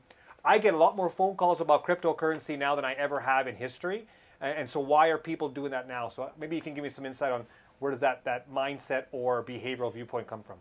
I 0.47 0.59
get 0.59 0.73
a 0.73 0.77
lot 0.77 0.95
more 0.95 1.09
phone 1.09 1.35
calls 1.35 1.59
about 1.59 1.85
cryptocurrency 1.85 2.57
now 2.57 2.73
than 2.73 2.85
I 2.85 2.93
ever 2.93 3.19
have 3.19 3.47
in 3.47 3.55
history, 3.55 4.07
and, 4.39 4.69
so 4.69 4.79
why 4.79 5.07
are 5.07 5.17
people 5.17 5.49
doing 5.49 5.71
that 5.71 5.89
now? 5.89 6.07
So 6.07 6.31
maybe 6.39 6.55
you 6.55 6.61
can 6.61 6.73
give 6.73 6.83
me 6.85 6.89
some 6.89 7.05
insight 7.05 7.33
on 7.33 7.45
where 7.79 7.91
does 7.91 7.99
that 7.99 8.23
that 8.23 8.49
mindset 8.49 9.05
or 9.11 9.43
behavioral 9.43 9.93
viewpoint 9.93 10.27
come 10.27 10.43
from? 10.43 10.55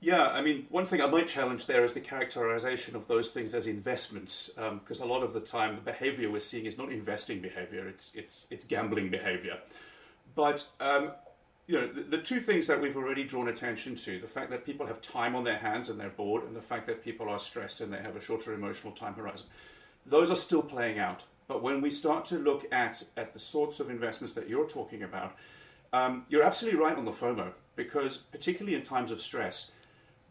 Yeah, 0.00 0.26
I 0.26 0.42
mean, 0.42 0.66
one 0.68 0.84
thing 0.84 1.00
I 1.00 1.06
might 1.06 1.28
challenge 1.28 1.66
there 1.66 1.82
is 1.84 1.94
the 1.94 2.00
characterization 2.00 2.94
of 2.94 3.06
those 3.08 3.28
things 3.28 3.54
as 3.54 3.66
investments, 3.66 4.50
because 4.56 5.00
um, 5.00 5.08
a 5.08 5.12
lot 5.12 5.22
of 5.22 5.32
the 5.32 5.40
time 5.40 5.76
the 5.76 5.80
behavior 5.80 6.30
we're 6.30 6.40
seeing 6.40 6.66
is 6.66 6.76
not 6.76 6.92
investing 6.92 7.40
behavior; 7.40 7.88
it's 7.88 8.10
it's 8.14 8.46
it's 8.50 8.64
gambling 8.64 9.08
behavior. 9.08 9.58
But 10.34 10.66
um, 10.80 11.12
you 11.66 11.80
know, 11.80 11.86
the, 11.92 12.02
the, 12.02 12.18
two 12.18 12.40
things 12.40 12.66
that 12.66 12.80
we've 12.80 12.96
already 12.96 13.24
drawn 13.24 13.48
attention 13.48 13.94
to: 13.94 14.18
the 14.18 14.26
fact 14.26 14.50
that 14.50 14.64
people 14.64 14.86
have 14.86 15.00
time 15.00 15.34
on 15.34 15.44
their 15.44 15.58
hands 15.58 15.88
and 15.88 15.98
they're 15.98 16.10
bored, 16.10 16.44
and 16.44 16.56
the 16.56 16.62
fact 16.62 16.86
that 16.86 17.04
people 17.04 17.28
are 17.28 17.38
stressed 17.38 17.80
and 17.80 17.92
they 17.92 17.98
have 17.98 18.16
a 18.16 18.20
shorter 18.20 18.52
emotional 18.52 18.92
time 18.92 19.14
horizon. 19.14 19.46
Those 20.04 20.30
are 20.30 20.36
still 20.36 20.62
playing 20.62 20.98
out. 20.98 21.24
But 21.48 21.62
when 21.62 21.80
we 21.80 21.90
start 21.90 22.24
to 22.26 22.38
look 22.38 22.66
at 22.72 23.02
at 23.16 23.32
the 23.32 23.38
sorts 23.38 23.80
of 23.80 23.90
investments 23.90 24.34
that 24.34 24.48
you're 24.48 24.68
talking 24.68 25.02
about, 25.02 25.36
um, 25.92 26.24
you're 26.28 26.42
absolutely 26.42 26.80
right 26.80 26.96
on 26.96 27.04
the 27.04 27.12
FOMO, 27.12 27.52
because 27.76 28.16
particularly 28.16 28.74
in 28.76 28.82
times 28.82 29.10
of 29.10 29.20
stress 29.20 29.70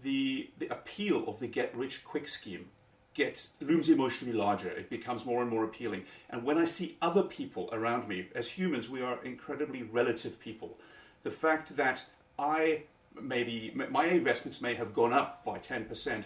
the, 0.02 0.50
the 0.58 0.68
appeal 0.68 1.28
of 1.28 1.40
the 1.40 1.48
get 1.48 1.76
rich 1.76 2.04
quick 2.04 2.28
scheme 2.28 2.68
gets 3.14 3.50
looms 3.60 3.90
emotionally 3.90 4.34
larger. 4.34 4.70
It 4.70 4.90
becomes 4.90 5.26
more 5.26 5.42
and 5.42 5.50
more 5.50 5.64
appealing. 5.64 6.04
And 6.30 6.44
when 6.44 6.58
I 6.58 6.66
see 6.66 6.98
other 7.02 7.24
people 7.24 7.70
around 7.74 8.08
me, 8.08 8.30
as 8.34 8.48
humans, 8.48 8.90
we 8.90 9.02
are 9.02 9.22
incredibly 9.24 9.84
relative 9.84 10.40
people. 10.40 10.78
The 11.24 11.32
fact 11.32 11.76
that 11.78 12.06
I 12.38 12.84
maybe 13.20 13.74
my 13.90 14.06
investments 14.06 14.62
may 14.62 14.74
have 14.76 14.94
gone 14.94 15.14
up 15.14 15.44
by 15.44 15.58
10% 15.60 16.26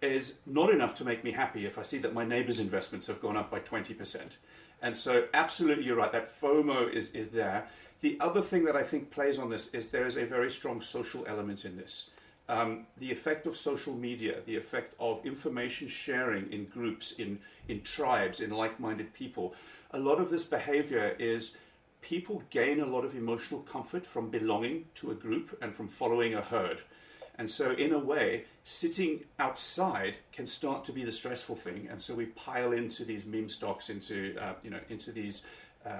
is 0.00 0.38
not 0.46 0.70
enough 0.70 0.94
to 0.94 1.04
make 1.04 1.22
me 1.22 1.32
happy 1.32 1.66
if 1.66 1.76
I 1.78 1.82
see 1.82 1.98
that 1.98 2.14
my 2.14 2.24
neighbor's 2.24 2.60
investments 2.60 3.06
have 3.08 3.20
gone 3.20 3.36
up 3.36 3.50
by 3.50 3.60
20%. 3.60 4.36
And 4.80 4.96
so, 4.96 5.26
absolutely, 5.34 5.84
you're 5.84 5.96
right, 5.96 6.12
that 6.12 6.40
FOMO 6.40 6.90
is, 6.90 7.10
is 7.10 7.30
there. 7.30 7.66
The 8.00 8.16
other 8.20 8.40
thing 8.40 8.64
that 8.64 8.76
I 8.76 8.84
think 8.84 9.10
plays 9.10 9.38
on 9.38 9.50
this 9.50 9.68
is 9.74 9.88
there 9.88 10.06
is 10.06 10.16
a 10.16 10.24
very 10.24 10.50
strong 10.50 10.80
social 10.80 11.24
element 11.26 11.64
in 11.64 11.76
this 11.76 12.08
um, 12.48 12.86
the 12.96 13.10
effect 13.10 13.46
of 13.46 13.56
social 13.56 13.94
media, 13.94 14.36
the 14.46 14.56
effect 14.56 14.94
of 14.98 15.24
information 15.24 15.86
sharing 15.86 16.50
in 16.52 16.64
groups, 16.64 17.12
in, 17.12 17.38
in 17.68 17.82
tribes, 17.82 18.40
in 18.40 18.50
like 18.50 18.80
minded 18.80 19.12
people. 19.12 19.54
A 19.90 19.98
lot 19.98 20.18
of 20.18 20.30
this 20.30 20.44
behavior 20.44 21.14
is 21.18 21.56
people 22.00 22.42
gain 22.50 22.80
a 22.80 22.86
lot 22.86 23.04
of 23.04 23.14
emotional 23.14 23.60
comfort 23.60 24.06
from 24.06 24.30
belonging 24.30 24.86
to 24.94 25.10
a 25.10 25.14
group 25.14 25.56
and 25.60 25.74
from 25.74 25.88
following 25.88 26.34
a 26.34 26.40
herd. 26.40 26.80
And 27.38 27.48
so, 27.48 27.70
in 27.70 27.92
a 27.92 27.98
way, 27.98 28.44
sitting 28.64 29.24
outside 29.38 30.18
can 30.32 30.44
start 30.44 30.84
to 30.86 30.92
be 30.92 31.04
the 31.04 31.12
stressful 31.12 31.54
thing. 31.54 31.86
And 31.88 32.02
so 32.02 32.14
we 32.14 32.26
pile 32.26 32.72
into 32.72 33.04
these 33.04 33.24
meme 33.24 33.48
stocks, 33.48 33.90
into 33.90 34.36
uh, 34.40 34.54
you 34.62 34.70
know, 34.70 34.80
into 34.88 35.12
these 35.12 35.42
uh, 35.86 35.92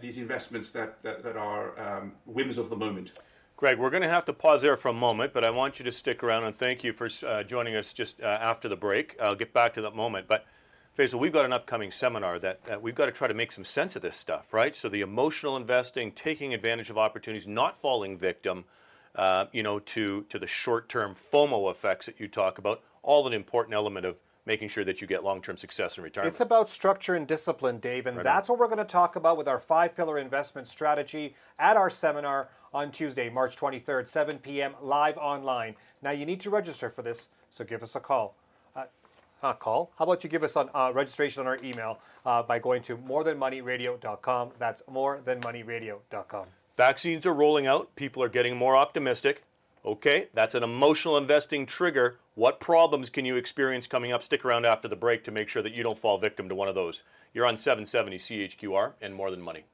these 0.00 0.18
investments 0.18 0.70
that 0.72 1.02
that, 1.04 1.22
that 1.22 1.36
are 1.36 1.78
um, 1.78 2.12
whims 2.26 2.58
of 2.58 2.68
the 2.68 2.76
moment. 2.76 3.12
Greg, 3.56 3.78
we're 3.78 3.90
going 3.90 4.02
to 4.02 4.08
have 4.08 4.24
to 4.24 4.32
pause 4.32 4.62
there 4.62 4.76
for 4.76 4.88
a 4.88 4.92
moment, 4.92 5.34
but 5.34 5.44
I 5.44 5.50
want 5.50 5.78
you 5.78 5.84
to 5.84 5.92
stick 5.92 6.22
around 6.24 6.44
and 6.44 6.56
thank 6.56 6.82
you 6.82 6.94
for 6.94 7.08
uh, 7.26 7.42
joining 7.42 7.76
us 7.76 7.92
just 7.92 8.20
uh, 8.20 8.24
after 8.24 8.68
the 8.68 8.76
break. 8.76 9.16
I'll 9.20 9.34
get 9.34 9.52
back 9.52 9.74
to 9.74 9.82
that 9.82 9.94
moment. 9.94 10.26
But 10.26 10.46
Faisal, 10.98 11.20
we've 11.20 11.32
got 11.32 11.44
an 11.44 11.52
upcoming 11.52 11.92
seminar 11.92 12.38
that 12.40 12.60
uh, 12.70 12.78
we've 12.78 12.94
got 12.94 13.06
to 13.06 13.12
try 13.12 13.28
to 13.28 13.34
make 13.34 13.52
some 13.52 13.64
sense 13.64 13.94
of 13.94 14.02
this 14.02 14.16
stuff, 14.16 14.52
right? 14.52 14.74
So 14.74 14.88
the 14.88 15.00
emotional 15.00 15.56
investing, 15.56 16.10
taking 16.12 16.52
advantage 16.52 16.90
of 16.90 16.98
opportunities, 16.98 17.46
not 17.46 17.80
falling 17.80 18.18
victim, 18.18 18.64
uh, 19.14 19.46
you 19.52 19.62
know, 19.62 19.78
to 19.78 20.24
to 20.28 20.38
the 20.38 20.46
short-term 20.46 21.14
FOMO 21.14 21.70
effects 21.70 22.06
that 22.06 22.18
you 22.18 22.28
talk 22.28 22.58
about, 22.58 22.82
all 23.02 23.26
an 23.26 23.32
important 23.32 23.74
element 23.74 24.04
of 24.04 24.16
making 24.46 24.68
sure 24.68 24.84
that 24.84 25.00
you 25.00 25.06
get 25.06 25.22
long-term 25.22 25.56
success 25.56 25.96
in 25.96 26.02
retirement. 26.02 26.32
It's 26.32 26.40
about 26.40 26.70
structure 26.70 27.14
and 27.14 27.26
discipline, 27.26 27.78
Dave, 27.78 28.06
and 28.06 28.16
right 28.16 28.24
that's 28.24 28.48
on. 28.48 28.54
what 28.54 28.60
we're 28.60 28.74
going 28.74 28.84
to 28.84 28.92
talk 28.92 29.14
about 29.14 29.36
with 29.36 29.46
our 29.46 29.60
five-pillar 29.60 30.18
investment 30.18 30.66
strategy 30.66 31.36
at 31.58 31.76
our 31.76 31.90
seminar 31.90 32.48
on 32.72 32.90
Tuesday, 32.90 33.28
March 33.28 33.56
23rd, 33.56 34.08
7 34.08 34.38
p.m. 34.38 34.74
live 34.80 35.16
online. 35.18 35.76
Now 36.02 36.10
you 36.10 36.26
need 36.26 36.40
to 36.40 36.50
register 36.50 36.90
for 36.90 37.02
this, 37.02 37.28
so 37.48 37.64
give 37.64 37.82
us 37.82 37.94
a 37.94 38.00
call. 38.00 38.36
Uh, 39.42 39.54
call. 39.54 39.90
How 39.98 40.04
about 40.04 40.22
you 40.22 40.28
give 40.28 40.42
us 40.42 40.54
on 40.56 40.68
uh, 40.74 40.92
registration 40.94 41.40
on 41.40 41.46
our 41.46 41.58
email 41.64 41.98
uh, 42.26 42.42
by 42.42 42.58
going 42.58 42.82
to 42.82 42.96
morethanmoneyradio.com. 42.96 44.50
That's 44.58 44.82
morethanmoneyradio.com. 44.82 46.46
Vaccines 46.76 47.26
are 47.26 47.34
rolling 47.34 47.66
out. 47.66 47.94
People 47.96 48.22
are 48.22 48.28
getting 48.28 48.56
more 48.56 48.76
optimistic. 48.76 49.42
Okay, 49.84 50.28
that's 50.34 50.54
an 50.54 50.62
emotional 50.62 51.16
investing 51.16 51.64
trigger. 51.64 52.18
What 52.34 52.60
problems 52.60 53.08
can 53.08 53.24
you 53.24 53.36
experience 53.36 53.86
coming 53.86 54.12
up? 54.12 54.22
Stick 54.22 54.44
around 54.44 54.66
after 54.66 54.88
the 54.88 54.96
break 54.96 55.24
to 55.24 55.30
make 55.30 55.48
sure 55.48 55.62
that 55.62 55.72
you 55.72 55.82
don't 55.82 55.98
fall 55.98 56.18
victim 56.18 56.48
to 56.50 56.54
one 56.54 56.68
of 56.68 56.74
those. 56.74 57.02
You're 57.32 57.46
on 57.46 57.56
770 57.56 58.18
CHQR 58.18 58.92
and 59.00 59.14
More 59.14 59.30
Than 59.30 59.40
Money. 59.40 59.64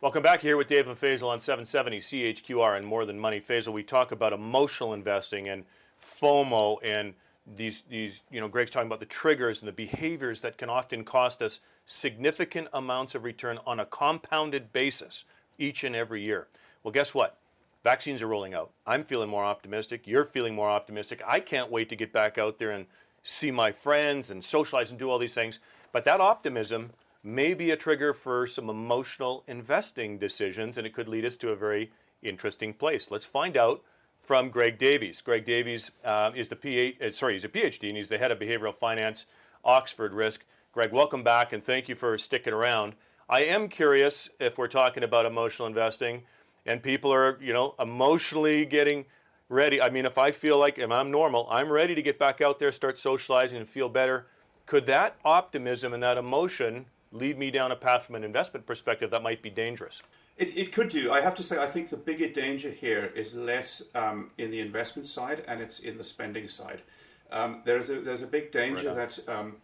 Welcome 0.00 0.22
back 0.22 0.40
here 0.40 0.56
with 0.56 0.68
Dave 0.68 0.86
and 0.86 0.96
Faisal 0.96 1.28
on 1.28 1.40
770 1.40 1.98
CHQR 1.98 2.76
and 2.76 2.86
More 2.86 3.04
Than 3.04 3.18
Money. 3.18 3.40
Faisal, 3.40 3.72
we 3.72 3.82
talk 3.82 4.12
about 4.12 4.32
emotional 4.32 4.94
investing 4.94 5.48
and 5.48 5.64
FOMO 6.00 6.78
and 6.84 7.14
these, 7.56 7.82
these, 7.88 8.22
you 8.30 8.40
know, 8.40 8.48
Greg's 8.48 8.70
talking 8.70 8.86
about 8.88 9.00
the 9.00 9.06
triggers 9.06 9.60
and 9.60 9.68
the 9.68 9.72
behaviors 9.72 10.40
that 10.40 10.58
can 10.58 10.68
often 10.68 11.04
cost 11.04 11.42
us 11.42 11.60
significant 11.86 12.68
amounts 12.72 13.14
of 13.14 13.24
return 13.24 13.58
on 13.66 13.80
a 13.80 13.86
compounded 13.86 14.72
basis 14.72 15.24
each 15.58 15.84
and 15.84 15.96
every 15.96 16.22
year. 16.22 16.48
Well, 16.82 16.92
guess 16.92 17.14
what? 17.14 17.38
Vaccines 17.84 18.22
are 18.22 18.26
rolling 18.26 18.54
out. 18.54 18.70
I'm 18.86 19.04
feeling 19.04 19.28
more 19.28 19.44
optimistic. 19.44 20.06
You're 20.06 20.24
feeling 20.24 20.54
more 20.54 20.68
optimistic. 20.68 21.22
I 21.26 21.40
can't 21.40 21.70
wait 21.70 21.88
to 21.88 21.96
get 21.96 22.12
back 22.12 22.36
out 22.38 22.58
there 22.58 22.70
and 22.70 22.86
see 23.22 23.50
my 23.50 23.72
friends 23.72 24.30
and 24.30 24.42
socialize 24.42 24.90
and 24.90 24.98
do 24.98 25.10
all 25.10 25.18
these 25.18 25.34
things. 25.34 25.58
But 25.92 26.04
that 26.04 26.20
optimism 26.20 26.90
may 27.22 27.54
be 27.54 27.70
a 27.70 27.76
trigger 27.76 28.12
for 28.12 28.46
some 28.46 28.68
emotional 28.68 29.44
investing 29.46 30.18
decisions, 30.18 30.78
and 30.78 30.86
it 30.86 30.94
could 30.94 31.08
lead 31.08 31.24
us 31.24 31.36
to 31.38 31.50
a 31.50 31.56
very 31.56 31.90
interesting 32.22 32.72
place. 32.72 33.10
Let's 33.10 33.26
find 33.26 33.56
out 33.56 33.82
from 34.28 34.50
Greg 34.50 34.76
Davies. 34.76 35.22
Greg 35.22 35.46
Davies 35.46 35.90
uh, 36.04 36.32
is 36.34 36.50
the 36.50 36.54
PhD, 36.54 37.00
uh, 37.00 37.10
sorry, 37.10 37.32
he's 37.32 37.44
a 37.44 37.48
PhD, 37.48 37.88
and 37.88 37.96
he's 37.96 38.10
the 38.10 38.18
head 38.18 38.30
of 38.30 38.38
behavioral 38.38 38.74
finance, 38.74 39.24
Oxford 39.64 40.12
Risk. 40.12 40.44
Greg, 40.70 40.92
welcome 40.92 41.22
back, 41.22 41.54
and 41.54 41.64
thank 41.64 41.88
you 41.88 41.94
for 41.94 42.18
sticking 42.18 42.52
around. 42.52 42.92
I 43.30 43.44
am 43.44 43.70
curious 43.70 44.28
if 44.38 44.58
we're 44.58 44.68
talking 44.68 45.02
about 45.02 45.24
emotional 45.24 45.66
investing, 45.66 46.24
and 46.66 46.82
people 46.82 47.10
are, 47.10 47.38
you 47.40 47.54
know, 47.54 47.74
emotionally 47.78 48.66
getting 48.66 49.06
ready. 49.48 49.80
I 49.80 49.88
mean, 49.88 50.04
if 50.04 50.18
I 50.18 50.30
feel 50.30 50.58
like 50.58 50.78
if 50.78 50.90
I'm 50.90 51.10
normal, 51.10 51.48
I'm 51.50 51.72
ready 51.72 51.94
to 51.94 52.02
get 52.02 52.18
back 52.18 52.42
out 52.42 52.58
there, 52.58 52.70
start 52.70 52.98
socializing, 52.98 53.56
and 53.56 53.66
feel 53.66 53.88
better. 53.88 54.26
Could 54.66 54.84
that 54.84 55.16
optimism 55.24 55.94
and 55.94 56.02
that 56.02 56.18
emotion 56.18 56.84
lead 57.12 57.38
me 57.38 57.50
down 57.50 57.72
a 57.72 57.76
path 57.76 58.06
from 58.06 58.14
an 58.14 58.24
investment 58.24 58.66
perspective 58.66 59.10
that 59.10 59.22
might 59.22 59.42
be 59.42 59.50
dangerous. 59.50 60.02
It, 60.38 60.56
it 60.56 60.72
could 60.72 60.88
do. 60.88 61.10
I 61.10 61.20
have 61.20 61.34
to 61.34 61.42
say, 61.42 61.58
I 61.58 61.66
think 61.66 61.90
the 61.90 61.96
bigger 61.96 62.28
danger 62.28 62.70
here 62.70 63.12
is 63.16 63.34
less 63.34 63.82
um, 63.94 64.30
in 64.38 64.50
the 64.50 64.60
investment 64.60 65.06
side 65.06 65.44
and 65.48 65.60
it's 65.60 65.80
in 65.80 65.98
the 65.98 66.04
spending 66.04 66.46
side. 66.46 66.82
Um, 67.30 67.62
there's, 67.64 67.90
a, 67.90 68.00
there's 68.00 68.22
a 68.22 68.26
big 68.26 68.52
danger 68.52 68.94
right 68.94 69.08
that 69.08 69.28
um, 69.28 69.56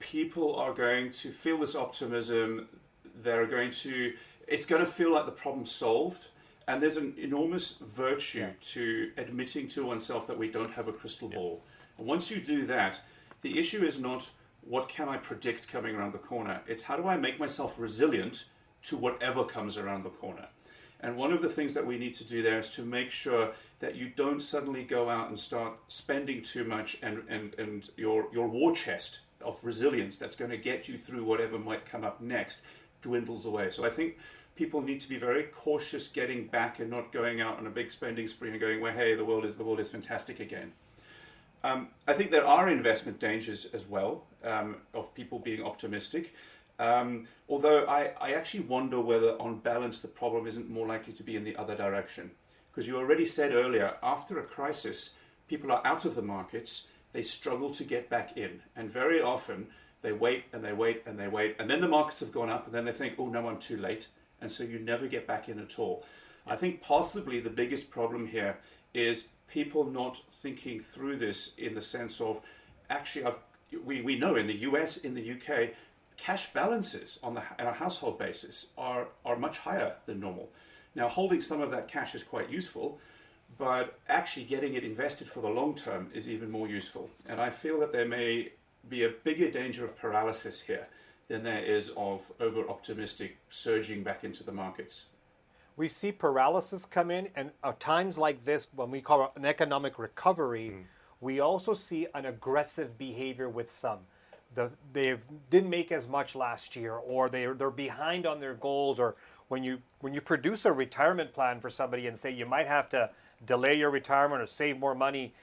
people 0.00 0.56
are 0.56 0.74
going 0.74 1.12
to 1.12 1.30
feel 1.30 1.58
this 1.58 1.74
optimism. 1.76 2.68
They're 3.22 3.46
going 3.46 3.70
to, 3.70 4.14
it's 4.48 4.66
going 4.66 4.84
to 4.84 4.90
feel 4.90 5.12
like 5.12 5.26
the 5.26 5.32
problem's 5.32 5.70
solved. 5.70 6.26
And 6.68 6.82
there's 6.82 6.96
an 6.96 7.14
enormous 7.16 7.76
virtue 7.80 8.40
yeah. 8.40 8.50
to 8.60 9.12
admitting 9.16 9.68
to 9.68 9.86
oneself 9.86 10.26
that 10.26 10.36
we 10.36 10.50
don't 10.50 10.72
have 10.72 10.88
a 10.88 10.92
crystal 10.92 11.28
yeah. 11.30 11.36
ball. 11.36 11.62
And 11.98 12.06
once 12.06 12.30
you 12.30 12.40
do 12.40 12.66
that, 12.66 13.00
the 13.42 13.58
issue 13.58 13.84
is 13.84 14.00
not 14.00 14.30
what 14.62 14.88
can 14.88 15.08
I 15.08 15.16
predict 15.16 15.68
coming 15.68 15.94
around 15.94 16.12
the 16.12 16.18
corner? 16.18 16.62
It's 16.66 16.82
how 16.82 16.96
do 16.96 17.06
I 17.06 17.16
make 17.16 17.38
myself 17.38 17.76
resilient 17.78 18.46
to 18.86 18.96
whatever 18.96 19.44
comes 19.44 19.76
around 19.76 20.04
the 20.04 20.10
corner? 20.10 20.48
And 21.00 21.16
one 21.16 21.32
of 21.32 21.42
the 21.42 21.48
things 21.48 21.74
that 21.74 21.86
we 21.86 21.98
need 21.98 22.14
to 22.14 22.24
do 22.24 22.42
there 22.42 22.58
is 22.58 22.70
to 22.70 22.82
make 22.82 23.10
sure 23.10 23.52
that 23.80 23.96
you 23.96 24.08
don't 24.08 24.40
suddenly 24.40 24.82
go 24.82 25.10
out 25.10 25.28
and 25.28 25.38
start 25.38 25.74
spending 25.88 26.42
too 26.42 26.64
much 26.64 26.96
and, 27.02 27.22
and, 27.28 27.54
and 27.58 27.90
your, 27.96 28.26
your 28.32 28.48
war 28.48 28.74
chest 28.74 29.20
of 29.42 29.58
resilience 29.62 30.16
that's 30.16 30.34
going 30.34 30.50
to 30.50 30.56
get 30.56 30.88
you 30.88 30.96
through 30.96 31.22
whatever 31.22 31.58
might 31.58 31.84
come 31.84 32.02
up 32.02 32.20
next 32.20 32.62
dwindles 33.02 33.44
away. 33.44 33.68
So 33.70 33.84
I 33.84 33.90
think 33.90 34.16
people 34.56 34.80
need 34.80 35.00
to 35.02 35.08
be 35.08 35.18
very 35.18 35.44
cautious 35.44 36.06
getting 36.06 36.46
back 36.46 36.80
and 36.80 36.90
not 36.90 37.12
going 37.12 37.40
out 37.40 37.58
on 37.58 37.66
a 37.66 37.70
big 37.70 37.92
spending 37.92 38.26
spree 38.26 38.50
and 38.50 38.58
going, 38.58 38.80
well, 38.80 38.94
hey, 38.94 39.14
the 39.14 39.24
world 39.24 39.44
is 39.44 39.56
the 39.56 39.64
world 39.64 39.80
is 39.80 39.90
fantastic 39.90 40.40
again. 40.40 40.72
Um, 41.62 41.88
I 42.06 42.14
think 42.14 42.30
there 42.30 42.46
are 42.46 42.68
investment 42.68 43.20
dangers 43.20 43.66
as 43.72 43.86
well 43.86 44.24
um, 44.44 44.76
of 44.94 45.14
people 45.14 45.38
being 45.38 45.62
optimistic. 45.62 46.34
Um, 46.78 47.26
although 47.48 47.86
I, 47.86 48.12
I 48.20 48.32
actually 48.32 48.64
wonder 48.64 49.00
whether, 49.00 49.40
on 49.40 49.60
balance, 49.60 50.00
the 50.00 50.08
problem 50.08 50.46
isn't 50.46 50.68
more 50.70 50.86
likely 50.86 51.12
to 51.14 51.22
be 51.22 51.36
in 51.36 51.44
the 51.44 51.56
other 51.56 51.74
direction. 51.74 52.32
Because 52.70 52.86
you 52.86 52.96
already 52.96 53.24
said 53.24 53.52
earlier, 53.52 53.94
after 54.02 54.38
a 54.38 54.44
crisis, 54.44 55.14
people 55.48 55.72
are 55.72 55.86
out 55.86 56.04
of 56.04 56.14
the 56.14 56.22
markets, 56.22 56.86
they 57.12 57.22
struggle 57.22 57.70
to 57.70 57.84
get 57.84 58.10
back 58.10 58.36
in. 58.36 58.60
And 58.74 58.90
very 58.90 59.22
often, 59.22 59.68
They 60.06 60.12
wait 60.12 60.44
and 60.52 60.62
they 60.62 60.72
wait 60.72 61.02
and 61.04 61.18
they 61.18 61.26
wait, 61.26 61.56
and 61.58 61.68
then 61.68 61.80
the 61.80 61.88
markets 61.88 62.20
have 62.20 62.30
gone 62.30 62.48
up, 62.48 62.66
and 62.66 62.72
then 62.72 62.84
they 62.84 62.92
think, 62.92 63.14
oh 63.18 63.28
no, 63.28 63.48
I'm 63.48 63.58
too 63.58 63.76
late, 63.76 64.06
and 64.40 64.52
so 64.52 64.62
you 64.62 64.78
never 64.78 65.08
get 65.08 65.26
back 65.26 65.48
in 65.48 65.58
at 65.58 65.80
all. 65.80 66.04
I 66.46 66.54
think 66.54 66.80
possibly 66.80 67.40
the 67.40 67.50
biggest 67.50 67.90
problem 67.90 68.28
here 68.28 68.58
is 68.94 69.26
people 69.48 69.84
not 69.84 70.20
thinking 70.30 70.78
through 70.78 71.16
this 71.16 71.54
in 71.56 71.74
the 71.74 71.82
sense 71.82 72.20
of 72.20 72.40
actually, 72.88 73.24
I've, 73.24 73.38
we, 73.84 74.00
we 74.00 74.16
know 74.16 74.36
in 74.36 74.46
the 74.46 74.58
US, 74.58 74.96
in 74.98 75.14
the 75.14 75.32
UK, 75.32 75.70
cash 76.16 76.52
balances 76.52 77.18
on, 77.22 77.34
the, 77.34 77.42
on 77.58 77.66
a 77.66 77.72
household 77.72 78.18
basis 78.18 78.66
are, 78.76 79.08
are 79.24 79.36
much 79.36 79.58
higher 79.58 79.94
than 80.06 80.20
normal. 80.20 80.48
Now, 80.94 81.08
holding 81.08 81.40
some 81.40 81.60
of 81.60 81.70
that 81.72 81.88
cash 81.88 82.14
is 82.14 82.22
quite 82.22 82.50
useful, 82.50 82.98
but 83.58 83.98
actually 84.08 84.44
getting 84.44 84.74
it 84.74 84.84
invested 84.84 85.28
for 85.28 85.40
the 85.40 85.48
long 85.48 85.74
term 85.74 86.10
is 86.14 86.28
even 86.28 86.50
more 86.50 86.68
useful. 86.68 87.10
And 87.26 87.40
I 87.40 87.50
feel 87.50 87.78
that 87.80 87.92
there 87.92 88.08
may 88.08 88.52
be 88.88 89.04
a 89.04 89.08
bigger 89.08 89.50
danger 89.50 89.84
of 89.84 89.96
paralysis 89.96 90.62
here 90.62 90.88
than 91.28 91.42
there 91.42 91.62
is 91.62 91.90
of 91.96 92.30
over 92.40 92.68
optimistic 92.68 93.38
surging 93.48 94.02
back 94.02 94.24
into 94.24 94.44
the 94.44 94.52
markets. 94.52 95.04
We 95.76 95.88
see 95.88 96.12
paralysis 96.12 96.86
come 96.86 97.10
in, 97.10 97.28
and 97.34 97.50
at 97.62 97.80
times 97.80 98.16
like 98.16 98.44
this, 98.44 98.66
when 98.74 98.90
we 98.90 99.00
call 99.00 99.32
an 99.36 99.44
economic 99.44 99.98
recovery, 99.98 100.70
mm. 100.70 100.84
we 101.20 101.40
also 101.40 101.74
see 101.74 102.06
an 102.14 102.24
aggressive 102.24 102.96
behavior 102.96 103.48
with 103.48 103.72
some. 103.72 103.98
The, 104.54 104.70
they 104.92 105.16
didn't 105.50 105.68
make 105.68 105.92
as 105.92 106.08
much 106.08 106.34
last 106.34 106.76
year, 106.76 106.94
or 106.94 107.28
they're, 107.28 107.54
they're 107.54 107.70
behind 107.70 108.26
on 108.26 108.40
their 108.40 108.54
goals, 108.54 108.98
or 108.98 109.16
when 109.48 109.62
you 109.62 109.78
when 110.00 110.14
you 110.14 110.20
produce 110.20 110.64
a 110.64 110.72
retirement 110.72 111.32
plan 111.32 111.60
for 111.60 111.70
somebody 111.70 112.06
and 112.06 112.18
say 112.18 112.30
you 112.30 112.46
might 112.46 112.66
have 112.66 112.88
to 112.90 113.10
delay 113.44 113.74
your 113.74 113.90
retirement 113.90 114.40
or 114.40 114.46
save 114.46 114.78
more 114.78 114.94
money, 114.94 115.34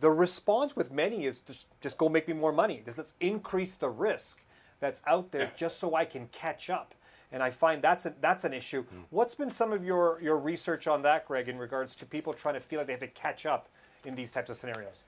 the 0.00 0.10
response 0.10 0.76
with 0.76 0.92
many 0.92 1.26
is 1.26 1.38
just, 1.40 1.66
just 1.80 1.98
go 1.98 2.08
make 2.08 2.28
me 2.28 2.34
more 2.34 2.52
money. 2.52 2.82
Just 2.84 2.98
let's 2.98 3.12
increase 3.20 3.74
the 3.74 3.88
risk 3.88 4.38
that's 4.80 5.00
out 5.06 5.32
there 5.32 5.42
yeah. 5.42 5.50
just 5.56 5.80
so 5.80 5.94
I 5.94 6.04
can 6.04 6.28
catch 6.28 6.70
up. 6.70 6.94
And 7.32 7.42
I 7.42 7.50
find 7.50 7.82
that's 7.82 8.06
a, 8.06 8.14
that's 8.20 8.44
an 8.44 8.54
issue. 8.54 8.84
Mm. 8.84 9.04
What's 9.10 9.34
been 9.34 9.50
some 9.50 9.72
of 9.72 9.84
your, 9.84 10.18
your 10.22 10.38
research 10.38 10.86
on 10.86 11.02
that, 11.02 11.26
Greg, 11.26 11.48
in 11.48 11.58
regards 11.58 11.94
to 11.96 12.06
people 12.06 12.32
trying 12.32 12.54
to 12.54 12.60
feel 12.60 12.78
like 12.78 12.86
they 12.86 12.94
have 12.94 13.00
to 13.00 13.08
catch 13.08 13.44
up 13.44 13.68
in 14.04 14.14
these 14.14 14.30
types 14.32 14.48
of 14.48 14.56
scenarios? 14.56 15.02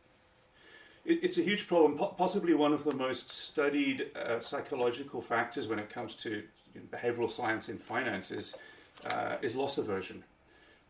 It's 1.05 1.39
a 1.39 1.43
huge 1.43 1.67
problem, 1.67 1.99
possibly 2.17 2.55
one 2.55 2.73
of 2.73 2.85
the 2.85 2.95
most 2.95 3.31
studied 3.31 4.11
uh, 4.17 4.41
psychological 4.41 5.21
factors 5.21 5.67
when 5.67 5.79
it 5.79 5.89
comes 5.89 6.15
to 6.15 6.43
behavioral 6.93 7.31
science 7.31 7.69
in 7.69 7.79
finance 7.79 8.31
is, 8.31 8.57
uh, 9.07 9.37
is 9.43 9.55
loss 9.57 9.79
aversion. 9.79 10.25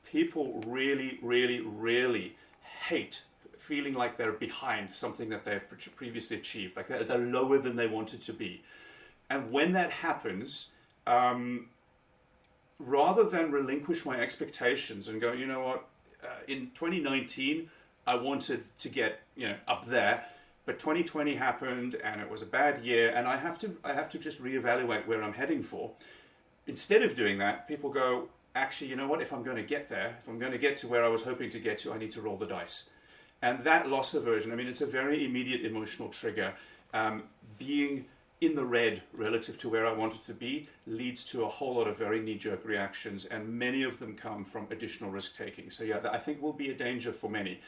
People 0.05 0.63
really, 0.67 1.19
really, 1.23 1.61
really 1.61 2.37
hate 2.89 3.23
feeling 3.57 3.95
like 3.95 4.17
they're 4.17 4.33
behind 4.33 4.91
something 4.91 5.29
that 5.29 5.45
they've 5.45 5.65
previously 5.95 6.37
achieved, 6.37 6.77
like 6.77 6.89
they're, 6.89 7.05
they're 7.05 7.19
lower 7.19 7.59
than 7.59 7.77
they 7.77 7.87
wanted 7.87 8.21
to 8.23 8.33
be. 8.33 8.63
And 9.29 9.53
when 9.53 9.73
that 9.75 9.91
happens, 9.91 10.71
um, 11.07 11.69
rather 12.79 13.23
than 13.23 13.53
relinquish 13.53 14.05
my 14.05 14.19
expectations 14.19 15.07
and 15.07 15.21
go, 15.21 15.33
you 15.33 15.47
know 15.47 15.61
what, 15.61 15.89
uh, 16.25 16.41
in 16.49 16.71
2019, 16.75 17.71
I 18.11 18.17
wanted 18.17 18.65
to 18.79 18.89
get 18.89 19.21
you 19.37 19.47
know 19.47 19.55
up 19.69 19.85
there, 19.87 20.25
but 20.67 20.81
2020 20.81 21.37
happened 21.37 21.95
and 21.95 22.21
it 22.21 22.29
was 22.29 22.43
a 22.43 22.47
bad 22.47 22.85
year, 22.85 23.13
and 23.15 23.29
I 23.29 23.37
have 23.37 23.57
to 23.61 23.77
I 23.85 23.93
have 23.93 24.11
to 24.11 24.19
just 24.19 24.43
reevaluate 24.43 25.07
where 25.07 25.23
I'm 25.23 25.35
heading 25.35 25.63
for. 25.63 25.93
Instead 26.67 27.03
of 27.03 27.15
doing 27.15 27.39
that, 27.39 27.69
people 27.69 27.89
go, 27.89 28.29
actually, 28.57 28.89
you 28.91 28.97
know 28.97 29.07
what? 29.07 29.23
If 29.23 29.33
I'm 29.33 29.45
going 29.45 29.57
to 29.59 29.63
get 29.63 29.89
there, 29.89 30.17
if 30.19 30.29
I'm 30.29 30.41
going 30.41 30.51
to 30.51 30.59
get 30.59 30.77
to 30.79 30.89
where 30.89 31.05
I 31.05 31.09
was 31.09 31.23
hoping 31.23 31.51
to 31.51 31.61
get 31.61 31.79
to, 31.79 31.93
I 31.93 31.99
need 31.99 32.11
to 32.11 32.21
roll 32.21 32.37
the 32.37 32.47
dice. 32.47 32.91
And 33.43 33.63
that 33.65 33.89
loss 33.89 34.13
aversion, 34.13 34.51
I 34.51 34.57
mean, 34.57 34.67
it's 34.67 34.81
a 34.81 34.87
very 34.87 35.25
immediate 35.25 35.65
emotional 35.65 36.09
trigger. 36.09 36.55
Um, 36.93 37.23
being 37.59 38.07
in 38.41 38.57
the 38.57 38.65
red 38.65 39.03
relative 39.13 39.57
to 39.59 39.69
where 39.69 39.87
I 39.87 39.93
wanted 39.93 40.23
to 40.23 40.35
be 40.35 40.69
leads 40.87 41.23
to 41.25 41.45
a 41.45 41.49
whole 41.49 41.75
lot 41.77 41.87
of 41.87 41.97
very 41.97 42.21
knee 42.21 42.39
jerk 42.39 42.65
reactions, 42.65 43.25
and 43.25 43.49
many 43.49 43.85
of 43.85 44.01
them 44.01 44.17
come 44.17 44.45
from 44.45 44.67
additional 44.71 45.11
risk 45.11 45.37
taking. 45.37 45.71
So, 45.71 45.85
yeah, 45.85 46.01
I 46.11 46.19
think 46.19 46.43
will 46.43 46.53
be 46.53 46.71
a 46.71 46.75
danger 46.75 47.13
for 47.13 47.31
many. 47.31 47.61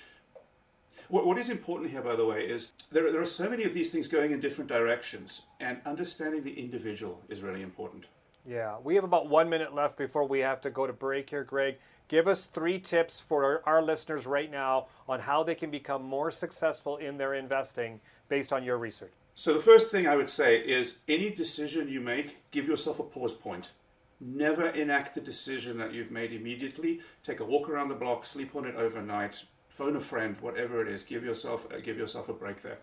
What, 1.12 1.26
what 1.26 1.36
is 1.36 1.50
important 1.50 1.90
here, 1.90 2.00
by 2.00 2.16
the 2.16 2.24
way, 2.24 2.46
is 2.46 2.72
there, 2.90 3.12
there 3.12 3.20
are 3.20 3.26
so 3.26 3.50
many 3.50 3.64
of 3.64 3.74
these 3.74 3.92
things 3.92 4.08
going 4.08 4.32
in 4.32 4.40
different 4.40 4.66
directions, 4.66 5.42
and 5.60 5.76
understanding 5.84 6.42
the 6.42 6.58
individual 6.58 7.20
is 7.28 7.42
really 7.42 7.60
important. 7.60 8.06
Yeah, 8.48 8.76
we 8.82 8.94
have 8.94 9.04
about 9.04 9.28
one 9.28 9.50
minute 9.50 9.74
left 9.74 9.98
before 9.98 10.26
we 10.26 10.38
have 10.38 10.62
to 10.62 10.70
go 10.70 10.86
to 10.86 10.92
break 10.94 11.28
here, 11.28 11.44
Greg. 11.44 11.76
Give 12.08 12.26
us 12.26 12.48
three 12.54 12.78
tips 12.78 13.20
for 13.20 13.44
our, 13.44 13.62
our 13.66 13.82
listeners 13.82 14.24
right 14.24 14.50
now 14.50 14.86
on 15.06 15.20
how 15.20 15.42
they 15.42 15.54
can 15.54 15.70
become 15.70 16.02
more 16.02 16.30
successful 16.30 16.96
in 16.96 17.18
their 17.18 17.34
investing 17.34 18.00
based 18.30 18.50
on 18.50 18.64
your 18.64 18.78
research. 18.78 19.12
So, 19.34 19.52
the 19.52 19.60
first 19.60 19.90
thing 19.90 20.06
I 20.06 20.16
would 20.16 20.30
say 20.30 20.60
is 20.60 21.00
any 21.06 21.28
decision 21.28 21.90
you 21.90 22.00
make, 22.00 22.38
give 22.52 22.66
yourself 22.66 22.98
a 22.98 23.02
pause 23.02 23.34
point. 23.34 23.72
Never 24.18 24.66
enact 24.66 25.14
the 25.14 25.20
decision 25.20 25.76
that 25.76 25.92
you've 25.92 26.10
made 26.10 26.32
immediately. 26.32 27.00
Take 27.22 27.40
a 27.40 27.44
walk 27.44 27.68
around 27.68 27.90
the 27.90 27.94
block, 27.96 28.24
sleep 28.24 28.56
on 28.56 28.64
it 28.64 28.76
overnight, 28.76 29.44
phone 29.74 29.96
a 29.96 30.00
friend, 30.00 30.36
whatever 30.40 30.80
it 30.82 30.88
is. 30.88 31.02
Give 31.02 31.24
yourself, 31.24 31.66
uh, 31.72 31.78
give 31.80 31.96
yourself 31.96 32.28
a 32.28 32.32
break 32.32 32.62
there. 32.62 32.78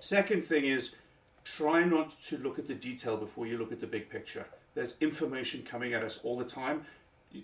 Second 0.00 0.44
thing 0.44 0.64
is 0.64 0.94
try 1.44 1.84
not 1.84 2.10
to 2.10 2.38
look 2.38 2.58
at 2.58 2.68
the 2.68 2.74
detail 2.74 3.16
before 3.16 3.46
you 3.46 3.58
look 3.58 3.72
at 3.72 3.80
the 3.80 3.86
big 3.86 4.08
picture. 4.08 4.46
There's 4.74 4.94
information 5.00 5.62
coming 5.62 5.92
at 5.92 6.02
us 6.02 6.20
all 6.22 6.38
the 6.38 6.44
time. 6.44 6.86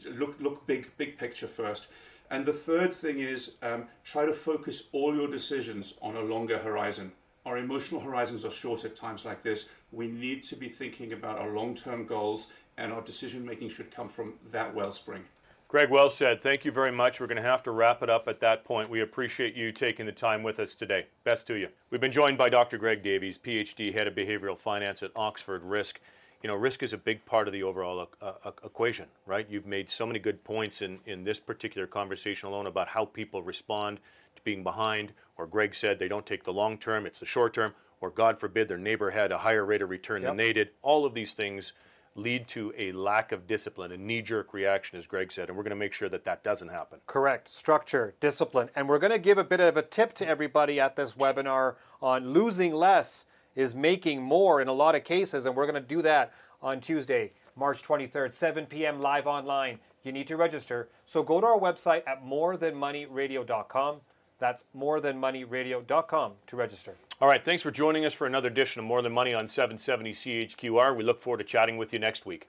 Look, 0.07 0.36
look 0.40 0.66
big, 0.66 0.90
big 0.96 1.18
picture 1.18 1.49
first. 1.49 1.88
And 2.30 2.44
the 2.44 2.53
third 2.53 2.92
thing 2.92 3.20
is 3.20 3.57
um, 3.62 3.84
try 4.05 4.26
to 4.26 4.32
focus 4.32 4.84
all 4.92 5.14
your 5.14 5.28
decisions 5.28 5.94
on 6.03 6.16
a 6.16 6.20
longer 6.20 6.59
horizon 6.59 7.12
our 7.49 7.57
emotional 7.57 8.03
horizons 8.03 8.44
are 8.44 8.51
short 8.51 8.84
at 8.84 8.94
times 8.94 9.24
like 9.24 9.42
this. 9.42 9.70
We 9.90 10.07
need 10.07 10.42
to 10.44 10.57
be 10.57 10.68
thinking 10.68 11.14
about 11.14 11.38
our 11.38 11.49
long 11.49 11.74
term 11.74 12.05
goals, 12.05 12.49
and 12.76 12.92
our 12.92 13.01
decision 13.01 13.44
making 13.44 13.70
should 13.70 13.90
come 13.90 14.09
from 14.09 14.34
that 14.51 14.74
wellspring. 14.74 15.24
Greg, 15.68 15.90
well 15.90 16.08
said. 16.08 16.40
Thank 16.40 16.64
you 16.64 16.72
very 16.72 16.90
much. 16.90 17.20
We're 17.20 17.26
going 17.26 17.36
to 17.36 17.42
have 17.42 17.62
to 17.64 17.72
wrap 17.72 18.02
it 18.02 18.08
up 18.08 18.26
at 18.26 18.40
that 18.40 18.64
point. 18.64 18.88
We 18.88 19.02
appreciate 19.02 19.54
you 19.54 19.70
taking 19.70 20.06
the 20.06 20.12
time 20.12 20.42
with 20.42 20.60
us 20.60 20.74
today. 20.74 21.04
Best 21.24 21.46
to 21.48 21.56
you. 21.56 21.68
We've 21.90 22.00
been 22.00 22.10
joined 22.10 22.38
by 22.38 22.48
Dr. 22.48 22.78
Greg 22.78 23.02
Davies, 23.02 23.36
PhD, 23.36 23.92
Head 23.92 24.06
of 24.06 24.14
Behavioral 24.14 24.56
Finance 24.56 25.02
at 25.02 25.10
Oxford 25.14 25.62
Risk. 25.62 26.00
You 26.42 26.48
know, 26.48 26.54
risk 26.54 26.82
is 26.82 26.94
a 26.94 26.96
big 26.96 27.22
part 27.26 27.48
of 27.48 27.52
the 27.52 27.62
overall 27.64 28.08
uh, 28.22 28.32
uh, 28.42 28.50
equation, 28.64 29.08
right? 29.26 29.46
You've 29.50 29.66
made 29.66 29.90
so 29.90 30.06
many 30.06 30.18
good 30.18 30.42
points 30.42 30.80
in, 30.80 31.00
in 31.04 31.22
this 31.22 31.38
particular 31.38 31.86
conversation 31.86 32.48
alone 32.48 32.66
about 32.66 32.88
how 32.88 33.04
people 33.04 33.42
respond 33.42 34.00
to 34.36 34.42
being 34.44 34.62
behind, 34.62 35.12
or 35.36 35.46
Greg 35.46 35.74
said 35.74 35.98
they 35.98 36.08
don't 36.08 36.24
take 36.24 36.44
the 36.44 36.52
long 36.52 36.78
term, 36.78 37.04
it's 37.04 37.20
the 37.20 37.26
short 37.26 37.52
term, 37.52 37.74
or 38.00 38.08
God 38.08 38.38
forbid 38.38 38.68
their 38.68 38.78
neighbor 38.78 39.10
had 39.10 39.32
a 39.32 39.38
higher 39.38 39.66
rate 39.66 39.82
of 39.82 39.90
return 39.90 40.22
yep. 40.22 40.30
than 40.30 40.38
they 40.38 40.54
did. 40.54 40.70
All 40.80 41.04
of 41.04 41.12
these 41.12 41.34
things 41.34 41.74
lead 42.18 42.48
to 42.48 42.72
a 42.76 42.92
lack 42.92 43.32
of 43.32 43.46
discipline, 43.46 43.92
a 43.92 43.96
knee 43.96 44.20
jerk 44.20 44.52
reaction, 44.52 44.98
as 44.98 45.06
Greg 45.06 45.30
said, 45.32 45.48
and 45.48 45.56
we're 45.56 45.62
going 45.62 45.70
to 45.70 45.76
make 45.76 45.92
sure 45.92 46.08
that 46.08 46.24
that 46.24 46.42
doesn't 46.42 46.68
happen. 46.68 46.98
Correct. 47.06 47.54
Structure, 47.54 48.14
discipline. 48.20 48.68
And 48.74 48.88
we're 48.88 48.98
going 48.98 49.12
to 49.12 49.18
give 49.18 49.38
a 49.38 49.44
bit 49.44 49.60
of 49.60 49.76
a 49.76 49.82
tip 49.82 50.14
to 50.14 50.26
everybody 50.26 50.80
at 50.80 50.96
this 50.96 51.14
webinar 51.14 51.76
on 52.02 52.32
losing 52.32 52.74
less 52.74 53.26
is 53.54 53.74
making 53.74 54.22
more 54.22 54.60
in 54.60 54.68
a 54.68 54.72
lot 54.72 54.94
of 54.94 55.04
cases, 55.04 55.46
and 55.46 55.54
we're 55.56 55.66
going 55.66 55.82
to 55.82 55.88
do 55.88 56.02
that 56.02 56.32
on 56.62 56.80
Tuesday, 56.80 57.32
March 57.56 57.82
23rd, 57.82 58.34
7 58.34 58.66
p.m. 58.66 59.00
live 59.00 59.26
online. 59.26 59.78
You 60.04 60.12
need 60.12 60.28
to 60.28 60.36
register. 60.36 60.88
So 61.06 61.22
go 61.22 61.40
to 61.40 61.46
our 61.46 61.58
website 61.58 62.02
at 62.06 62.24
morethanmoneyradio.com. 62.24 64.00
That's 64.39 64.64
morethanmoneyradio.com 64.76 66.32
to 66.47 66.57
register. 66.57 66.95
All 67.20 67.28
right, 67.28 67.45
thanks 67.45 67.62
for 67.62 67.70
joining 67.70 68.05
us 68.05 68.14
for 68.14 68.26
another 68.26 68.49
edition 68.49 68.80
of 68.80 68.86
More 68.86 69.03
Than 69.03 69.12
Money 69.12 69.34
on 69.34 69.49
770 69.49 70.12
CHQR. 70.12 70.97
We 70.97 71.03
look 71.03 71.18
forward 71.18 71.39
to 71.39 71.45
chatting 71.45 71.76
with 71.76 71.93
you 71.93 71.99
next 71.99 72.24
week. 72.24 72.49